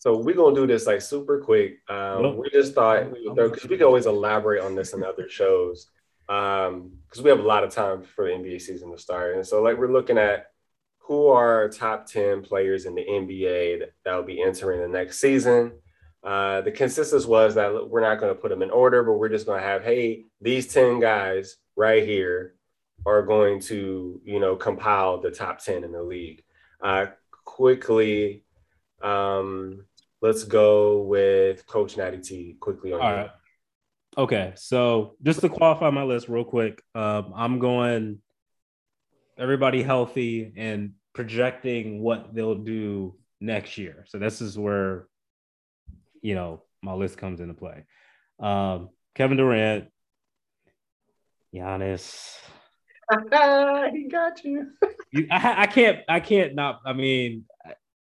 [0.00, 1.80] So we're gonna do this like super quick.
[1.90, 4.94] Um, We just thought we would throw because we, we can always elaborate on this
[4.94, 5.90] in other shows
[6.26, 9.46] because um, we have a lot of time for the NBA season to start, and
[9.46, 10.46] so like we're looking at
[11.00, 15.20] who are top ten players in the NBA that, that will be entering the next
[15.20, 15.72] season.
[16.24, 19.28] Uh, the consensus was that we're not going to put them in order, but we're
[19.28, 22.54] just going to have, hey, these 10 guys right here
[23.06, 26.42] are going to, you know, compile the top 10 in the league.
[26.82, 27.06] Uh,
[27.46, 28.44] quickly,
[29.02, 29.84] um,
[30.20, 33.30] let's go with Coach Natty T quickly on All right.
[34.18, 38.18] Okay, so just to qualify my list real quick, um, I'm going
[39.38, 44.04] everybody healthy and projecting what they'll do next year.
[44.08, 45.06] So this is where
[46.22, 47.84] you know, my list comes into play.
[48.38, 49.88] Um, Kevin Durant,
[51.54, 52.36] Giannis.
[53.92, 54.70] he got you.
[55.10, 55.98] you I, I, can't.
[56.08, 56.80] I can't not.
[56.84, 57.44] I mean,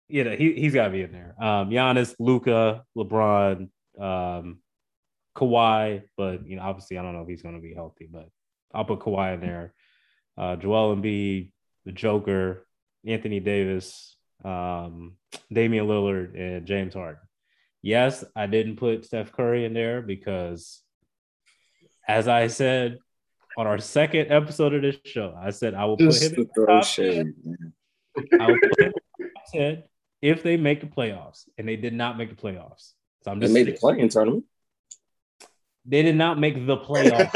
[0.10, 1.36] you know, he he's got to be in there.
[1.40, 3.70] Um, Giannis, Luka, LeBron,
[4.00, 4.60] um,
[5.36, 6.04] Kawhi.
[6.18, 8.10] But you know, obviously, I don't know if he's going to be healthy.
[8.12, 8.28] But
[8.74, 9.74] I'll put Kawhi in there.
[10.38, 11.52] Uh, Joel Embiid,
[11.86, 12.66] the Joker,
[13.06, 15.16] Anthony Davis, um,
[15.54, 17.22] Damian Lillard, and James Harden.
[17.82, 20.82] Yes, I didn't put Steph Curry in there because,
[22.08, 22.98] as I said
[23.58, 26.50] on our second episode of this show, I said I will Just put him in
[26.56, 27.34] the top shade,
[28.18, 28.40] 10.
[28.40, 29.84] I will put him in the top 10
[30.22, 32.94] if they make the playoffs, and they did not make the playoffs.
[33.24, 34.46] So I'm just they made the playing tournament.
[35.86, 37.32] They did not make the playoffs.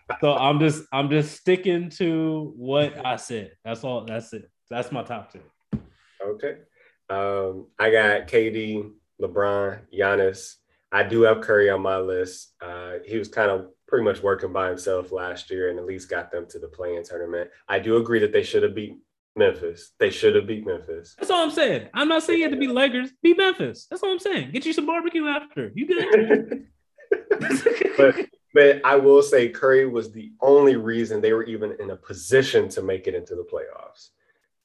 [0.20, 3.52] so I'm just I'm just sticking to what I said.
[3.64, 4.04] That's all.
[4.04, 4.50] That's it.
[4.70, 5.42] That's my top ten.
[6.22, 6.56] Okay.
[7.10, 10.54] Um, I got KD, LeBron, Giannis.
[10.90, 12.54] I do have Curry on my list.
[12.60, 16.10] Uh, he was kind of pretty much working by himself last year and at least
[16.10, 17.50] got them to the play-in tournament.
[17.68, 18.96] I do agree that they should have beat
[19.38, 19.92] Memphis.
[19.98, 21.14] They should have beat Memphis.
[21.18, 21.88] That's all I'm saying.
[21.94, 23.10] I'm not saying you have to beat Lakers.
[23.22, 23.86] Beat Memphis.
[23.88, 24.50] That's all I'm saying.
[24.50, 25.72] Get you some barbecue after.
[25.74, 26.66] You good?
[27.96, 28.16] but
[28.54, 32.68] but I will say Curry was the only reason they were even in a position
[32.70, 34.08] to make it into the playoffs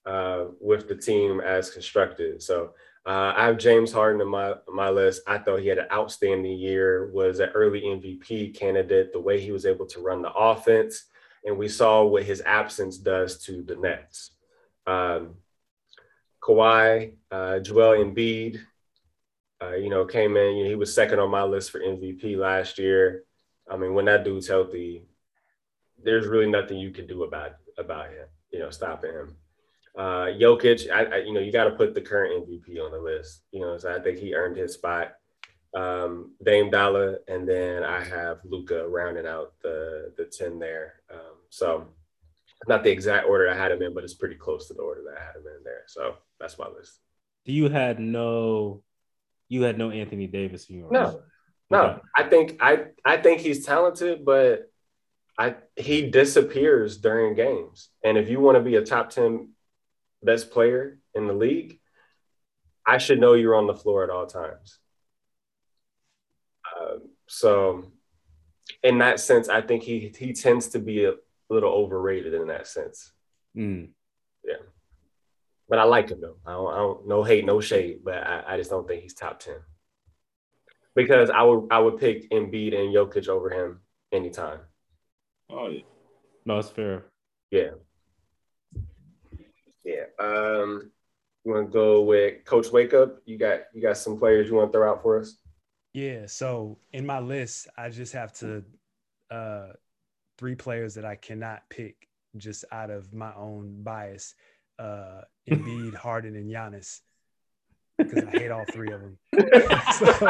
[0.05, 2.41] uh, with the team as constructed.
[2.41, 2.73] So
[3.05, 5.21] uh, I have James Harden in my my list.
[5.27, 7.11] I thought he had an outstanding year.
[7.13, 9.11] Was an early MVP candidate.
[9.11, 11.05] The way he was able to run the offense,
[11.43, 14.31] and we saw what his absence does to the Nets.
[14.85, 15.35] Um,
[16.41, 18.59] Kawhi, uh, Joel Embiid,
[19.61, 20.55] uh, you know, came in.
[20.55, 23.23] You know, he was second on my list for MVP last year.
[23.69, 25.05] I mean, when that dude's healthy,
[26.03, 28.27] there's really nothing you can do about about him.
[28.51, 29.35] You know, stopping him.
[29.97, 32.99] Uh, Jokic, I, I, you know, you got to put the current MVP on the
[32.99, 33.43] list.
[33.51, 35.13] You know, so I think he earned his spot.
[35.73, 40.95] Um, Dame Dolla, and then I have Luka rounding out the the ten there.
[41.11, 41.87] Um, so
[42.67, 45.01] not the exact order I had him in, but it's pretty close to the order
[45.03, 45.83] that I had him in there.
[45.87, 46.99] So that's my list.
[47.45, 48.83] You had no,
[49.49, 51.17] you had no Anthony Davis in your no, list.
[51.69, 51.83] no.
[51.83, 52.01] Okay.
[52.17, 54.71] I think I I think he's talented, but
[55.37, 57.89] I he disappears during games.
[58.03, 59.49] And if you want to be a top ten
[60.21, 61.79] best player in the league,
[62.85, 64.79] I should know you're on the floor at all times.
[66.65, 67.91] Uh, so,
[68.81, 71.13] in that sense, I think he he tends to be a
[71.49, 73.11] little overrated in that sense.
[73.57, 73.89] Mm.
[74.43, 74.55] Yeah,
[75.69, 76.37] but I like him though.
[76.45, 79.13] I don't, I don't no hate, no shade, but I, I just don't think he's
[79.13, 79.57] top ten
[80.95, 84.59] because I would I would pick Embiid and Jokic over him anytime.
[85.49, 85.81] Oh yeah,
[86.45, 87.05] no, that's fair.
[87.51, 87.71] Yeah.
[89.83, 90.05] Yeah.
[90.19, 90.91] Um,
[91.43, 93.17] you want to go with Coach Wake Up?
[93.25, 95.37] You got you got some players you want to throw out for us?
[95.93, 96.25] Yeah.
[96.25, 98.63] So in my list, I just have to
[99.29, 99.67] uh,
[100.37, 102.07] three players that I cannot pick
[102.37, 104.35] just out of my own bias.
[104.79, 107.01] Uh, Embiid, Harden, and Giannis
[107.97, 109.17] because I hate all three of them.
[109.93, 110.29] so,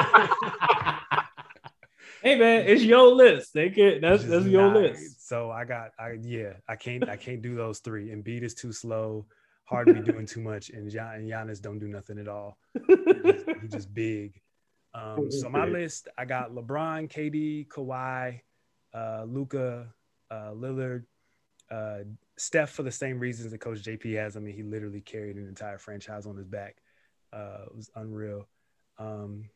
[2.23, 3.53] Hey man, it's your list.
[3.53, 5.27] They can that's that's your not, list.
[5.27, 8.11] So I got I yeah, I can't I can't do those three.
[8.11, 9.25] Embiid is too slow,
[9.65, 12.57] hard to be doing too much, and Gian, and Giannis don't do nothing at all.
[12.87, 14.39] He's just, he's just big.
[14.93, 18.39] Um, so my list, I got LeBron, KD, Kawhi,
[18.93, 19.93] uh, Luka,
[20.29, 21.05] uh, Lillard,
[21.71, 21.99] uh,
[22.37, 24.35] Steph for the same reasons that Coach JP has.
[24.35, 26.77] I mean, he literally carried an entire franchise on his back.
[27.31, 28.47] Uh, it was unreal.
[28.99, 29.49] Um,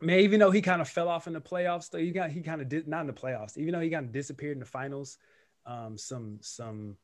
[0.00, 2.42] man, even though he kind of fell off in the playoffs, though he got he
[2.42, 3.56] kind of did not in the playoffs.
[3.56, 5.18] Even though he kind of disappeared in the finals,
[5.66, 6.96] um, some some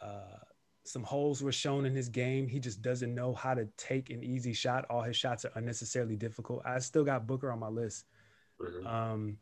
[0.00, 0.38] uh,
[0.84, 2.46] some holes were shown in his game.
[2.46, 4.86] He just doesn't know how to take an easy shot.
[4.88, 6.62] All his shots are unnecessarily difficult.
[6.64, 8.06] I still got Booker on my list.
[8.60, 8.86] Mhm.
[8.86, 9.38] Um,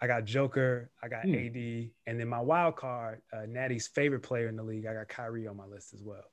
[0.00, 1.34] I got Joker, I got Hmm.
[1.34, 5.08] AD, and then my wild card, uh, Natty's favorite player in the league, I got
[5.08, 6.24] Kyrie on my list as well.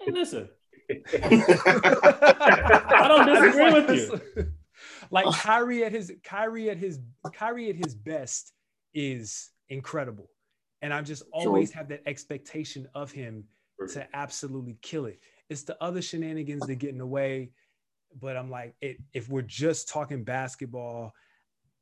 [0.00, 0.48] Hey, listen,
[0.90, 0.94] I
[3.08, 4.20] don't disagree with you.
[5.10, 7.00] like Kyrie at his Kyrie at his
[7.32, 8.52] Kyrie at his best
[8.94, 10.30] is incredible,
[10.82, 13.44] and I just always have that expectation of him
[13.92, 15.20] to absolutely kill it.
[15.48, 17.50] It's the other shenanigans that get in the way,
[18.20, 21.12] but I'm like, it, if we're just talking basketball,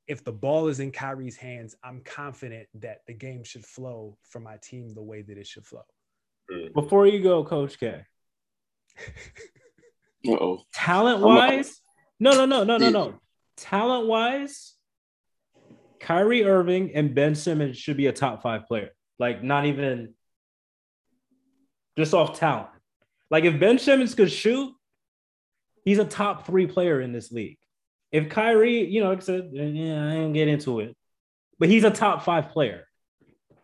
[0.06, 4.40] if the ball is in Kyrie's hands, I'm confident that the game should flow for
[4.40, 5.84] my team the way that it should flow.
[6.52, 6.74] Mm.
[6.74, 8.02] before you go, Coach K,
[10.28, 10.60] Uh-oh.
[10.74, 11.80] talent wise,
[12.20, 13.14] no, no, no, no, no, no.
[13.56, 14.74] Talent wise,
[16.00, 18.90] Kyrie Irving and Ben Simmons should be a top five player.
[19.18, 20.12] Like, not even
[21.96, 22.68] just off talent.
[23.30, 24.74] Like, if Ben Simmons could shoot,
[25.82, 27.58] he's a top three player in this league.
[28.14, 30.96] If Kyrie, you know, like I said, yeah, I didn't get into it,
[31.58, 32.86] but he's a top five player.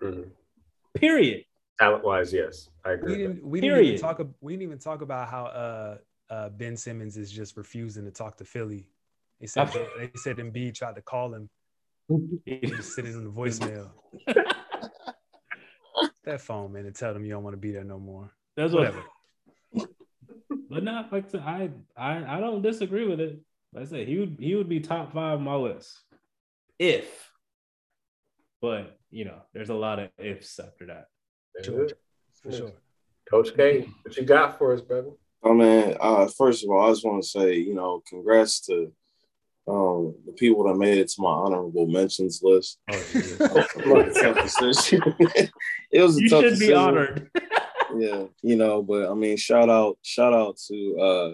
[0.02, 0.32] Mhm.
[0.96, 1.44] Period.
[1.78, 3.10] Talent wise, yes, I agree.
[3.12, 4.00] with didn't we didn't even Period.
[4.00, 5.98] talk we didn't even talk about how uh
[6.30, 8.88] uh Ben Simmons is just refusing to talk to Philly.
[9.40, 11.48] They said they said Embiid tried to call him.
[12.44, 13.90] He just sitting on the voicemail.
[16.24, 18.32] that phone, man, and tell them you don't want to be there no more.
[18.56, 18.80] That's what.
[18.80, 19.04] Whatever.
[20.68, 23.40] But not like I, I I don't disagree with it.
[23.72, 25.98] Like I said he would he would be top five on my list
[26.78, 27.30] if.
[28.60, 31.06] But you know, there's a lot of ifs after that.
[31.54, 31.64] that.
[31.64, 31.88] Sure.
[32.42, 32.72] For sure.
[33.30, 35.10] Coach K, what you got for us, brother?
[35.42, 38.92] Oh man, uh, first of all, I just want to say, you know, congrats to
[39.68, 42.78] um, the people that made it to my honorable mentions list.
[42.90, 42.94] Oh,
[45.90, 47.30] it was a You tough should be honored.
[47.96, 51.32] Yeah, you know, but I mean, shout out, shout out to uh,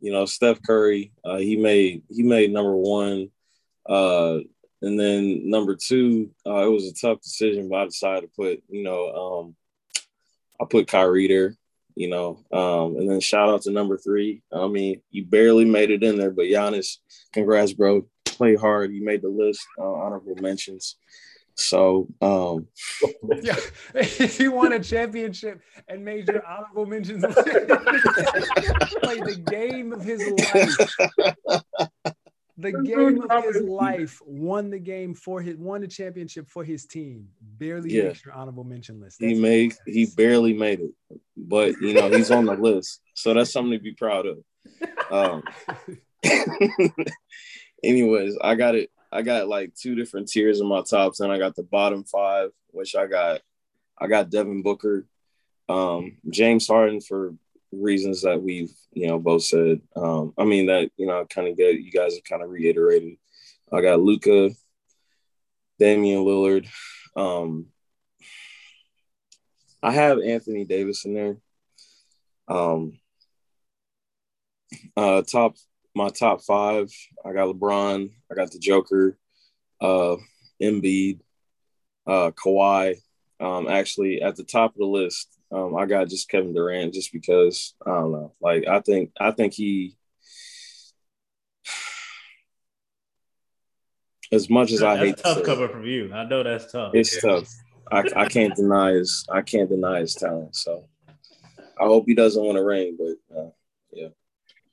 [0.00, 1.12] you know, Steph Curry.
[1.24, 3.30] Uh, he made he made number one,
[3.88, 4.38] uh,
[4.82, 6.30] and then number two.
[6.46, 9.56] Uh, it was a tough decision, but I decided to put, you know, um,
[10.60, 11.56] I put Kyrie there.
[11.96, 14.42] You know, um, and then shout out to number three.
[14.52, 16.98] I mean, you barely made it in there, but Giannis,
[17.32, 18.06] congrats, bro.
[18.24, 18.92] Play hard.
[18.92, 19.60] You made the list.
[19.78, 20.96] Uh, honorable mentions.
[21.56, 22.66] So, um,
[23.42, 23.56] Yeah,
[24.26, 27.22] he won a championship and made your honorable mentions.
[29.00, 30.78] Played the game of his life.
[32.58, 36.84] The game of his life won the game for his won the championship for his
[36.84, 37.28] team.
[37.40, 38.04] Barely Yeah.
[38.08, 39.16] makes your honorable mention list.
[39.20, 40.90] he made he barely made it
[41.36, 44.38] but you know he's on the list so that's something to be proud of
[45.10, 45.42] um
[47.82, 51.38] anyways i got it i got like two different tiers in my top 10 i
[51.38, 53.40] got the bottom five which i got
[53.98, 55.06] i got devin booker
[55.68, 57.34] um james harden for
[57.72, 59.80] reasons that we've you know both said.
[59.94, 63.16] Um i mean that you know kind of get you guys have kind of reiterated.
[63.72, 64.50] I got luka
[65.78, 66.66] damian lillard
[67.16, 67.66] um
[69.82, 71.36] I have Anthony Davis in there.
[72.48, 72.98] Um,
[74.96, 75.56] uh, top
[75.94, 76.90] my top five.
[77.24, 78.10] I got LeBron.
[78.30, 79.18] I got the Joker.
[79.80, 80.16] Uh,
[80.62, 81.20] Embiid.
[82.06, 82.96] Uh, Kawhi.
[83.40, 87.12] Um, actually, at the top of the list, um, I got just Kevin Durant, just
[87.12, 88.34] because I don't know.
[88.40, 89.96] Like, I think I think he.
[94.32, 96.12] As much as I that's hate to tough say cover from you.
[96.12, 96.92] I know that's tough.
[96.94, 97.48] it's tough.
[97.90, 100.54] I, I can't deny his I can't deny his talent.
[100.54, 100.84] So
[101.80, 103.50] I hope he doesn't want to ring, but uh,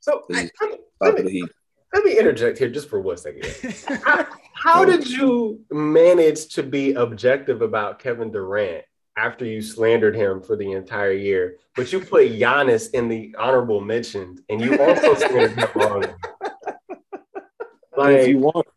[0.07, 1.49] So I, Top let, of the me, heat.
[1.93, 3.45] let me interject here just for one second.
[4.03, 8.85] How, how did you manage to be objective about Kevin Durant
[9.17, 13.81] after you slandered him for the entire year, but you put Giannis in the honorable
[13.81, 16.15] mentions and you also slandered him on
[17.95, 18.67] But if you want,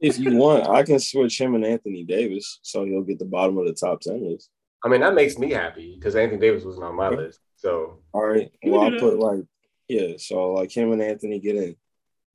[0.00, 3.56] if you want, I can switch him and Anthony Davis, so he'll get the bottom
[3.58, 4.50] of the top ten list.
[4.84, 7.40] I mean that makes me happy because Anthony Davis wasn't on my list.
[7.56, 8.50] So All right.
[8.62, 9.44] You Well, I'll put like
[9.88, 11.76] yeah, so like him and Anthony get in.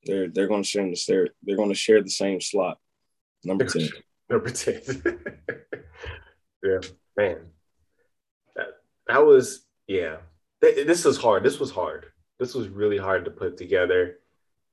[0.05, 2.77] They're they're going to share the they're going to share the same slot.
[3.43, 3.89] Number ten.
[4.29, 4.81] Number ten.
[6.63, 6.79] yeah,
[7.17, 7.37] man.
[8.55, 8.67] That
[9.07, 10.17] that was yeah.
[10.61, 11.43] This was hard.
[11.43, 12.07] This was hard.
[12.37, 14.19] This was really hard to put together.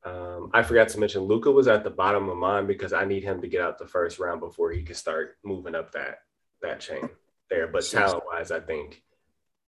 [0.04, 3.24] Um, I forgot to mention Luka was at the bottom of mine because I need
[3.24, 6.18] him to get out the first round before he can start moving up that
[6.62, 7.08] that chain
[7.50, 7.66] there.
[7.66, 9.02] But talent wise, I think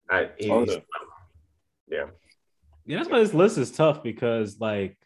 [0.09, 0.65] I he, oh,
[1.87, 2.05] yeah.
[2.87, 4.97] Yeah, that's why this list is tough because like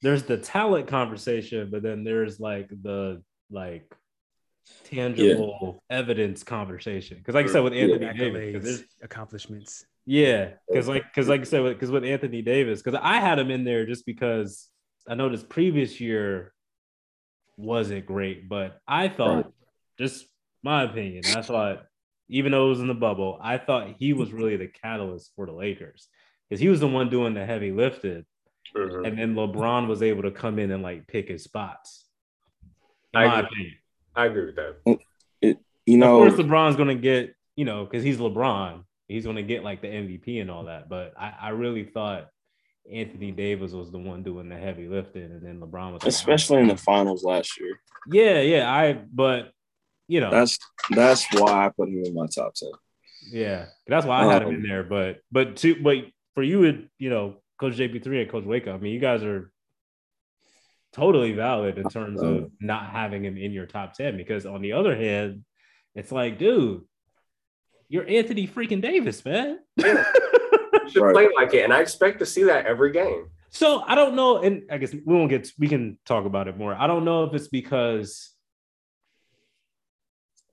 [0.00, 3.92] there's the talent conversation, but then there's like the like
[4.84, 5.96] tangible yeah.
[5.98, 7.18] evidence conversation.
[7.18, 8.12] Because like I said with Anthony yeah.
[8.12, 9.84] Davis, accomplishments.
[10.06, 13.50] Yeah, because like because like I said, because with Anthony Davis, because I had him
[13.50, 14.68] in there just because
[15.08, 16.52] I know this previous year
[17.56, 19.52] wasn't great, but I thought,
[19.98, 20.26] just
[20.62, 21.86] my opinion, I thought
[22.28, 25.46] even though it was in the bubble, I thought he was really the catalyst for
[25.46, 26.08] the Lakers
[26.54, 28.24] because he was the one doing the heavy lifting,
[28.76, 29.04] mm-hmm.
[29.04, 32.04] and then LeBron was able to come in and like pick his spots.
[33.12, 33.74] I agree.
[34.14, 35.00] I agree with that.
[35.42, 39.24] It, you know, of course, LeBron's going to get you know because he's LeBron, he's
[39.24, 40.88] going to get like the MVP and all that.
[40.88, 42.28] But I, I really thought
[42.92, 46.68] Anthony Davis was the one doing the heavy lifting, and then LeBron was especially in
[46.68, 47.80] the finals last year.
[48.08, 48.72] Yeah, yeah.
[48.72, 49.50] I but
[50.06, 50.56] you know that's
[50.90, 52.70] that's why I put him in my top ten.
[53.30, 54.82] Yeah, that's why I had um, him in there.
[54.82, 55.96] But but to but
[56.34, 59.50] for you, you know, Coach JP3 and Coach Wake, I mean, you guys are
[60.92, 64.16] totally valid in terms of not having him in your top 10.
[64.16, 65.44] Because on the other hand,
[65.94, 66.82] it's like, dude,
[67.88, 69.58] you're Anthony freaking Davis, man.
[69.76, 70.04] Yeah.
[70.90, 71.14] should right.
[71.14, 71.64] play like it.
[71.64, 73.26] And I expect to see that every game.
[73.50, 76.58] So I don't know, and I guess we won't get we can talk about it
[76.58, 76.74] more.
[76.74, 78.32] I don't know if it's because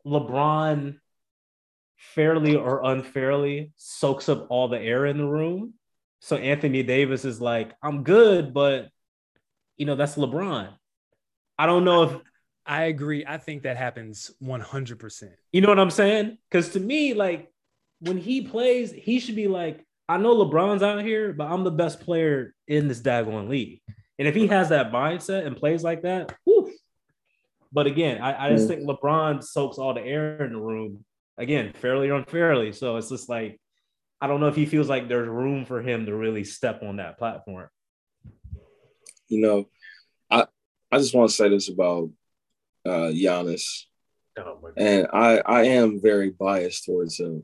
[0.05, 0.99] LeBron
[2.01, 5.73] fairly or unfairly soaks up all the air in the room.
[6.19, 8.89] So Anthony Davis is like, I'm good, but
[9.77, 10.69] you know, that's LeBron.
[11.57, 12.21] I don't know if
[12.65, 13.23] I agree.
[13.25, 15.23] I think that happens 100%.
[15.51, 16.37] You know what I'm saying?
[16.49, 17.51] Because to me, like
[17.99, 21.71] when he plays, he should be like, I know LeBron's out here, but I'm the
[21.71, 23.81] best player in this daggone league.
[24.19, 26.71] And if he has that mindset and plays like that, whew.
[27.71, 31.05] but again, I, I just think LeBron soaks all the air in the room
[31.41, 32.71] again, fairly or unfairly.
[32.71, 33.59] So it's just like,
[34.21, 36.97] I don't know if he feels like there's room for him to really step on
[36.97, 37.67] that platform.
[39.27, 39.69] You know,
[40.29, 40.45] I
[40.91, 42.11] I just want to say this about
[42.85, 43.85] uh Giannis.
[44.37, 47.43] Oh and I I am very biased towards him.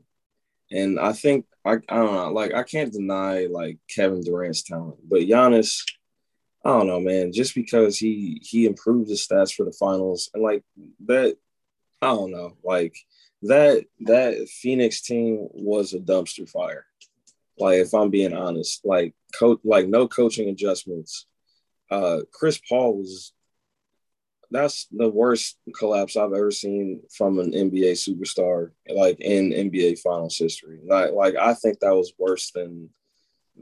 [0.70, 4.98] And I think I, I don't know, like I can't deny like Kevin Durant's talent,
[5.08, 5.82] but Giannis,
[6.64, 7.32] I don't know, man.
[7.32, 10.62] Just because he he improved his stats for the finals and like
[11.06, 11.36] that,
[12.00, 12.94] I don't know, like
[13.42, 16.86] that that Phoenix team was a dumpster fire.
[17.58, 21.26] Like if I'm being honest, like coach, like no coaching adjustments.
[21.90, 23.32] Uh, Chris Paul was
[24.50, 30.38] that's the worst collapse I've ever seen from an NBA superstar, like in NBA Finals
[30.38, 30.80] history.
[30.86, 32.90] Like, like I think that was worse than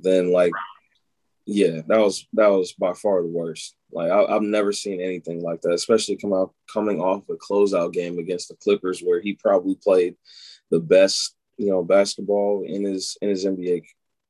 [0.01, 0.53] than like
[1.47, 3.77] yeah, that was that was by far the worst.
[3.93, 7.93] Like I, have never seen anything like that, especially come out coming off a closeout
[7.93, 10.16] game against the Clippers, where he probably played
[10.73, 13.85] the best, you know, basketball in his in his NBA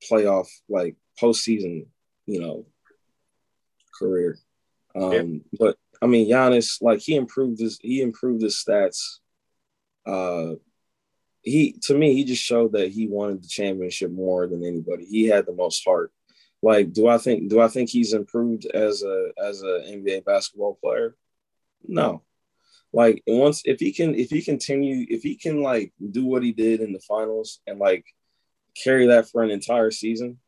[0.09, 1.87] playoff like postseason,
[2.27, 2.67] you know,
[3.99, 4.39] career.
[4.95, 5.23] Um, yeah.
[5.59, 9.21] But I mean, Giannis, like he improved his he improved his stats.
[10.05, 10.57] Uh,
[11.41, 15.07] he to me, he just showed that he wanted the championship more than anybody.
[15.07, 16.13] He had the most heart
[16.63, 20.79] like, do I think do I think he's improved as a as a NBA basketball
[20.83, 21.17] player?
[21.87, 22.23] No.
[22.93, 26.53] Like once if he can if he continue if he can like do what he
[26.53, 28.05] did in the finals and like
[28.83, 30.39] carry that for an entire season,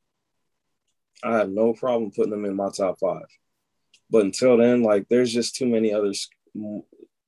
[1.23, 3.27] I have no problem putting him in my top five.
[4.11, 6.13] But until then, like there's just too many other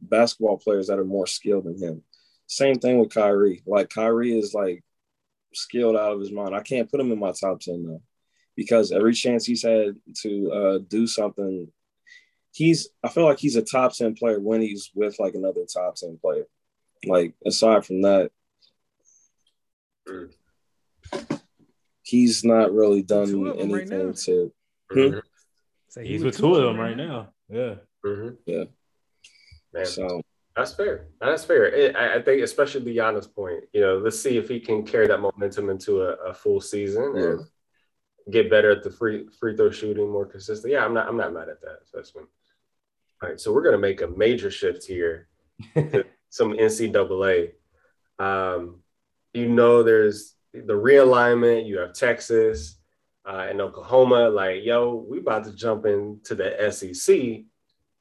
[0.00, 2.02] basketball players that are more skilled than him.
[2.46, 3.62] Same thing with Kyrie.
[3.66, 4.82] Like Kyrie is like
[5.52, 6.54] skilled out of his mind.
[6.54, 8.02] I can't put him in my top 10 though
[8.60, 11.66] because every chance he's had to uh, do something,
[12.52, 15.94] he's I feel like he's a top 10 player when he's with like another top
[15.94, 16.44] 10 player.
[17.06, 18.30] Like aside from that,
[22.02, 24.52] he's not really done anything right to.
[24.92, 25.18] Hmm?
[25.88, 27.30] So he's, he's with two of them right now.
[27.48, 27.76] Yeah.
[28.04, 28.34] Mm-hmm.
[28.44, 28.64] Yeah.
[29.72, 29.86] Man.
[29.86, 30.20] So
[30.54, 31.06] that's fair.
[31.18, 31.96] That's fair.
[31.96, 35.22] I, think, especially the Giannis point, you know, let's see if he can carry that
[35.22, 37.14] momentum into a, a full season.
[37.16, 37.22] Yeah.
[37.22, 37.40] And
[38.30, 40.72] get better at the free free throw shooting, more consistent.
[40.72, 42.28] Yeah, I'm not I'm not mad at that assessment.
[43.22, 45.28] All right, so we're gonna make a major shift here
[45.74, 47.52] to some NCAA.
[48.18, 48.80] Um,
[49.34, 51.66] you know, there's the realignment.
[51.66, 52.76] You have Texas.
[53.24, 57.44] uh, in Oklahoma, like, yo, we about to jump into the SEC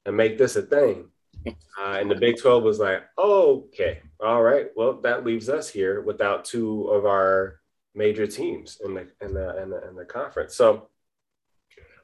[0.05, 1.09] and make this a thing.
[1.45, 4.67] Uh, and the Big 12 was like, oh, okay, all right.
[4.75, 7.59] Well, that leaves us here without two of our
[7.95, 10.55] major teams in the in the in the, in the conference.
[10.55, 10.89] So,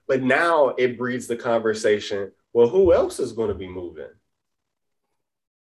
[0.07, 2.31] but now it breeds the conversation.
[2.53, 4.13] Well, who else is going to be moving?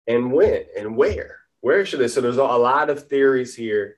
[0.08, 1.40] And when and where?
[1.62, 2.10] Where should it?
[2.10, 3.98] So there's a lot of theories here.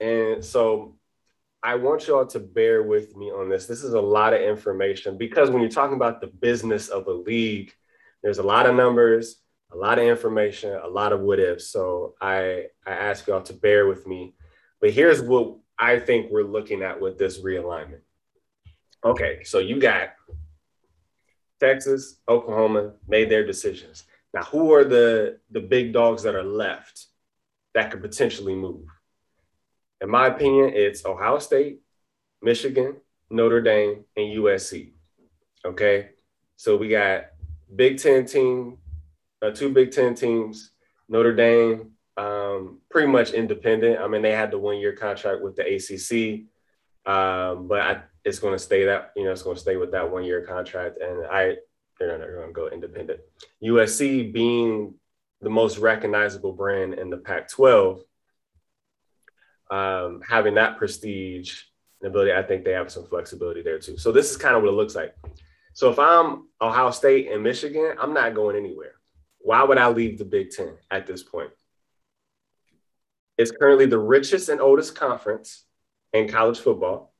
[0.00, 0.96] And so
[1.62, 3.66] I want y'all to bear with me on this.
[3.66, 7.12] This is a lot of information because when you're talking about the business of a
[7.12, 7.72] league,
[8.22, 9.36] there's a lot of numbers,
[9.72, 11.68] a lot of information, a lot of what ifs.
[11.68, 14.34] So I, I ask y'all to bear with me.
[14.84, 18.02] But here's what I think we're looking at with this realignment.
[19.02, 20.10] Okay, so you got
[21.58, 24.04] Texas, Oklahoma made their decisions.
[24.34, 27.06] Now, who are the, the big dogs that are left
[27.72, 28.84] that could potentially move?
[30.02, 31.80] In my opinion, it's Ohio State,
[32.42, 32.96] Michigan,
[33.30, 34.92] Notre Dame, and USC.
[35.64, 36.10] Okay,
[36.56, 37.28] so we got
[37.74, 38.76] Big Ten team,
[39.40, 40.72] uh, two Big Ten teams,
[41.08, 44.00] Notre Dame, um, pretty much independent.
[44.00, 46.46] I mean, they had the one year contract with the ACC,
[47.10, 49.92] um, but I, it's going to stay that you know it's going to stay with
[49.92, 51.56] that one year contract, and I
[51.98, 53.20] they're not going to go independent.
[53.62, 54.94] USC being
[55.40, 58.00] the most recognizable brand in the Pac-12,
[59.70, 61.62] um, having that prestige
[62.00, 63.96] and ability, I think they have some flexibility there too.
[63.96, 65.14] So this is kind of what it looks like.
[65.72, 68.94] So if I'm Ohio State and Michigan, I'm not going anywhere.
[69.38, 71.50] Why would I leave the Big Ten at this point?
[73.36, 75.64] It's currently the richest and oldest conference
[76.12, 77.12] in college football.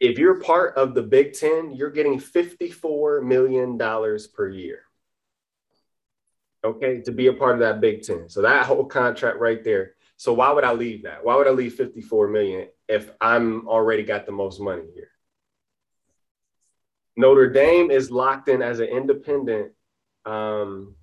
[0.00, 3.78] If you're part of the Big Ten, you're getting $54 million
[4.34, 4.80] per year.
[6.64, 8.28] Okay, to be a part of that Big Ten.
[8.28, 9.92] So that whole contract right there.
[10.16, 11.24] So why would I leave that?
[11.24, 15.10] Why would I leave 54 million if I'm already got the most money here?
[17.16, 19.72] Notre Dame is locked in as an independent
[20.24, 20.94] um,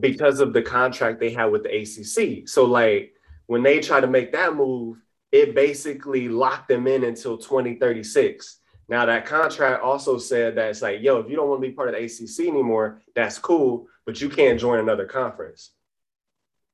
[0.00, 2.48] because of the contract they have with the ACC.
[2.48, 3.14] So, like,
[3.46, 4.98] when they try to make that move,
[5.32, 8.60] it basically locked them in until 2036.
[8.88, 11.74] Now, that contract also said that it's like, yo, if you don't want to be
[11.74, 15.72] part of the ACC anymore, that's cool, but you can't join another conference.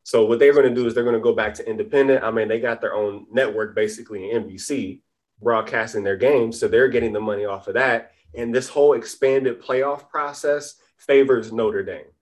[0.04, 2.22] So, what they're going to do is they're going to go back to independent.
[2.22, 5.00] I mean, they got their own network basically in NBC
[5.42, 6.60] broadcasting their games.
[6.60, 8.12] So, they're getting the money off of that.
[8.36, 12.13] And this whole expanded playoff process favors Notre Dame.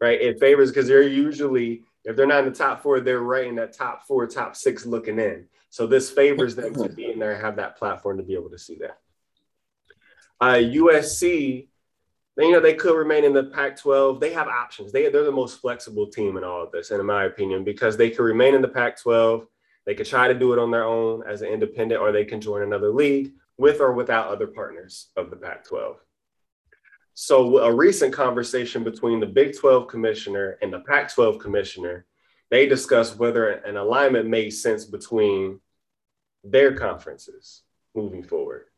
[0.00, 0.20] Right?
[0.20, 3.56] It favors because they're usually, if they're not in the top four, they're right in
[3.56, 5.46] that top four, top six looking in.
[5.68, 8.50] So this favors them to be in there and have that platform to be able
[8.50, 8.98] to see that.
[10.40, 11.68] Uh, USC,
[12.38, 14.20] you know, they could remain in the Pac 12.
[14.20, 14.90] They have options.
[14.90, 17.96] They, they're the most flexible team in all of this, and in my opinion, because
[17.96, 19.46] they could remain in the Pac 12.
[19.86, 22.40] They could try to do it on their own as an independent, or they can
[22.40, 25.96] join another league with or without other partners of the Pac 12.
[27.22, 32.06] So, a recent conversation between the Big 12 commissioner and the Pac 12 commissioner,
[32.50, 35.60] they discussed whether an alignment made sense between
[36.42, 37.60] their conferences
[37.94, 38.68] moving forward.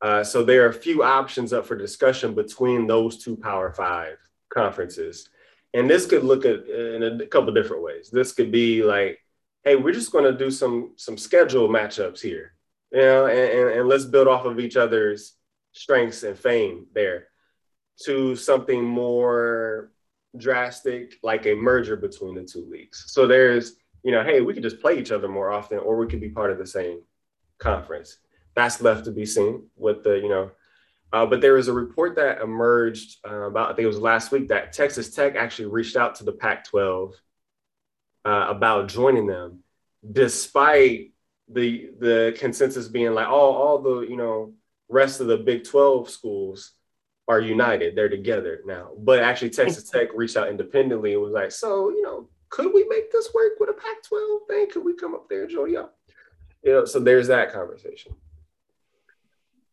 [0.00, 4.16] Uh, so, there are a few options up for discussion between those two Power Five
[4.48, 5.28] conferences.
[5.74, 8.08] And this could look at in a couple different ways.
[8.10, 9.18] This could be like,
[9.62, 12.54] hey, we're just going to do some some schedule matchups here
[12.92, 15.34] you know, and, and, and let's build off of each other's
[15.72, 17.27] strengths and fame there
[18.04, 19.90] to something more
[20.36, 23.04] drastic, like a merger between the two leagues.
[23.08, 26.06] So there's, you know, hey, we could just play each other more often, or we
[26.06, 27.00] could be part of the same
[27.58, 28.18] conference.
[28.54, 30.50] That's left to be seen with the, you know,
[31.12, 34.30] uh, but there was a report that emerged uh, about, I think it was last
[34.30, 37.14] week, that Texas Tech actually reached out to the Pac 12
[38.24, 39.60] uh, about joining them,
[40.12, 41.12] despite
[41.50, 44.52] the the consensus being like, oh, all the you know
[44.88, 46.72] rest of the Big Twelve schools
[47.28, 48.90] are united, they're together now.
[48.98, 52.84] But actually, Texas Tech reached out independently and was like, so you know, could we
[52.88, 54.70] make this work with a Pac-12 thing?
[54.70, 55.90] Could we come up there and join y'all?
[56.62, 58.14] You know, so there's that conversation.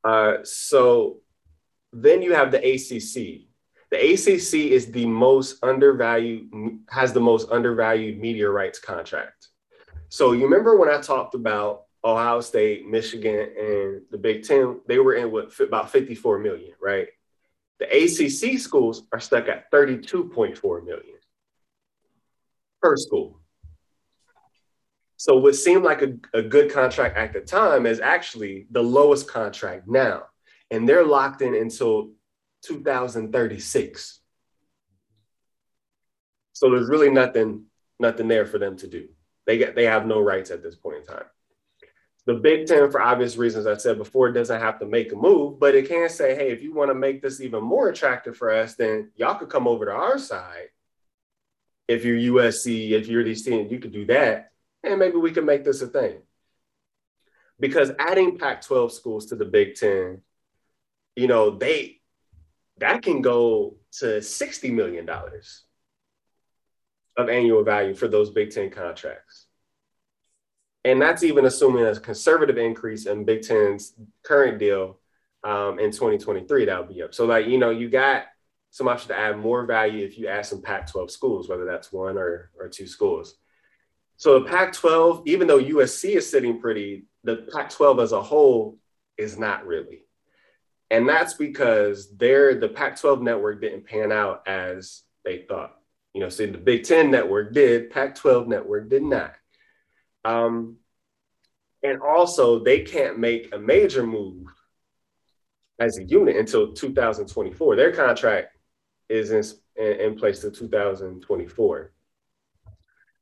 [0.04, 1.22] Uh, so
[1.92, 3.48] then you have the ACC.
[3.90, 6.50] The ACC is the most undervalued,
[6.90, 9.48] has the most undervalued media rights contract.
[10.10, 14.82] So you remember when I talked about Ohio State, Michigan, and the Big Ten?
[14.88, 17.08] They were in what about 54 million, right?
[17.80, 21.18] The ACC schools are stuck at 32.4 million
[22.82, 23.42] per school.
[25.18, 29.28] So what seemed like a, a good contract at the time is actually the lowest
[29.28, 30.24] contract now.
[30.72, 32.12] And they're locked in until
[32.64, 34.20] 2036.
[36.54, 37.66] So there's really nothing,
[38.00, 39.08] nothing there for them to do.
[39.46, 41.26] They get they have no rights at this point in time.
[42.26, 45.60] The Big Ten, for obvious reasons I said before, doesn't have to make a move,
[45.60, 48.52] but it can say, hey, if you want to make this even more attractive for
[48.52, 50.70] us, then y'all could come over to our side.
[51.88, 54.52] If you're USC, if you're these teams, you could do that.
[54.84, 56.18] And maybe we can make this a thing.
[57.60, 60.22] Because adding Pac 12 schools to the Big Ten,
[61.16, 62.02] you know, they
[62.78, 65.10] that can go to $60 million
[67.18, 69.46] of annual value for those Big Ten contracts.
[70.86, 73.94] And that's even assuming a conservative increase in Big Ten's
[74.24, 75.00] current deal
[75.44, 77.14] um, in 2023, that'll be up.
[77.14, 78.26] So, like, you know, you got
[78.70, 81.92] some option to add more value if you add some Pac 12 schools, whether that's
[81.92, 83.36] one or, or two schools.
[84.16, 88.22] So, the Pac 12, even though USC is sitting pretty, the Pac 12 as a
[88.22, 88.78] whole
[89.18, 90.06] is not really.
[90.92, 95.76] And that's because their the Pac-12 network didn't pan out as they thought.
[96.14, 99.34] You know, see, the Big Ten network did, Pac-12 network did not.
[100.26, 100.78] Um,
[101.84, 104.48] and also, they can't make a major move
[105.80, 107.76] as a unit until 2024.
[107.76, 108.58] Their contract
[109.08, 109.44] is in,
[109.78, 111.92] in place till 2024.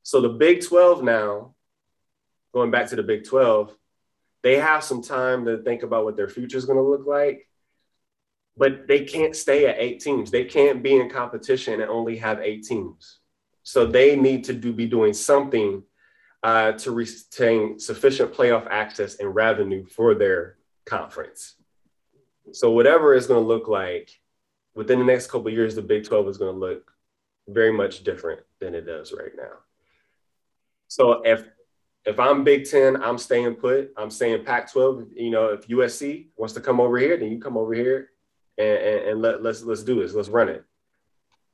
[0.02, 1.54] So the Big 12 now,
[2.52, 3.74] going back to the Big 12,
[4.42, 7.46] they have some time to think about what their future is going to look like
[8.56, 10.30] but they can't stay at eight teams.
[10.30, 13.18] They can't be in competition and only have eight teams.
[13.62, 15.82] So they need to do be doing something
[16.44, 21.54] uh, to retain sufficient playoff access and revenue for their conference.
[22.52, 24.20] So whatever it's going to look like
[24.74, 26.92] within the next couple years, the Big 12 is going to look
[27.48, 29.52] very much different than it does right now.
[30.86, 31.44] So if
[32.04, 33.94] if I'm Big Ten, I'm staying put.
[33.96, 35.16] I'm staying Pac-12.
[35.16, 38.10] You know, if USC wants to come over here, then you come over here
[38.58, 40.12] and, and, and let, let's let's do this.
[40.12, 40.62] Let's run it.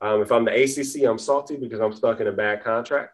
[0.00, 3.12] Um, if I'm the ACC, I'm salty because I'm stuck in a bad contract.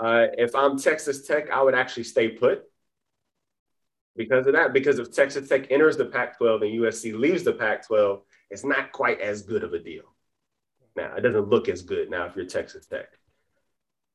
[0.00, 2.62] Uh, if I'm Texas Tech, I would actually stay put
[4.16, 4.72] because of that.
[4.72, 9.20] Because if Texas Tech enters the Pac-12 and USC leaves the Pac-12, it's not quite
[9.20, 10.04] as good of a deal.
[10.96, 13.08] Now it doesn't look as good now if you're Texas Tech.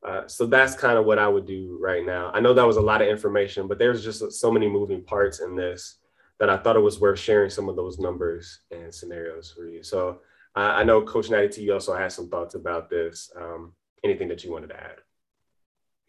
[0.06, 2.32] Uh, so that's kind of what I would do right now.
[2.34, 5.40] I know that was a lot of information, but there's just so many moving parts
[5.40, 5.98] in this
[6.40, 9.84] that I thought it was worth sharing some of those numbers and scenarios for you.
[9.84, 10.20] So
[10.56, 13.32] uh, I know Coach Natty T also has some thoughts about this.
[13.36, 15.05] Um, anything that you wanted to add?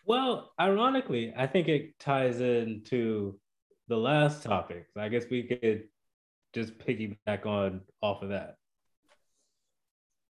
[0.06, 3.40] Well, ironically, I think it ties into
[3.88, 4.86] the last topic.
[4.96, 5.88] I guess we could
[6.54, 8.54] just piggyback on off of that.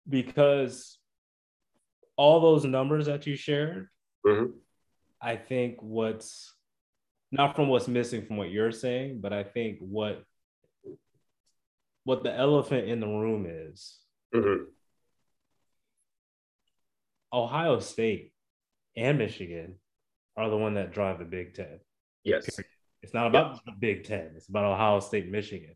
[0.09, 0.97] Because
[2.15, 3.87] all those numbers that you shared,
[4.25, 4.51] mm-hmm.
[5.21, 6.55] I think what's
[7.31, 10.23] not from what's missing from what you're saying, but I think what
[12.03, 13.99] what the elephant in the room is
[14.33, 14.63] mm-hmm.
[17.31, 18.31] Ohio State
[18.97, 19.75] and Michigan
[20.35, 21.79] are the one that drive the Big Ten.
[22.23, 22.59] Yes.
[23.03, 23.61] It's not about yep.
[23.65, 24.31] the Big Ten.
[24.35, 25.75] It's about Ohio State and Michigan.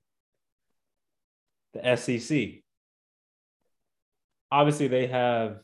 [1.73, 2.63] The SEC.
[4.51, 5.59] Obviously, they have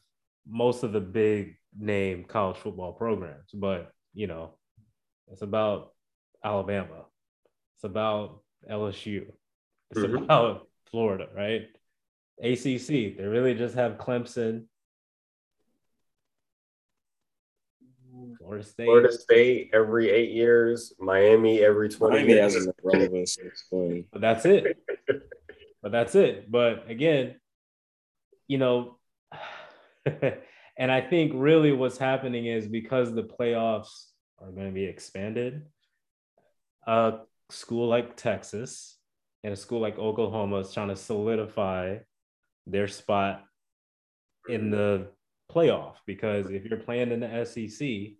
[0.47, 4.51] most of the big name college football programs, but you know,
[5.29, 5.93] it's about
[6.43, 7.05] Alabama.
[7.75, 9.25] It's about LSU.
[9.91, 10.23] It's mm-hmm.
[10.23, 11.67] about Florida, right?
[12.41, 14.65] ACC, they really just have Clemson,
[18.47, 18.85] Florida State.
[18.85, 22.55] Florida State every eight years, Miami every 20 Miami years.
[22.55, 23.37] has relevance.
[24.11, 24.77] but that's it.
[25.83, 26.49] but that's it.
[26.49, 27.35] But again,
[28.47, 28.99] you know,
[30.05, 34.05] and I think really what's happening is because the playoffs
[34.39, 35.63] are going to be expanded.
[36.87, 37.19] A
[37.49, 38.97] school like Texas
[39.43, 41.97] and a school like Oklahoma is trying to solidify
[42.65, 43.43] their spot
[44.47, 45.07] in the
[45.51, 48.15] playoff because if you're playing in the SEC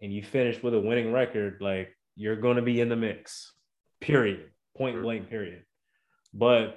[0.00, 3.52] and you finish with a winning record, like you're going to be in the mix,
[4.00, 5.62] period, point blank, period.
[6.32, 6.76] But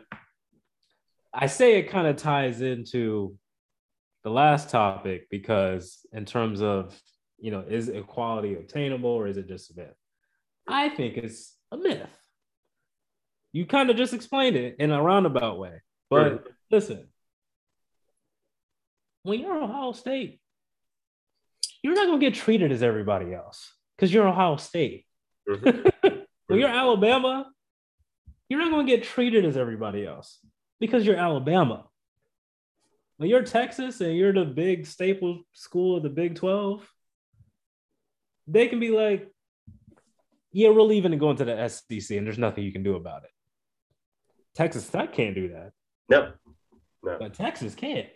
[1.33, 3.37] I say it kind of ties into
[4.23, 6.99] the last topic because, in terms of
[7.41, 9.95] you know, is equality obtainable or is it just a myth?
[10.67, 12.09] I think it's a myth.
[13.51, 15.81] You kind of just explained it in a roundabout way.
[16.09, 17.07] But listen,
[19.23, 20.39] when you're Ohio State,
[21.81, 25.05] you're not going to get treated as everybody else because you're Ohio State.
[25.47, 26.09] Mm-hmm.
[26.47, 27.47] when you're Alabama,
[28.49, 30.39] you're not going to get treated as everybody else
[30.79, 31.85] because you're Alabama.
[33.17, 36.89] When you're Texas and you're the big staple school of the Big 12,
[38.47, 39.29] they can be like,
[40.51, 43.23] yeah, we're leaving and going to the SEC, and there's nothing you can do about
[43.23, 43.29] it.
[44.55, 45.71] Texas Tech can't do that.
[46.09, 46.31] No,
[47.03, 47.17] no.
[47.19, 48.07] But Texas can't.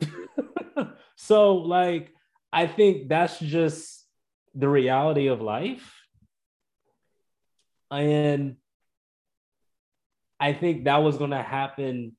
[1.16, 2.14] so, like,
[2.54, 4.06] I think that's just
[4.54, 5.92] the reality of life.
[7.90, 8.56] And
[10.38, 12.16] I think that was going to happen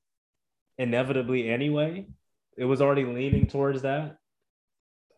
[0.76, 2.06] inevitably anyway.
[2.58, 4.18] It was already leaning towards that.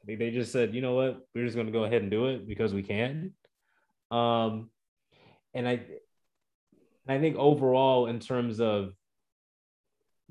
[0.02, 2.12] I think they just said, you know what, we're just going to go ahead and
[2.12, 3.32] do it because we can.
[4.12, 4.70] Um,
[5.52, 5.80] and I,
[7.08, 8.92] I think overall, in terms of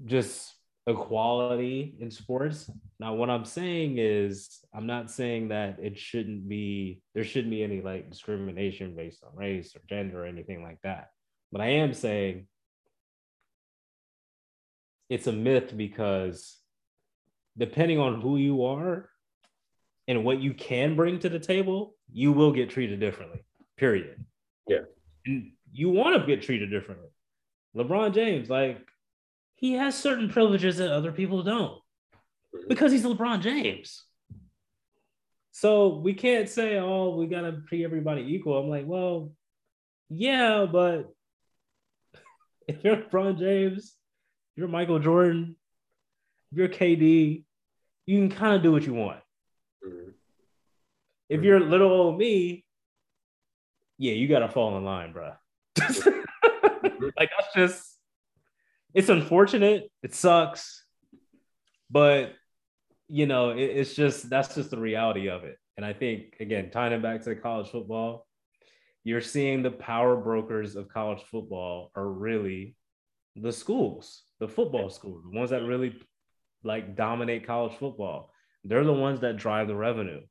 [0.05, 0.53] just
[0.87, 2.69] equality in sports.
[2.99, 7.61] Now, what I'm saying is, I'm not saying that it shouldn't be, there shouldn't be
[7.61, 11.09] any like discrimination based on race or gender or anything like that.
[11.51, 12.47] But I am saying
[15.09, 16.57] it's a myth because
[17.57, 19.09] depending on who you are
[20.07, 23.43] and what you can bring to the table, you will get treated differently,
[23.77, 24.23] period.
[24.67, 24.79] Yeah.
[25.25, 27.09] And you want to get treated differently.
[27.75, 28.79] LeBron James, like,
[29.57, 32.67] he has certain privileges that other people don't mm-hmm.
[32.69, 34.03] because he's LeBron James.
[35.51, 38.59] So we can't say, oh, we got to treat everybody equal.
[38.59, 39.31] I'm like, well,
[40.09, 41.11] yeah, but
[42.67, 43.95] if you're LeBron James,
[44.55, 45.55] you're Michael Jordan,
[46.51, 47.43] you're KD,
[48.05, 49.19] you can kind of do what you want.
[49.85, 50.11] Mm-hmm.
[51.29, 52.63] If you're little old me,
[53.97, 55.33] yeah, you got to fall in line, bro.
[57.17, 57.96] like that's just
[58.97, 59.91] it's unfortunate.
[60.01, 60.83] It sucks,
[61.91, 62.33] but
[63.07, 65.57] you know, it, it's just that's just the reality of it.
[65.77, 68.25] And I think again, tying it back to college football,
[69.03, 72.75] you're seeing the power brokers of college football are really
[73.35, 75.95] the schools, the football schools, the ones that really
[76.63, 78.31] like dominate college football.
[78.63, 80.21] They're the ones that drive the revenue.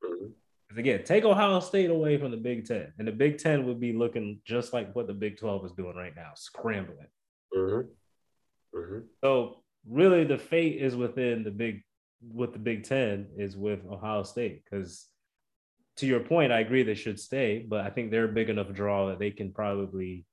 [0.00, 0.28] Because
[0.70, 0.78] mm-hmm.
[0.78, 3.92] again, take Ohio State away from the Big Ten, and the Big Ten would be
[3.92, 7.08] looking just like what the Big 12 is doing right now, scrambling.
[7.52, 7.88] Mm-hmm.
[8.74, 8.98] Mm-hmm.
[9.22, 11.82] So really, the fate is within the big
[12.32, 15.08] with the Big Ten is with Ohio State because
[15.96, 18.72] to your point, I agree they should stay, but I think they're a big enough
[18.72, 20.24] draw that they can probably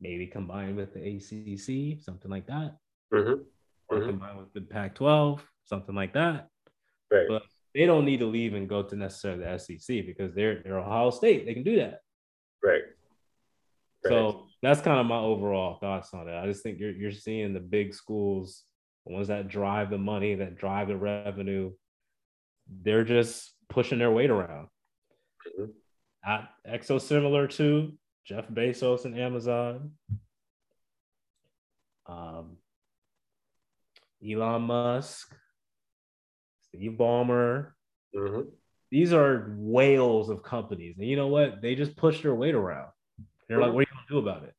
[0.00, 2.76] maybe combine with the ACC, something like that,
[3.12, 3.42] mm-hmm.
[3.88, 4.10] or mm-hmm.
[4.10, 6.48] combine with the Pac-12, something like that.
[7.10, 7.26] Right.
[7.28, 7.42] But
[7.74, 11.10] they don't need to leave and go to necessarily the SEC because they're they're Ohio
[11.10, 11.46] State.
[11.46, 12.00] They can do that.
[12.62, 12.82] Right.
[14.04, 14.10] right.
[14.10, 16.36] So that's kind of my overall thoughts on it.
[16.36, 18.64] I just think you're you're seeing the big schools,
[19.06, 21.72] the ones that drive the money, that drive the revenue,
[22.82, 24.68] they're just pushing their weight around.
[25.60, 25.70] Mm-hmm.
[26.26, 27.92] Not exo similar to
[28.24, 29.92] Jeff Bezos and Amazon.
[32.06, 32.56] Um,
[34.28, 35.32] Elon Musk,
[36.62, 37.72] Steve Ballmer.
[38.14, 38.48] Mm-hmm.
[38.90, 40.96] These are whales of companies.
[40.98, 41.60] And you know what?
[41.60, 42.88] They just push their weight around.
[43.48, 44.54] They're like, what are you gonna do about it?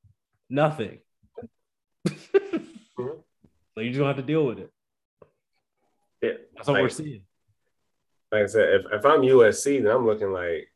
[0.50, 1.00] Nothing.
[2.08, 3.08] mm-hmm.
[3.76, 4.72] So you just don't have to deal with it.
[6.24, 6.32] Yeah.
[6.56, 7.22] That's what like, we're seeing.
[8.32, 10.72] Like I said, if, if I'm USC, then I'm looking like,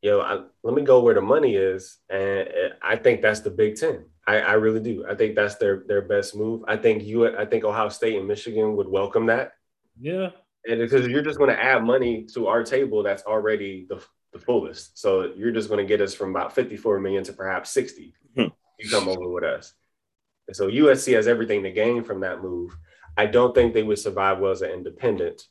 [0.00, 1.98] yo, I, let me go where the money is.
[2.08, 2.48] And
[2.82, 4.06] I think that's the Big Ten.
[4.26, 5.04] I, I really do.
[5.06, 6.62] I think that's their their best move.
[6.66, 9.52] I think you I think Ohio State and Michigan would welcome that.
[10.00, 10.30] Yeah.
[10.66, 14.02] And because you're just going to add money to our table that's already the,
[14.32, 14.98] the fullest.
[14.98, 18.14] So you're just going to get us from about 54 million to perhaps 60.
[18.78, 19.74] You come over with us.
[20.48, 22.76] And so USC has everything to gain from that move.
[23.16, 25.42] I don't think they would survive well as an independent.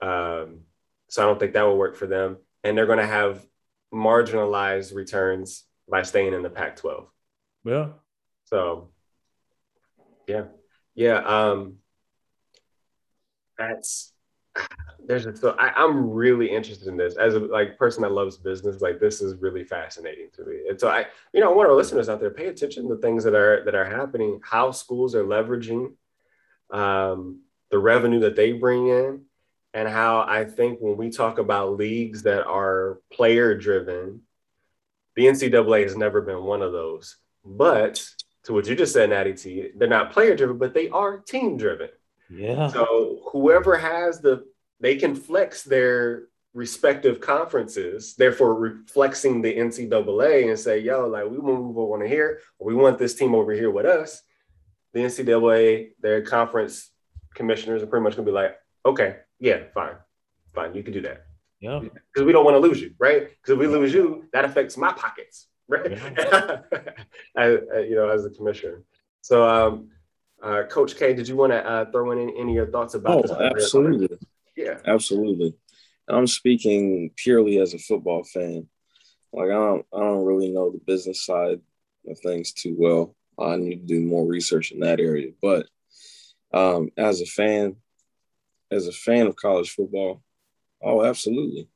[0.00, 0.60] Um,
[1.08, 2.38] so I don't think that will work for them.
[2.62, 3.44] And they're going to have
[3.92, 7.06] marginalized returns by staying in the Pac 12.
[7.64, 7.88] Yeah.
[8.44, 8.90] So,
[10.26, 10.44] yeah.
[10.94, 11.18] Yeah.
[11.18, 11.76] Um,
[13.58, 14.12] that's
[15.06, 18.36] there's just so I, am really interested in this as a like person that loves
[18.36, 18.80] business.
[18.80, 20.62] Like this is really fascinating to me.
[20.68, 23.24] And so I, you know, I want our listeners out there pay attention to things
[23.24, 25.92] that are that are happening, how schools are leveraging
[26.70, 29.22] um, the revenue that they bring in,
[29.72, 34.22] and how I think when we talk about leagues that are player driven,
[35.14, 37.16] the NCAA has never been one of those.
[37.44, 38.04] But
[38.44, 41.56] to what you just said, Natty T, they're not player driven, but they are team
[41.56, 41.88] driven.
[42.30, 42.68] Yeah.
[42.68, 44.44] So whoever has the
[44.80, 51.38] they can flex their respective conferences, therefore reflexing the NCAA and say, yo, like we
[51.38, 54.22] want to move over here, or we want this team over here with us.
[54.92, 56.90] The NCAA, their conference
[57.34, 59.96] commissioners are pretty much gonna be like, okay, yeah, fine,
[60.54, 61.26] fine, you can do that.
[61.60, 61.80] Yeah.
[61.80, 63.28] Because we don't want to lose you, right?
[63.28, 65.90] Because if we lose you, that affects my pockets, right?
[65.90, 66.60] Yeah.
[67.36, 67.48] I,
[67.80, 68.82] you know, as a commissioner.
[69.22, 69.90] So um,
[70.42, 72.94] uh, Coach K, did you want to uh, throw in any, any, of your thoughts
[72.94, 73.64] about oh, this?
[73.64, 74.18] Absolutely.
[74.56, 74.78] Yeah.
[74.86, 75.54] Absolutely.
[76.08, 78.68] I'm speaking purely as a football fan.
[79.32, 81.60] Like I don't I don't really know the business side
[82.06, 83.14] of things too well.
[83.38, 85.32] I need to do more research in that area.
[85.42, 85.66] But
[86.54, 87.76] um, as a fan,
[88.70, 90.22] as a fan of college football,
[90.82, 91.68] oh absolutely.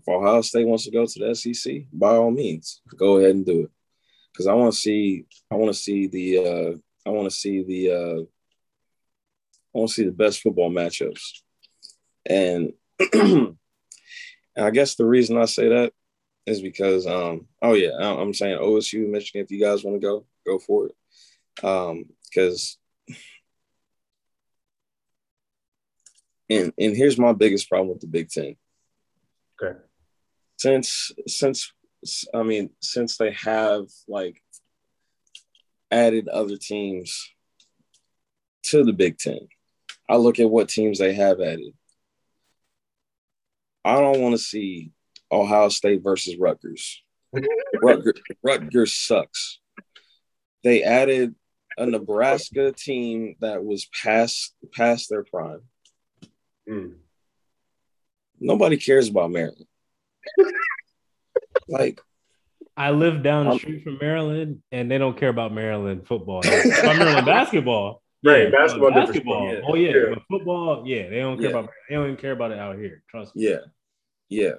[0.00, 3.46] If Ohio State wants to go to the SEC, by all means, go ahead and
[3.46, 3.70] do it.
[4.32, 6.78] Because I want to see, I want to see the, uh,
[7.08, 8.22] I want to see the, uh,
[9.74, 11.40] I want to see the best football matchups,
[12.26, 12.72] and,
[13.12, 13.56] and
[14.56, 15.92] I guess the reason I say that
[16.46, 19.42] is because, um, oh yeah, I'm saying OSU, Michigan.
[19.42, 22.78] If you guys want to go, go for it, um, because.
[26.50, 28.56] And, and here's my biggest problem with the Big Ten
[29.60, 29.78] Okay.
[30.56, 31.72] Since since
[32.34, 34.40] I mean since they have like
[35.90, 37.30] added other teams
[38.64, 39.48] to the Big Ten,
[40.08, 41.72] I look at what teams they have added.
[43.84, 44.92] I don't want to see
[45.30, 47.02] Ohio State versus Rutgers.
[47.82, 49.60] Rutgers, Rutgers sucks.
[50.64, 51.34] They added
[51.76, 55.62] a Nebraska team that was past past their prime.
[56.68, 56.96] Mm
[58.40, 59.66] nobody cares about Maryland.
[61.68, 62.00] like,
[62.78, 66.38] I live down the um, street from Maryland, and they don't care about Maryland football.
[66.46, 68.02] about Maryland basketball.
[68.24, 68.92] Right, yeah, basketball.
[68.92, 69.52] basketball.
[69.52, 69.60] Yeah.
[69.66, 70.14] Oh yeah, yeah.
[70.14, 70.86] But football.
[70.86, 71.58] Yeah, they don't care yeah.
[71.58, 71.70] about.
[71.88, 73.02] They don't even care about it out here.
[73.10, 73.48] Trust me.
[73.48, 73.58] Yeah,
[74.28, 74.52] yeah.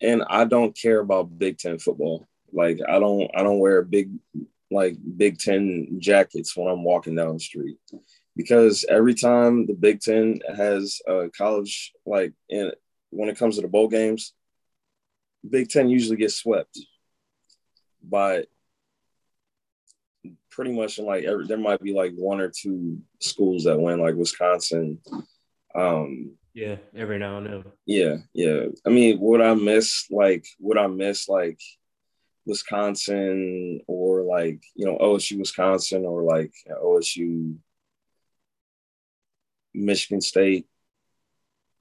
[0.00, 2.26] And I don't care about Big Ten football.
[2.52, 3.30] Like I don't.
[3.36, 4.10] I don't wear big,
[4.72, 7.78] like Big Ten jackets when I'm walking down the street
[8.34, 12.72] because every time the Big Ten has a college like in
[13.10, 14.32] when it comes to the bowl games,
[15.48, 16.76] Big Ten usually gets swept
[18.02, 18.44] by
[20.50, 24.00] pretty much in like every, there might be like one or two schools that win,
[24.00, 24.98] like Wisconsin.
[25.74, 27.64] Um, yeah, every now and then.
[27.86, 28.64] Yeah, yeah.
[28.84, 31.60] I mean, would I miss like would I miss like
[32.44, 37.56] Wisconsin or like you know OSU Wisconsin or like OSU
[39.74, 40.66] Michigan State?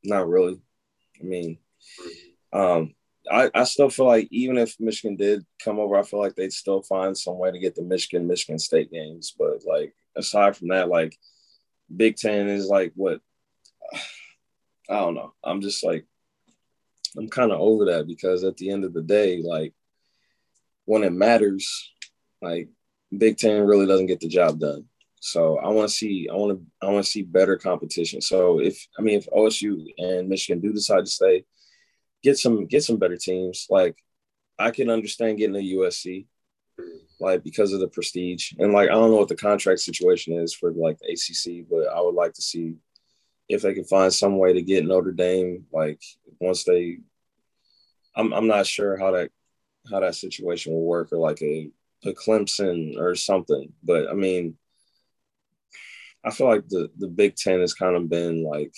[0.03, 0.61] Not really.
[1.19, 1.57] I mean,
[2.53, 2.93] um,
[3.31, 6.53] I, I still feel like even if Michigan did come over, I feel like they'd
[6.53, 9.33] still find some way to get the Michigan Michigan State games.
[9.37, 11.17] But like aside from that, like
[11.95, 13.19] Big Ten is like what
[14.89, 15.33] I don't know.
[15.43, 16.05] I'm just like
[17.17, 19.73] I'm kind of over that because at the end of the day, like
[20.85, 21.91] when it matters,
[22.41, 22.69] like
[23.15, 24.85] Big Ten really doesn't get the job done.
[25.19, 28.21] So I want to see, I want to, I want to see better competition.
[28.21, 31.43] So if, I mean, if OSU and Michigan do decide to stay,
[32.23, 33.67] get some, get some better teams.
[33.69, 33.97] Like
[34.59, 36.25] I can understand getting a USC,
[37.19, 40.53] like because of the prestige and like I don't know what the contract situation is
[40.53, 42.75] for like the ACC, but I would like to see
[43.49, 45.65] if they can find some way to get Notre Dame.
[45.71, 46.01] Like
[46.39, 46.99] once they,
[48.15, 49.31] I'm, I'm not sure how that,
[49.89, 51.69] how that situation will work or like a,
[52.03, 53.71] a Clemson or something.
[53.83, 54.57] But I mean,
[56.25, 58.73] I feel like the the Big Ten has kind of been like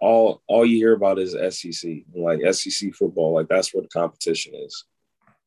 [0.00, 4.54] all all you hear about is SEC, like SEC football, like that's where the competition
[4.54, 4.84] is.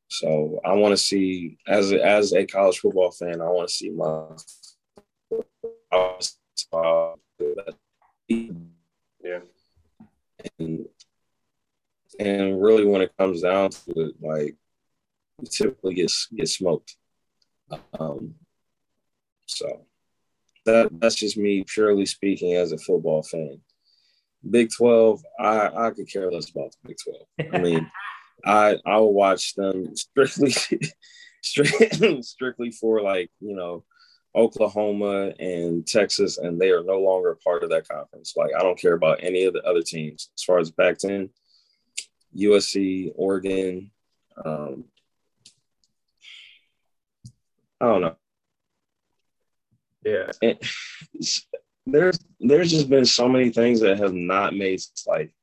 [0.07, 3.73] So I want to see as a, as a college football fan, I want to
[3.73, 4.27] see my
[9.23, 9.39] yeah,
[10.59, 10.85] and
[12.19, 14.55] and really when it comes down to it, like
[15.39, 16.95] you typically gets get smoked.
[17.97, 18.35] Um,
[19.45, 19.85] so
[20.65, 23.61] that that's just me purely speaking as a football fan.
[24.49, 26.97] Big 12, I, I could care less about the Big
[27.39, 27.53] 12.
[27.53, 27.91] I mean,
[28.45, 30.51] I I will watch them strictly
[31.41, 33.83] strictly strictly for like, you know,
[34.35, 38.33] Oklahoma and Texas, and they are no longer part of that conference.
[38.35, 41.29] Like, I don't care about any of the other teams as far as Pac 10,
[42.37, 43.91] USC, Oregon.
[44.43, 44.85] Um,
[47.81, 48.15] I don't know.
[50.05, 50.31] Yeah.
[50.41, 50.57] And
[51.85, 55.33] there's there's just been so many things that have not made like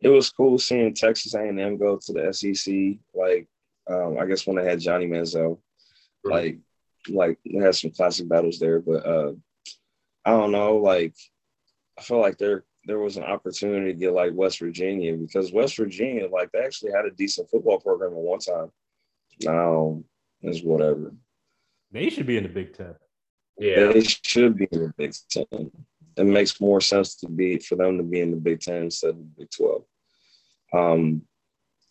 [0.00, 2.98] it was cool seeing Texas A&M go to the SEC.
[3.14, 3.46] Like
[3.88, 6.30] um, I guess when they had Johnny Manziel, mm-hmm.
[6.30, 6.58] like
[7.08, 8.80] like they had some classic battles there.
[8.80, 9.32] But uh,
[10.24, 10.76] I don't know.
[10.76, 11.14] Like
[11.98, 15.76] I feel like there there was an opportunity to get like West Virginia because West
[15.76, 18.70] Virginia like they actually had a decent football program at one time.
[19.42, 20.02] Now
[20.40, 21.12] it's whatever.
[21.90, 22.94] They should be in the Big Ten.
[23.60, 25.70] Yeah, they should be in the Big Ten.
[26.16, 29.10] It makes more sense to be for them to be in the Big Ten instead
[29.10, 29.84] of the Big Twelve.
[30.72, 31.22] Um,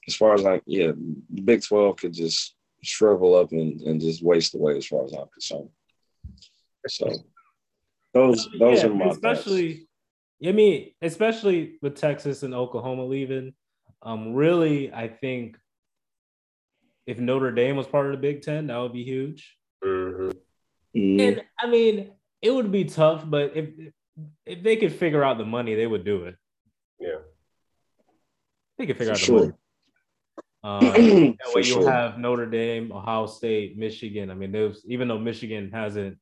[0.07, 0.91] as far as like, yeah,
[1.33, 5.13] the Big Twelve could just shrivel up and, and just waste away as far as
[5.13, 5.69] I'm concerned.
[6.87, 7.11] So
[8.13, 9.73] those those yeah, are my especially.
[9.73, 9.85] Thoughts.
[10.43, 13.53] I mean, especially with Texas and Oklahoma leaving,
[14.01, 15.57] um, really, I think
[17.05, 19.57] if Notre Dame was part of the Big Ten, that would be huge.
[19.83, 20.31] Mm-hmm.
[20.95, 21.21] Mm.
[21.21, 22.11] And I mean,
[22.41, 23.69] it would be tough, but if
[24.45, 26.35] if they could figure out the money, they would do it.
[26.99, 27.19] Yeah.
[28.77, 29.53] they could figure For out the money.
[30.61, 31.91] Um, that way you'll sure.
[31.91, 34.29] have Notre Dame, Ohio State, Michigan.
[34.29, 36.17] I mean, there's even though Michigan hasn't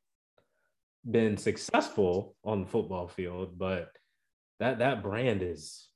[1.10, 3.90] been successful on the football field, but
[4.60, 5.88] that that brand is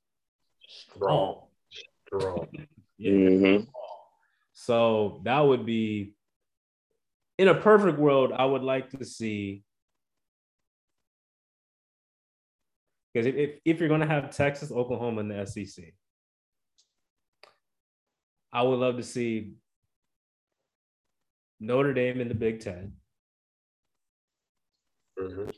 [0.68, 1.42] strong.
[2.06, 2.48] Strong.
[2.98, 3.12] yeah.
[3.12, 3.64] Mm-hmm.
[4.54, 6.14] So that would be
[7.38, 9.64] in a perfect world, I would like to see
[13.12, 15.84] because if, if you're going to have Texas, Oklahoma in the SEC,
[18.52, 19.52] I would love to see
[21.60, 22.92] Notre Dame in the Big 10
[25.18, 25.50] mm-hmm.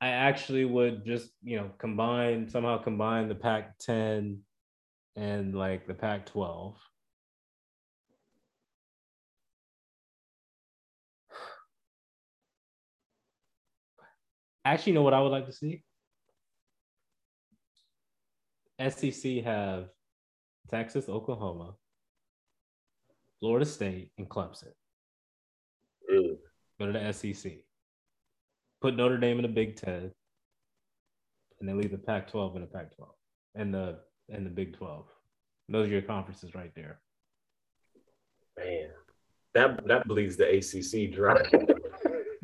[0.00, 4.38] I actually would just you know combine somehow combine the Pac-10
[5.16, 6.74] and like the Pac-12.
[14.64, 15.82] Actually, you know what I would like to see?
[18.88, 19.88] SEC have
[20.70, 21.74] Texas, Oklahoma,
[23.40, 24.72] Florida State, and Clemson.
[26.10, 26.36] Mm.
[26.78, 27.52] Go to the SEC.
[28.80, 30.10] Put Notre Dame in the Big Ten,
[31.60, 33.08] and then leave the Pac-12 in the Pac-12
[33.54, 35.04] and the and the Big 12.
[35.68, 37.00] Those are your conferences right there.
[38.58, 38.88] Man,
[39.54, 41.42] that that bleeds the ACC dry.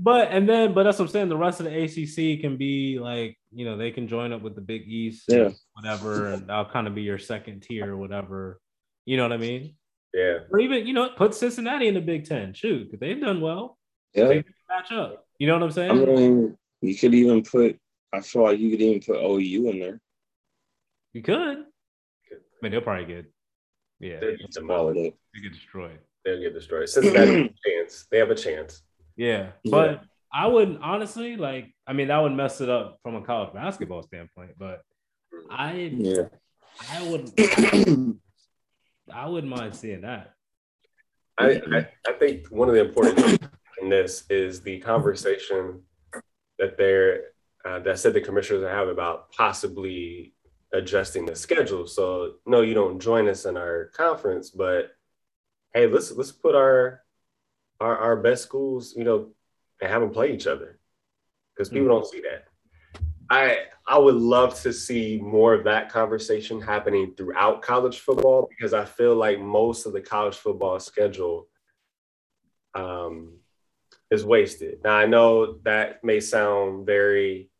[0.02, 1.28] but and then but that's what I'm saying.
[1.28, 4.54] The rest of the ACC can be like you know they can join up with
[4.54, 8.60] the Big East, yeah, whatever, and that'll kind of be your second tier, or whatever.
[9.04, 9.74] You know what I mean?
[10.14, 10.38] Yeah.
[10.50, 12.54] Or even you know put Cincinnati in the Big Ten.
[12.54, 13.78] Shoot, because they've done well.
[14.14, 14.28] Yeah.
[14.28, 15.26] They can match up.
[15.38, 15.90] You know what I'm saying?
[15.90, 17.78] I mean, you could even put.
[18.12, 20.00] I feel like you could even put OU in there.
[21.12, 21.58] You could.
[21.58, 23.32] I mean, they'll probably get.
[24.00, 25.16] Yeah, they'll get demolished.
[25.34, 25.98] They get destroyed.
[26.24, 26.88] They'll get destroyed.
[26.88, 28.06] Cincinnati has a chance.
[28.10, 28.82] They have a chance.
[29.16, 29.98] Yeah, but yeah.
[30.32, 31.74] I wouldn't honestly like.
[31.86, 34.52] I mean, that would mess it up from a college basketball standpoint.
[34.58, 34.82] But
[35.50, 36.28] I, yeah,
[36.90, 38.20] I wouldn't,
[39.12, 40.34] I wouldn't mind seeing that.
[41.38, 43.38] I, I, I think one of the important things
[43.80, 45.82] in this is the conversation
[46.58, 47.22] that they're
[47.64, 50.34] uh, that said the commissioners have about possibly
[50.72, 51.86] adjusting the schedule.
[51.86, 54.92] So no, you don't join us in our conference, but
[55.74, 57.02] hey, let's let's put our
[57.80, 59.28] our, our best schools, you know,
[59.80, 60.78] and have them play each other
[61.54, 61.94] because people mm-hmm.
[61.94, 62.44] don't see that.
[63.30, 68.72] I I would love to see more of that conversation happening throughout college football because
[68.74, 71.48] I feel like most of the college football schedule
[72.74, 73.38] um,
[74.10, 74.80] is wasted.
[74.84, 77.50] Now I know that may sound very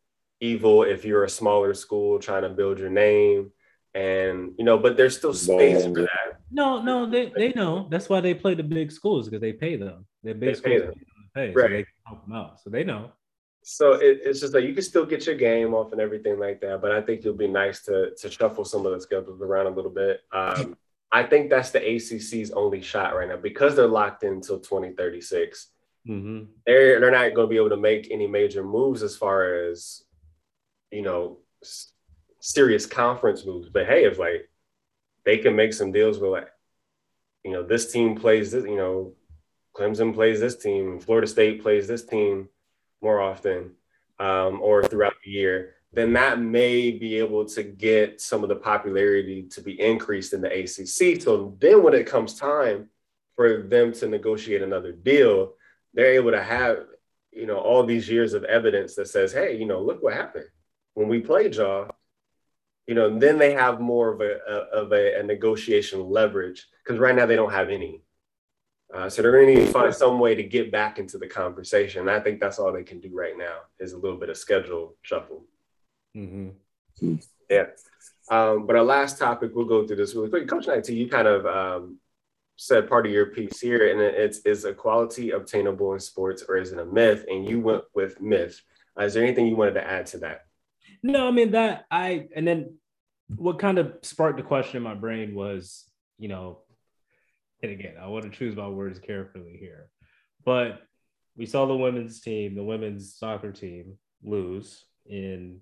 [0.41, 3.53] evil if you're a smaller school trying to build your name
[3.95, 6.41] and you know, but there's still space for that.
[6.51, 7.87] No, no, they, they know.
[7.91, 10.07] That's why they play the big schools because they pay them.
[10.23, 10.95] They're big they schools
[11.35, 11.65] pay, pay right.
[11.65, 12.61] so they help them out.
[12.61, 13.13] So they know.
[13.63, 16.61] So it, it's just like you can still get your game off and everything like
[16.63, 19.67] that, but I think it'll be nice to to shuffle some of the schedules around
[19.67, 20.21] a little bit.
[20.33, 20.77] Um,
[21.13, 25.69] I think that's the ACC's only shot right now because they're locked in until 2036.
[26.09, 26.45] Mm-hmm.
[26.65, 30.03] They're they're not going to be able to make any major moves as far as
[30.91, 31.39] you know
[32.41, 33.69] serious conference moves.
[33.69, 34.49] But hey, if like
[35.25, 36.49] they can make some deals with like
[37.45, 39.15] you know this team plays this, you know
[39.77, 42.49] Clemson plays this team, Florida State plays this team
[43.01, 43.73] more often
[44.19, 48.57] um, or throughout the year, then that may be able to get some of the
[48.57, 51.21] popularity to be increased in the ACC.
[51.21, 52.89] So then when it comes time
[53.35, 55.55] for them to negotiate another deal,
[55.95, 56.79] they're able to have,
[57.33, 60.47] you know, all these years of evidence that says, hey, you know, look what happened
[60.95, 61.90] when we played y'all.
[62.87, 66.99] You know, then they have more of a, a of a, a negotiation leverage because
[66.99, 68.03] right now they don't have any.
[68.93, 71.27] Uh, so they're going to need to find some way to get back into the
[71.27, 72.09] conversation.
[72.09, 74.97] I think that's all they can do right now is a little bit of schedule
[75.03, 75.45] shuffle.
[76.17, 77.17] Mm-hmm.
[77.49, 77.67] Yeah.
[78.31, 80.49] Um, but our last topic, we'll go through this really quick.
[80.49, 81.99] Coach Knight, you kind of um,
[82.57, 86.73] said part of your piece here, and it's is equality obtainable in sports or is
[86.73, 87.25] it a myth?
[87.29, 88.61] And you went with myth.
[88.99, 90.47] Uh, is there anything you wanted to add to that?
[91.03, 92.77] No, I mean that I and then
[93.37, 96.61] what kind of sparked the question in my brain was, you know,
[97.63, 99.89] and again, I want to choose my words carefully here,
[100.45, 100.81] but
[101.37, 105.61] we saw the women's team, the women's soccer team, lose in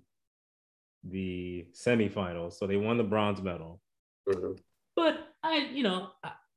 [1.03, 2.53] the semifinals.
[2.53, 3.79] So they won the bronze medal.
[4.27, 4.53] Mm-hmm.
[4.95, 6.09] But I, you know,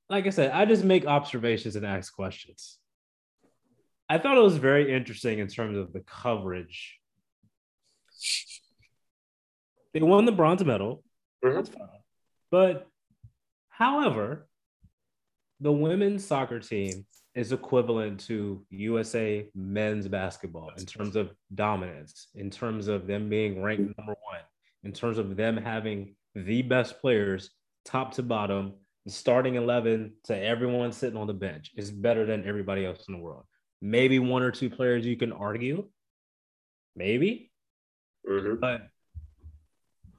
[0.08, 2.78] like I said, I just make observations and ask questions.
[4.08, 6.98] I thought it was very interesting in terms of the coverage.
[9.94, 11.02] They won the bronze medal.
[11.44, 11.56] Mm-hmm.
[11.56, 11.88] That's fine.
[12.50, 12.86] But
[13.68, 14.48] however,
[15.60, 22.50] the women's soccer team is equivalent to USA men's basketball in terms of dominance, in
[22.50, 24.40] terms of them being ranked number one,
[24.84, 27.50] in terms of them having the best players,
[27.84, 28.74] top to bottom,
[29.06, 33.20] starting 11 to everyone sitting on the bench is better than everybody else in the
[33.20, 33.44] world.
[33.80, 35.88] Maybe one or two players you can argue,
[36.94, 37.50] maybe,
[38.28, 38.60] mm-hmm.
[38.60, 38.88] but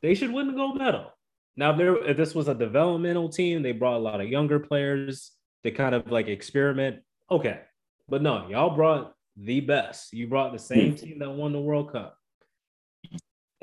[0.03, 1.11] they should win the gold medal.
[1.55, 4.59] Now, if, there, if this was a developmental team, they brought a lot of younger
[4.59, 5.31] players
[5.63, 6.97] to kind of like experiment.
[7.31, 7.61] Okay.
[8.07, 10.13] But no, y'all brought the best.
[10.13, 12.17] You brought the same team that won the World Cup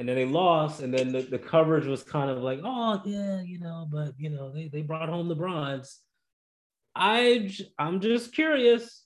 [0.00, 3.42] and then they lost, and then the, the coverage was kind of like, oh yeah,
[3.42, 5.98] you know, but you know, they, they brought home the bronze.
[6.96, 9.04] I I'm just curious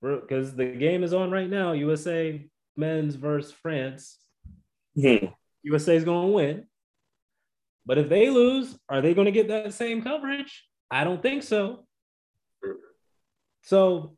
[0.00, 1.72] because the game is on right now.
[1.72, 4.18] USA men's versus France.
[4.96, 5.26] Mm-hmm.
[5.64, 6.64] USA is going to win,
[7.86, 10.64] but if they lose, are they going to get that same coverage?
[10.90, 11.86] I don't think so.
[13.62, 14.16] So,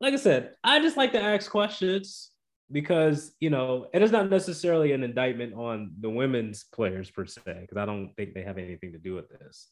[0.00, 2.30] like I said, I just like to ask questions
[2.72, 7.40] because you know it is not necessarily an indictment on the women's players per se
[7.60, 9.68] because i don't think they have anything to do with this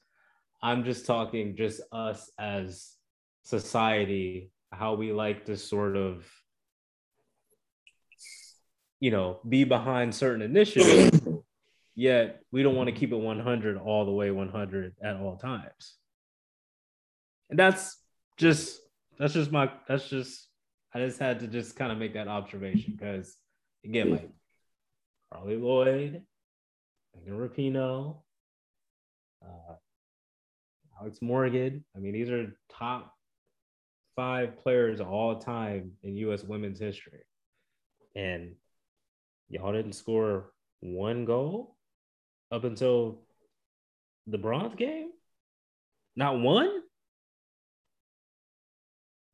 [0.63, 2.93] i'm just talking just us as
[3.45, 6.31] society how we like to sort of
[9.01, 11.19] you know be behind certain initiatives
[11.95, 15.97] yet we don't want to keep it 100 all the way 100 at all times
[17.51, 17.99] and that's
[18.39, 18.81] just
[19.19, 20.49] that's just my that's just
[20.95, 23.37] I just had to just kind of make that observation because
[23.85, 24.31] again, like
[25.33, 26.23] Carli Lloyd,
[27.15, 28.19] Megan Rapinoe,
[29.43, 29.75] uh,
[31.01, 31.85] Alex Morgan.
[31.97, 33.15] I mean, these are top
[34.17, 36.43] five players all time in U.S.
[36.43, 37.23] women's history,
[38.15, 38.55] and
[39.49, 41.72] y'all didn't score one goal
[42.53, 43.19] up until
[44.27, 45.11] the bronze game.
[46.15, 46.71] Not one.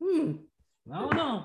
[0.02, 0.32] Hmm.
[0.90, 1.44] I don't know.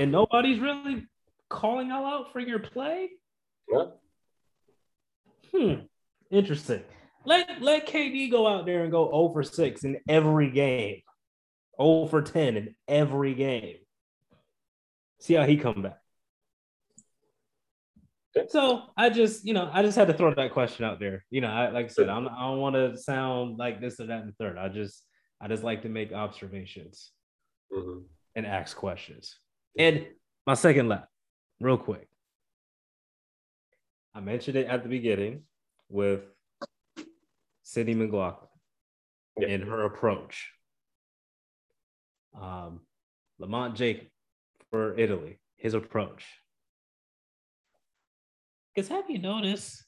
[0.00, 1.06] And nobody's really
[1.48, 3.10] calling all out for your play.
[3.72, 3.84] Yeah.
[5.54, 5.74] Hmm.
[6.30, 6.82] Interesting.
[7.24, 11.00] Let let KD go out there and go 0 for 6 in every game.
[11.80, 13.76] 0 for 10 in every game.
[15.20, 16.03] See how he come back.
[18.48, 21.24] So I just, you know, I just had to throw that question out there.
[21.30, 24.06] You know, I like I said, I'm, I don't want to sound like this or
[24.06, 24.58] that and third.
[24.58, 25.04] I just,
[25.40, 27.12] I just like to make observations.
[27.72, 28.00] Mm-hmm
[28.34, 29.38] and ask questions.
[29.78, 30.06] And
[30.46, 31.08] my second lap,
[31.60, 32.08] real quick.
[34.14, 35.42] I mentioned it at the beginning
[35.88, 36.20] with
[37.62, 38.48] Sydney McLaughlin
[39.38, 39.48] yeah.
[39.48, 40.50] and her approach.
[42.40, 42.80] Um,
[43.38, 44.06] Lamont Jacob
[44.70, 46.24] for Italy, his approach.
[48.74, 49.84] Because have you noticed,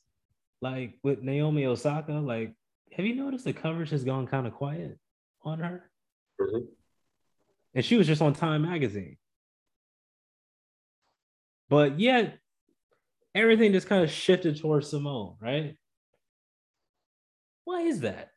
[0.63, 2.55] like with Naomi Osaka, like,
[2.93, 4.99] have you noticed the coverage has gone kind of quiet
[5.43, 5.91] on her?
[6.41, 6.67] Mm-hmm
[7.77, 9.19] and she was just on Time Magazine.
[11.69, 12.39] But yet,
[13.35, 15.77] everything just kind of shifted towards Simone, right?
[17.65, 18.31] Why is that?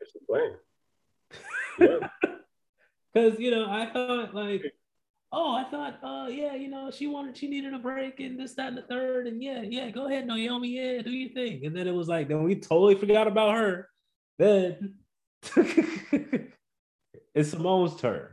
[0.00, 2.10] It's a plan.
[3.12, 4.62] Because you know, I thought like,
[5.36, 8.54] oh, I thought, uh, yeah, you know, she wanted, she needed a break, and this,
[8.54, 11.66] that, and the third, and yeah, yeah, go ahead, Naomi, yeah, do your thing.
[11.66, 13.88] And then it was like, then we totally forgot about her.
[14.38, 14.94] Then
[17.34, 18.30] It's Simone's turn.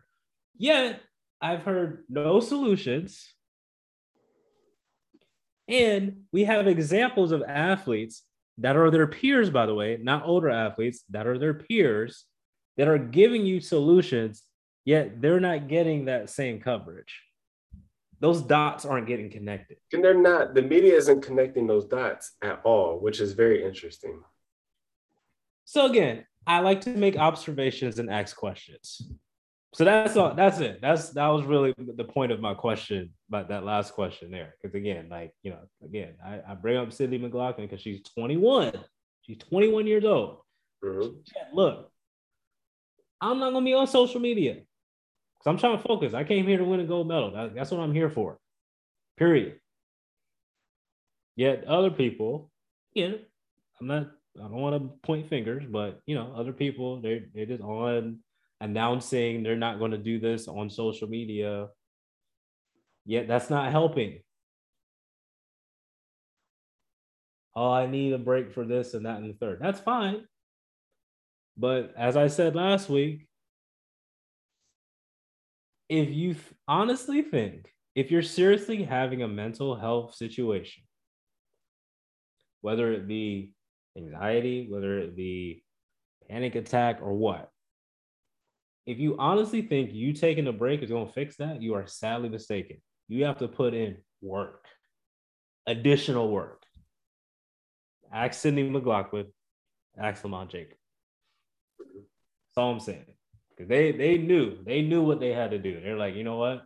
[0.58, 1.02] Yet
[1.42, 3.34] I've heard no solutions.
[5.68, 8.24] And we have examples of athletes
[8.60, 12.26] that are their peers, by the way, not older athletes, that are their peers
[12.78, 14.44] that are giving you solutions,
[14.86, 17.22] yet they're not getting that same coverage.
[18.20, 19.78] Those dots aren't getting connected.
[19.92, 24.22] And they're not, the media isn't connecting those dots at all, which is very interesting.
[25.66, 29.02] So, again, I like to make observations and ask questions.
[29.74, 30.36] So that's all.
[30.36, 30.82] That's it.
[30.82, 34.54] That's that was really the point of my question, about that last question there.
[34.62, 38.74] Because again, like you know, again, I, I bring up Sydney McLaughlin because she's 21.
[39.22, 40.42] She's 21 years old.
[40.84, 41.56] Mm-hmm.
[41.56, 41.92] Look,
[43.20, 44.58] I'm not gonna be on social media
[45.44, 46.14] because I'm trying to focus.
[46.14, 47.32] I came here to win a gold medal.
[47.32, 48.38] That, that's what I'm here for.
[49.18, 49.60] Period.
[51.36, 52.52] Yet other people,
[52.94, 53.20] you know,
[53.82, 57.46] I'm not I don't want to point fingers, but you know, other people they're they're
[57.46, 58.20] just on
[58.62, 61.68] announcing they're not going to do this on social media.
[63.06, 64.20] Yet that's not helping.
[67.56, 69.60] Oh, I need a break for this and that and the third.
[69.62, 70.26] That's fine.
[71.58, 73.28] But as I said last week,
[75.94, 76.36] if you
[76.68, 80.82] honestly think, if you're seriously having a mental health situation,
[82.62, 83.52] whether it be
[83.96, 85.64] anxiety, whether it be
[86.28, 87.52] panic attack or what.
[88.88, 91.86] If you honestly think you taking a break is going to fix that, you are
[91.86, 92.78] sadly mistaken.
[93.08, 94.66] You have to put in work,
[95.68, 96.64] additional work.
[98.12, 99.28] Ask Sydney McLaughlin.
[99.96, 100.78] Ask Lamont Jacob.
[101.78, 103.06] That's all I'm saying.
[103.56, 105.80] Because they they knew they knew what they had to do.
[105.82, 106.64] They're like, you know what?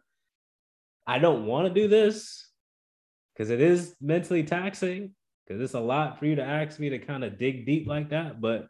[1.05, 2.49] I don't want to do this
[3.33, 5.13] because it is mentally taxing.
[5.45, 8.09] Because it's a lot for you to ask me to kind of dig deep like
[8.09, 8.41] that.
[8.41, 8.67] But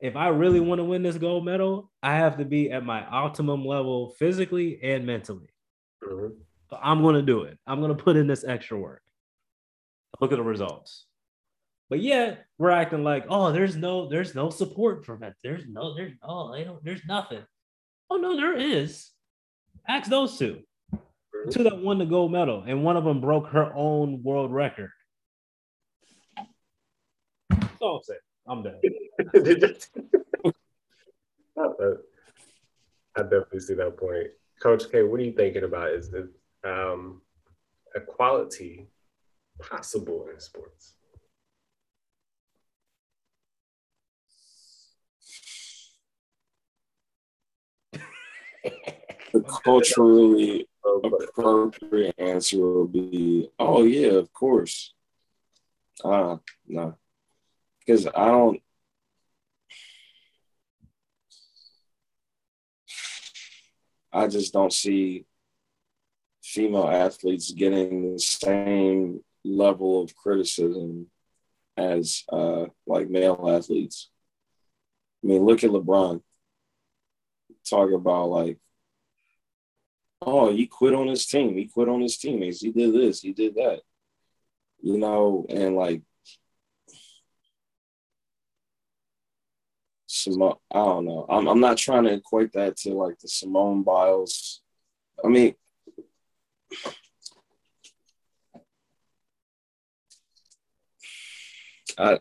[0.00, 3.06] if I really want to win this gold medal, I have to be at my
[3.06, 5.54] optimum level physically and mentally.
[6.02, 6.34] Mm-hmm.
[6.70, 7.58] So I'm going to do it.
[7.66, 9.02] I'm going to put in this extra work.
[10.20, 11.06] Look at the results.
[11.90, 15.34] But yet we're acting like, oh, there's no, there's no support for that.
[15.42, 17.42] There's no, there's no, they don't, there's nothing.
[18.08, 19.10] Oh no, there is.
[19.88, 20.60] Ask those two.
[21.50, 24.92] Two that won the gold medal, and one of them broke her own world record.
[27.50, 28.20] That's all I'm saying.
[28.46, 28.76] I'm done.
[33.16, 34.28] I definitely see that point.
[34.62, 35.90] Coach K, what are you thinking about?
[35.90, 36.30] Is the
[36.62, 37.22] um,
[37.96, 38.86] equality
[39.58, 40.94] possible in sports?
[49.32, 54.94] The culturally appropriate answer will be, "Oh yeah, of course."
[56.04, 56.96] Uh no,
[57.80, 58.60] because I don't.
[64.12, 65.24] I just don't see
[66.42, 71.06] female athletes getting the same level of criticism
[71.76, 74.10] as uh, like male athletes.
[75.22, 76.22] I mean, look at LeBron.
[77.70, 78.58] Talk about like,
[80.20, 81.56] oh, he quit on his team.
[81.56, 82.60] He quit on his teammates.
[82.60, 83.20] He did this.
[83.20, 83.80] He did that.
[84.82, 86.02] You know, and like
[90.06, 91.26] Simone, I don't know.
[91.28, 94.60] I'm I'm not trying to equate that to like the Simone Biles.
[95.24, 95.54] I mean,
[101.96, 102.18] I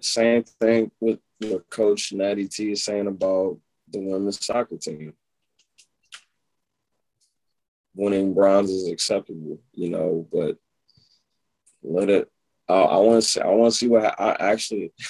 [0.00, 3.58] same thing with what Coach Natty T is saying about
[3.90, 5.14] the women's soccer team.
[7.94, 10.56] Winning bronze is acceptable, you know, but
[11.82, 12.30] let it.
[12.68, 13.40] Uh, I want to see.
[13.40, 14.92] I want to see what I actually.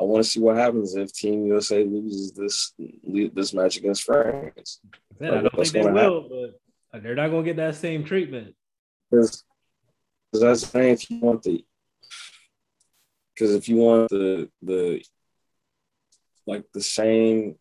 [0.00, 2.72] I want to see what happens if Team USA loses this
[3.32, 4.80] this match against France.
[5.18, 6.54] Man, I don't think they will, happen.
[6.90, 8.54] but they're not going to get that same treatment.
[9.10, 9.44] Because
[10.32, 11.64] that's saying if you want the
[13.40, 15.02] because if you want the the
[16.46, 17.56] like the same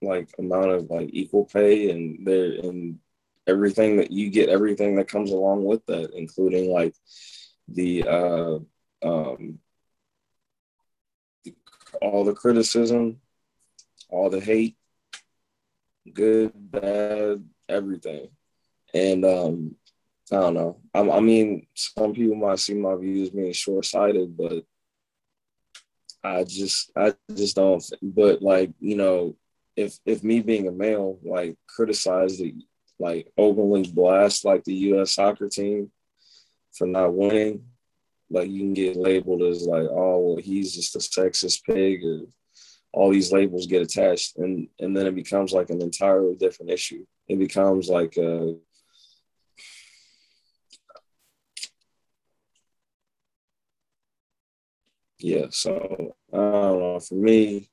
[0.00, 3.00] like amount of like equal pay and there and
[3.48, 6.94] everything that you get everything that comes along with that including like
[7.68, 8.58] the uh
[9.02, 9.58] um
[12.00, 13.20] all the criticism
[14.08, 14.76] all the hate
[16.12, 18.28] good bad everything.
[18.92, 19.76] And um
[20.30, 20.80] i don't know.
[20.94, 24.64] I, I mean some people might see my views being short-sighted but
[26.24, 29.36] I just I just don't but like you know
[29.76, 32.54] if if me being a male like criticize the
[32.98, 35.90] like openly blast like the US soccer team
[36.72, 37.64] for not winning
[38.30, 42.20] like you can get labeled as like oh well he's just a sexist pig or
[42.94, 47.04] all these labels get attached and and then it becomes like an entirely different issue.
[47.28, 48.54] It becomes like a
[55.24, 57.00] yeah, so I don't know.
[57.00, 57.70] For me,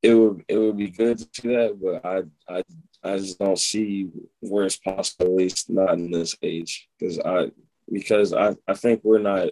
[0.00, 2.62] it would it would be good to see that, but I I
[3.02, 4.08] I just don't see
[4.40, 7.50] where it's possible, at least not in this age, because I
[7.90, 9.48] because I I think we're not.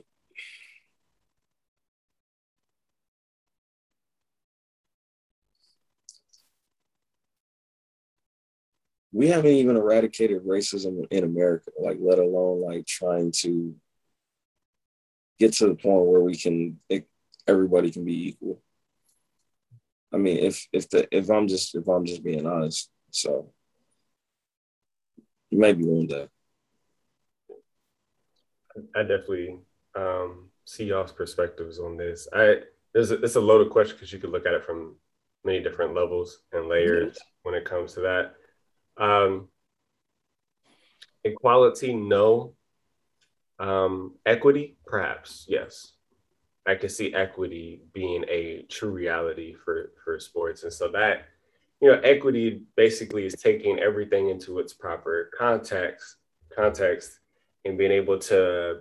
[9.13, 13.75] We haven't even eradicated racism in America, like let alone like trying to
[15.41, 17.09] get to the point where we can it,
[17.49, 18.63] everybody can be equal.
[20.13, 23.53] I mean, if if the if I'm just if I'm just being honest, so
[25.51, 26.29] maybe one day.
[28.95, 29.59] I definitely
[29.97, 32.29] um, see y'all's perspectives on this.
[32.33, 32.61] I
[32.93, 34.97] there's a, it's a loaded question because you could look at it from
[35.45, 38.35] many different levels and layers when it comes to that.
[39.03, 39.49] Um,
[41.25, 42.55] equality, no.
[43.61, 45.93] Um, equity, perhaps, yes.
[46.67, 51.27] I can see equity being a true reality for for sports, and so that
[51.81, 56.17] you know, equity basically is taking everything into its proper context,
[56.55, 57.21] context,
[57.65, 58.81] and being able to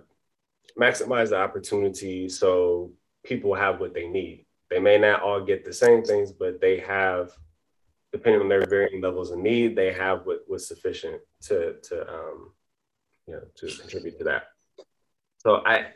[0.78, 2.92] maximize the opportunity so
[3.24, 4.44] people have what they need.
[4.70, 7.32] They may not all get the same things, but they have
[8.12, 12.52] depending on their varying levels of need, they have what was sufficient to to um,
[13.26, 14.48] you know to contribute to that.
[15.40, 15.86] So I,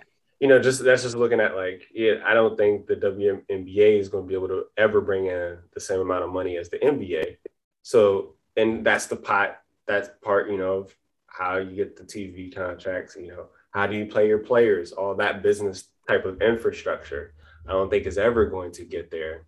[0.41, 4.09] you know, just that's just looking at like, yeah, I don't think the WNBA is
[4.09, 6.79] going to be able to ever bring in the same amount of money as the
[6.79, 7.37] NBA.
[7.83, 9.59] So, and that's the pot.
[9.87, 10.97] That's part, you know, of
[11.27, 13.17] how you get the TV contracts.
[13.21, 14.93] You know, how do you play your players?
[14.93, 17.35] All that business type of infrastructure.
[17.69, 19.45] I don't think is ever going to get there.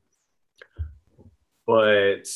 [1.66, 2.28] But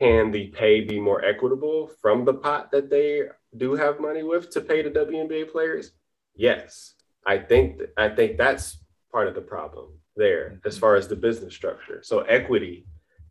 [0.00, 3.24] can the pay be more equitable from the pot that they
[3.56, 5.92] do have money with to pay the WNBA players?
[6.38, 6.94] Yes.
[7.26, 8.78] I think I think that's
[9.12, 12.00] part of the problem there as far as the business structure.
[12.02, 12.86] So equity,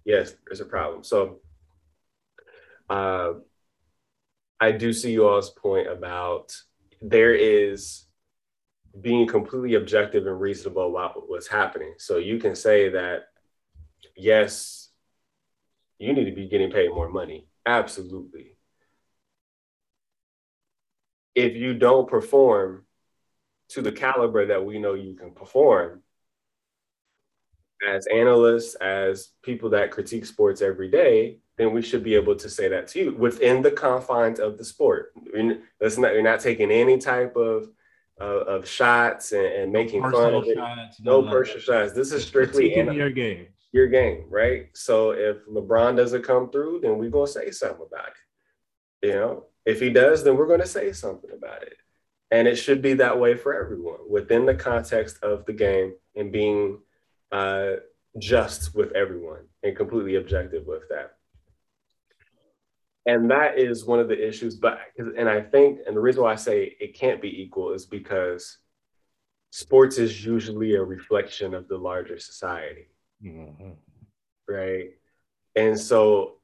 [0.05, 1.03] yes, there's a problem.
[1.03, 1.39] So
[2.89, 3.33] uh,
[4.59, 6.53] I do see you all's point about
[7.01, 8.05] there is
[8.99, 11.93] being completely objective and reasonable about what's happening.
[11.97, 13.27] So you can say that,
[14.15, 14.89] yes,
[15.99, 17.47] you need to be getting paid more money.
[17.65, 18.57] Absolutely.
[21.35, 22.86] If you don't perform
[23.69, 26.03] to the caliber that we know you can perform,
[27.87, 32.49] as analysts, as people that critique sports every day, then we should be able to
[32.49, 35.13] say that to you within the confines of the sport.
[35.79, 37.69] That's not, you're not taking any type of
[38.19, 40.55] uh, of shots and, and making no fun of it.
[40.55, 41.93] Shots, no, no personal shots.
[41.93, 43.47] This is strictly in your game.
[43.71, 44.69] Your game, right?
[44.73, 49.07] So if LeBron doesn't come through, then we're gonna say something about it.
[49.07, 51.77] You know, if he does, then we're gonna say something about it.
[52.29, 56.31] And it should be that way for everyone within the context of the game and
[56.31, 56.79] being
[57.31, 57.73] uh,
[58.19, 61.13] just with everyone and completely objective with that.
[63.05, 66.33] And that is one of the issues but and i think and the reason why
[66.33, 68.57] i say it can't be equal is because
[69.51, 72.87] sports is usually a reflection of the larger society.
[73.23, 73.71] Mm-hmm.
[74.47, 74.91] right?
[75.55, 76.35] And so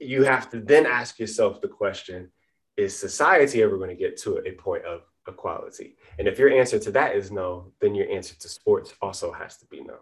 [0.00, 2.30] you have to then ask yourself the question
[2.76, 6.78] is society ever going to get to a point of equality and if your answer
[6.78, 9.94] to that is no then your answer to sports also has to be no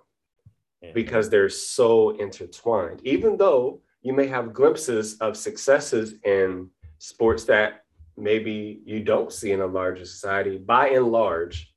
[0.82, 0.92] mm-hmm.
[0.94, 7.84] because they're so intertwined even though you may have glimpses of successes in sports that
[8.16, 10.59] maybe you don't see in a larger society.
[10.59, 11.72] By and large,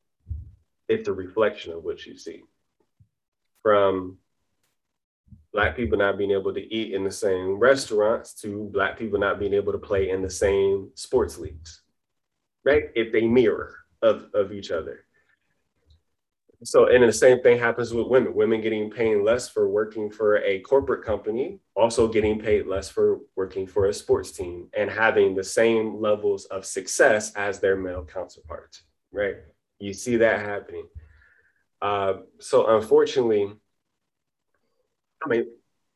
[0.88, 2.44] it's a reflection of what you see.
[3.62, 4.18] From
[5.54, 9.40] Black people not being able to eat in the same restaurants to Black people not
[9.40, 11.82] being able to play in the same sports leagues,
[12.66, 12.86] right?
[12.96, 15.06] If they mirror of, of each other.
[16.66, 18.34] So, and the same thing happens with women.
[18.34, 23.20] Women getting paid less for working for a corporate company, also getting paid less for
[23.36, 28.06] working for a sports team, and having the same levels of success as their male
[28.06, 28.84] counterparts.
[29.12, 29.36] Right?
[29.80, 30.88] You see that happening.
[31.82, 33.52] Uh, so, unfortunately,
[35.24, 35.46] I mean,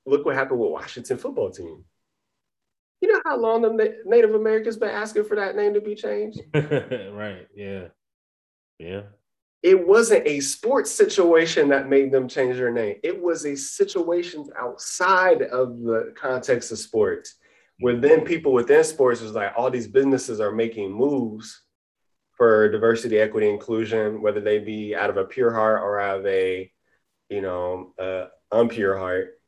[0.05, 1.83] look what happened with Washington football team.
[3.01, 6.41] You know how long the Native Americans been asking for that name to be changed?
[6.53, 7.47] right.
[7.55, 7.89] Yeah.
[8.79, 9.01] Yeah
[9.63, 12.95] it wasn't a sports situation that made them change their name.
[13.03, 17.35] It was a situation outside of the context of sports,
[17.79, 21.63] where then people within sports was like, all these businesses are making moves
[22.33, 26.25] for diversity, equity, inclusion, whether they be out of a pure heart or out of
[26.27, 26.71] a,
[27.29, 29.39] you know, uh, unpure heart.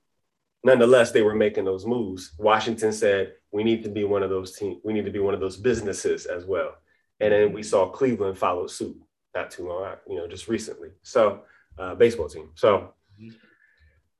[0.63, 2.33] Nonetheless, they were making those moves.
[2.37, 4.81] Washington said, we need to be one of those teams.
[4.83, 6.75] We need to be one of those businesses as well.
[7.19, 8.97] And then we saw Cleveland follow suit
[9.35, 10.89] not too long, you know, just recently.
[11.01, 11.41] So,
[11.77, 12.49] uh, baseball team.
[12.55, 12.93] So,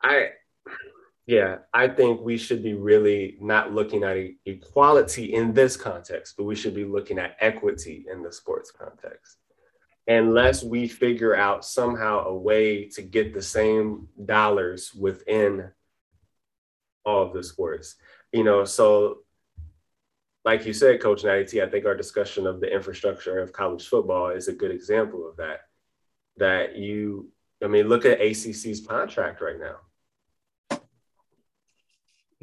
[0.01, 0.30] I,
[1.26, 6.45] yeah, I think we should be really not looking at equality in this context, but
[6.45, 9.39] we should be looking at equity in the sports context.
[10.10, 15.69] Unless we figure out somehow a way to get the same dollars within
[17.06, 17.95] all of the sports,
[18.34, 19.19] you know, so
[20.45, 23.88] like you said, Coach Natty T, I think our discussion of the infrastructure of college
[23.88, 25.61] football is a good example of that.
[26.38, 27.31] That you,
[27.64, 30.80] I mean, look at ACC's contract right now.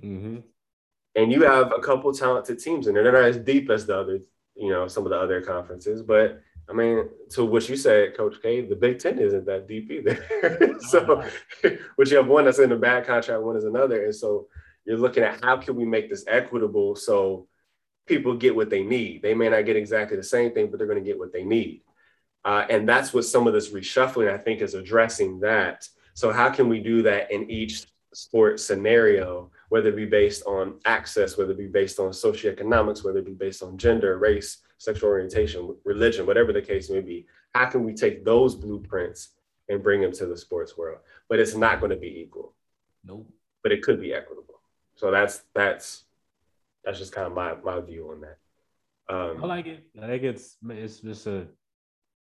[0.02, 0.36] Mm-hmm.
[1.16, 4.20] And you have a couple talented teams, and they're not as deep as the other,
[4.55, 6.02] you know, some of the other conferences.
[6.02, 9.90] But I mean, to what you said, Coach K, the Big Ten isn't that deep
[9.90, 10.76] either.
[10.88, 11.24] so,
[11.97, 14.48] but you have one that's in a bad contract, one is another, and so
[14.84, 17.47] you're looking at how can we make this equitable so
[18.06, 19.22] people get what they need.
[19.22, 21.44] They may not get exactly the same thing, but they're going to get what they
[21.44, 21.82] need.
[22.44, 25.88] Uh, and that's what some of this reshuffling, I think, is addressing that.
[26.14, 30.78] So, how can we do that in each sport scenario, whether it be based on
[30.86, 35.10] access, whether it be based on socioeconomics, whether it be based on gender, race, sexual
[35.10, 37.26] orientation, religion, whatever the case may be?
[37.54, 39.30] How can we take those blueprints
[39.68, 40.98] and bring them to the sports world?
[41.28, 42.54] But it's not going to be equal.
[43.04, 43.30] Nope.
[43.62, 44.60] But it could be equitable.
[44.96, 46.04] So that's that's
[46.84, 48.38] that's just kind of my my view on that.
[49.08, 49.84] Um, I like it.
[50.02, 51.46] I think it's it's just a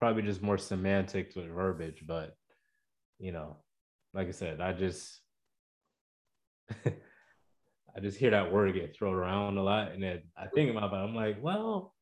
[0.00, 2.36] probably just more semantics with verbiage, but
[3.18, 3.56] you know,
[4.12, 5.20] like I said, I just
[6.86, 10.92] I just hear that word get thrown around a lot, and then I think about
[10.92, 10.96] it.
[10.96, 11.94] I'm like, well,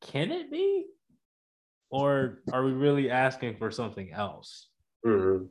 [0.00, 0.86] can it be,
[1.90, 4.68] or are we really asking for something else?
[5.06, 5.46] Mm-hmm.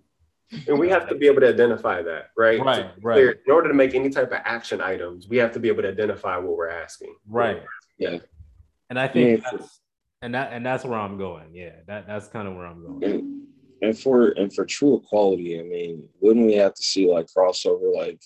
[0.68, 2.60] And we have to be able to identify that, right?
[2.60, 3.36] Right, right.
[3.46, 5.90] In order to make any type of action items, we have to be able to
[5.90, 7.16] identify what we're asking.
[7.28, 7.62] Right.
[8.00, 8.18] Yeah.
[8.90, 9.50] And I think yeah.
[9.52, 9.80] that's
[10.22, 11.54] and that and that's where I'm going.
[11.54, 13.04] Yeah, that that's kind of where I'm going.
[13.04, 13.48] And,
[13.82, 17.96] and for and for true equality, I mean, wouldn't we have to see like crossover
[17.96, 18.22] like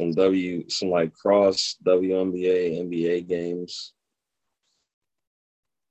[0.00, 3.92] some W, some like cross WNBA, NBA games,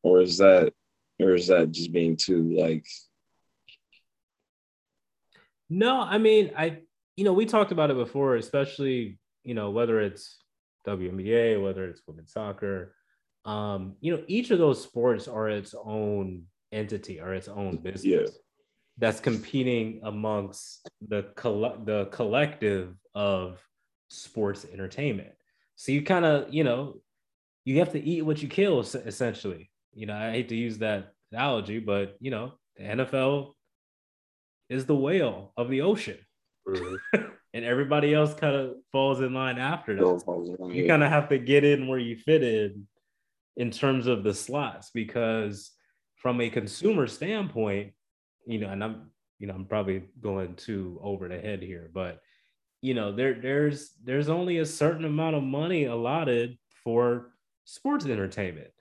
[0.02, 0.74] or is that,
[1.22, 2.86] or is that just being too like?
[5.70, 6.80] No, I mean, I,
[7.16, 10.40] you know, we talked about it before, especially, you know, whether it's
[10.88, 12.96] WNBA, whether it's women's soccer,
[13.46, 18.06] um, you know, each of those sports are its own entity or its own business.
[18.06, 18.28] Yeah.
[18.98, 23.62] That's competing amongst the coll- the collective of
[24.10, 25.32] sports entertainment.
[25.76, 26.98] So you kind of, you know,
[27.66, 29.70] you have to eat what you kill essentially.
[29.94, 33.54] You know, I hate to use that analogy, but you know, the NFL
[34.70, 36.18] is the whale of the ocean.
[36.68, 37.26] Mm-hmm.
[37.54, 40.70] and everybody else kind of falls in line after that.
[40.72, 42.88] You kind of have to get in where you fit in
[43.58, 45.72] in terms of the slots because
[46.16, 47.94] from a consumer standpoint,
[48.46, 52.20] you know, and I'm you know, I'm probably going too over the head here, but
[52.82, 57.32] you know there there's there's only a certain amount of money allotted for
[57.66, 58.72] sports entertainment.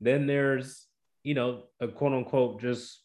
[0.00, 0.86] Then there's
[1.22, 3.02] you know a quote unquote just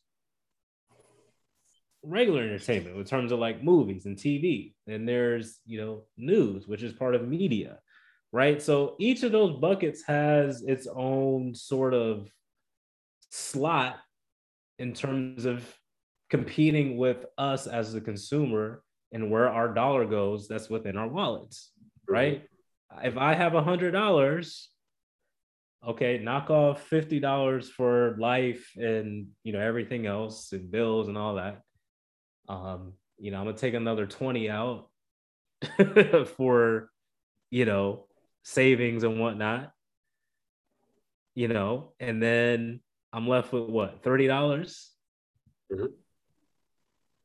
[2.05, 6.83] regular entertainment in terms of like movies and tv and there's you know news which
[6.83, 7.79] is part of media
[8.33, 8.61] right?
[8.61, 12.27] So each of those buckets has its own sort of
[13.29, 13.99] slot
[14.79, 15.63] in terms of
[16.29, 18.81] competing with us as the consumer
[19.13, 21.71] and where our dollar goes, that's within our wallets,
[22.09, 22.43] right?
[23.03, 24.69] If I have a hundred dollars,
[25.87, 31.17] okay, knock off fifty dollars for life and you know everything else and bills and
[31.17, 31.61] all that.
[32.49, 34.89] Um, you know, I'm gonna take another 20 out
[36.37, 36.89] for
[37.49, 38.07] you know
[38.43, 39.71] savings and whatnot.
[41.35, 44.27] You know, and then I'm left with what, $30?
[44.27, 44.91] dollars
[45.71, 45.85] mm-hmm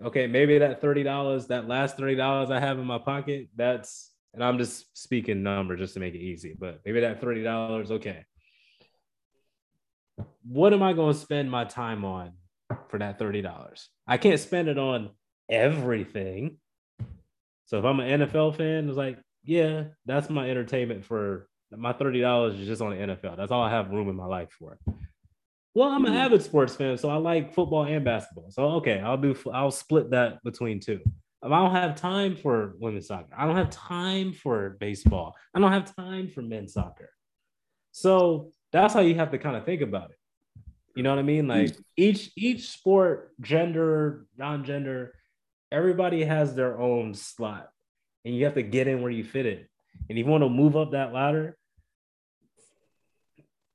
[0.02, 4.59] okay, maybe that $30, that last $30 I have in my pocket, that's, and I'm
[4.59, 8.25] just speaking number just to make it easy, but maybe that $30, okay.
[10.44, 12.33] What am I going to spend my time on
[12.89, 13.89] for that $30?
[14.07, 15.10] I can't spend it on
[15.49, 16.59] everything.
[17.67, 22.60] So if I'm an NFL fan, it's like, yeah, that's my entertainment for my $30
[22.60, 23.36] is just on the NFL.
[23.36, 24.78] That's all I have room in my life for.
[25.74, 26.20] Well, I'm an mm-hmm.
[26.20, 28.50] avid sports fan, so I like football and basketball.
[28.50, 29.36] So okay, I'll do.
[29.52, 31.00] I'll split that between two.
[31.42, 33.32] I don't have time for women's soccer.
[33.36, 35.36] I don't have time for baseball.
[35.55, 37.10] I don't have time for men's soccer.
[37.92, 40.16] So that's how you have to kind of think about it.
[40.97, 41.47] You know what I mean?
[41.47, 41.82] Like mm-hmm.
[41.97, 45.14] each each sport, gender, non-gender,
[45.70, 47.68] everybody has their own slot,
[48.24, 49.64] and you have to get in where you fit in.
[50.08, 51.56] And if you want to move up that ladder,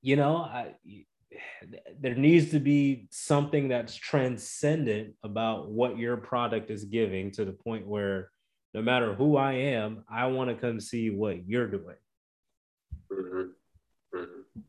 [0.01, 0.75] you know, I
[1.99, 7.51] there needs to be something that's transcendent about what your product is giving to the
[7.51, 8.29] point where
[8.73, 11.95] no matter who I am, I want to come see what you're doing.
[13.11, 14.17] Mm-hmm.
[14.17, 14.59] Mm-hmm.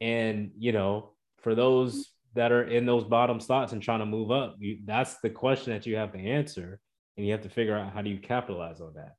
[0.00, 4.30] And, you know, for those that are in those bottom slots and trying to move
[4.30, 6.80] up, you, that's the question that you have to answer.
[7.16, 9.14] And you have to figure out how do you capitalize on that.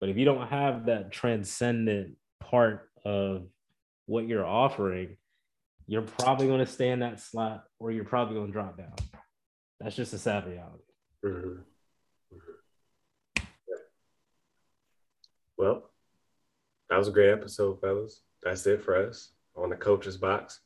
[0.00, 3.48] But if you don't have that transcendent part of
[4.06, 5.16] what you're offering,
[5.86, 8.94] you're probably going to stay in that slot or you're probably going to drop down.
[9.80, 10.84] That's just a sad reality.
[11.24, 11.48] Mm-hmm.
[12.34, 13.44] Mm-hmm.
[15.56, 15.90] Well,
[16.88, 18.22] that was a great episode, fellas.
[18.42, 20.60] That's it for us on the coach's box.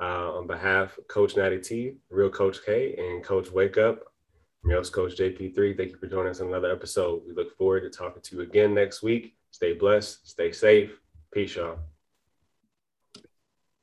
[0.00, 4.00] Uh, on behalf of Coach Natty T, Real Coach K, and Coach Wake Up,
[4.62, 5.76] I'm your host, Coach JP3.
[5.76, 7.22] Thank you for joining us on another episode.
[7.26, 9.34] We look forward to talking to you again next week.
[9.50, 10.90] Stay blessed, stay safe.
[11.32, 11.78] Peace, y'all.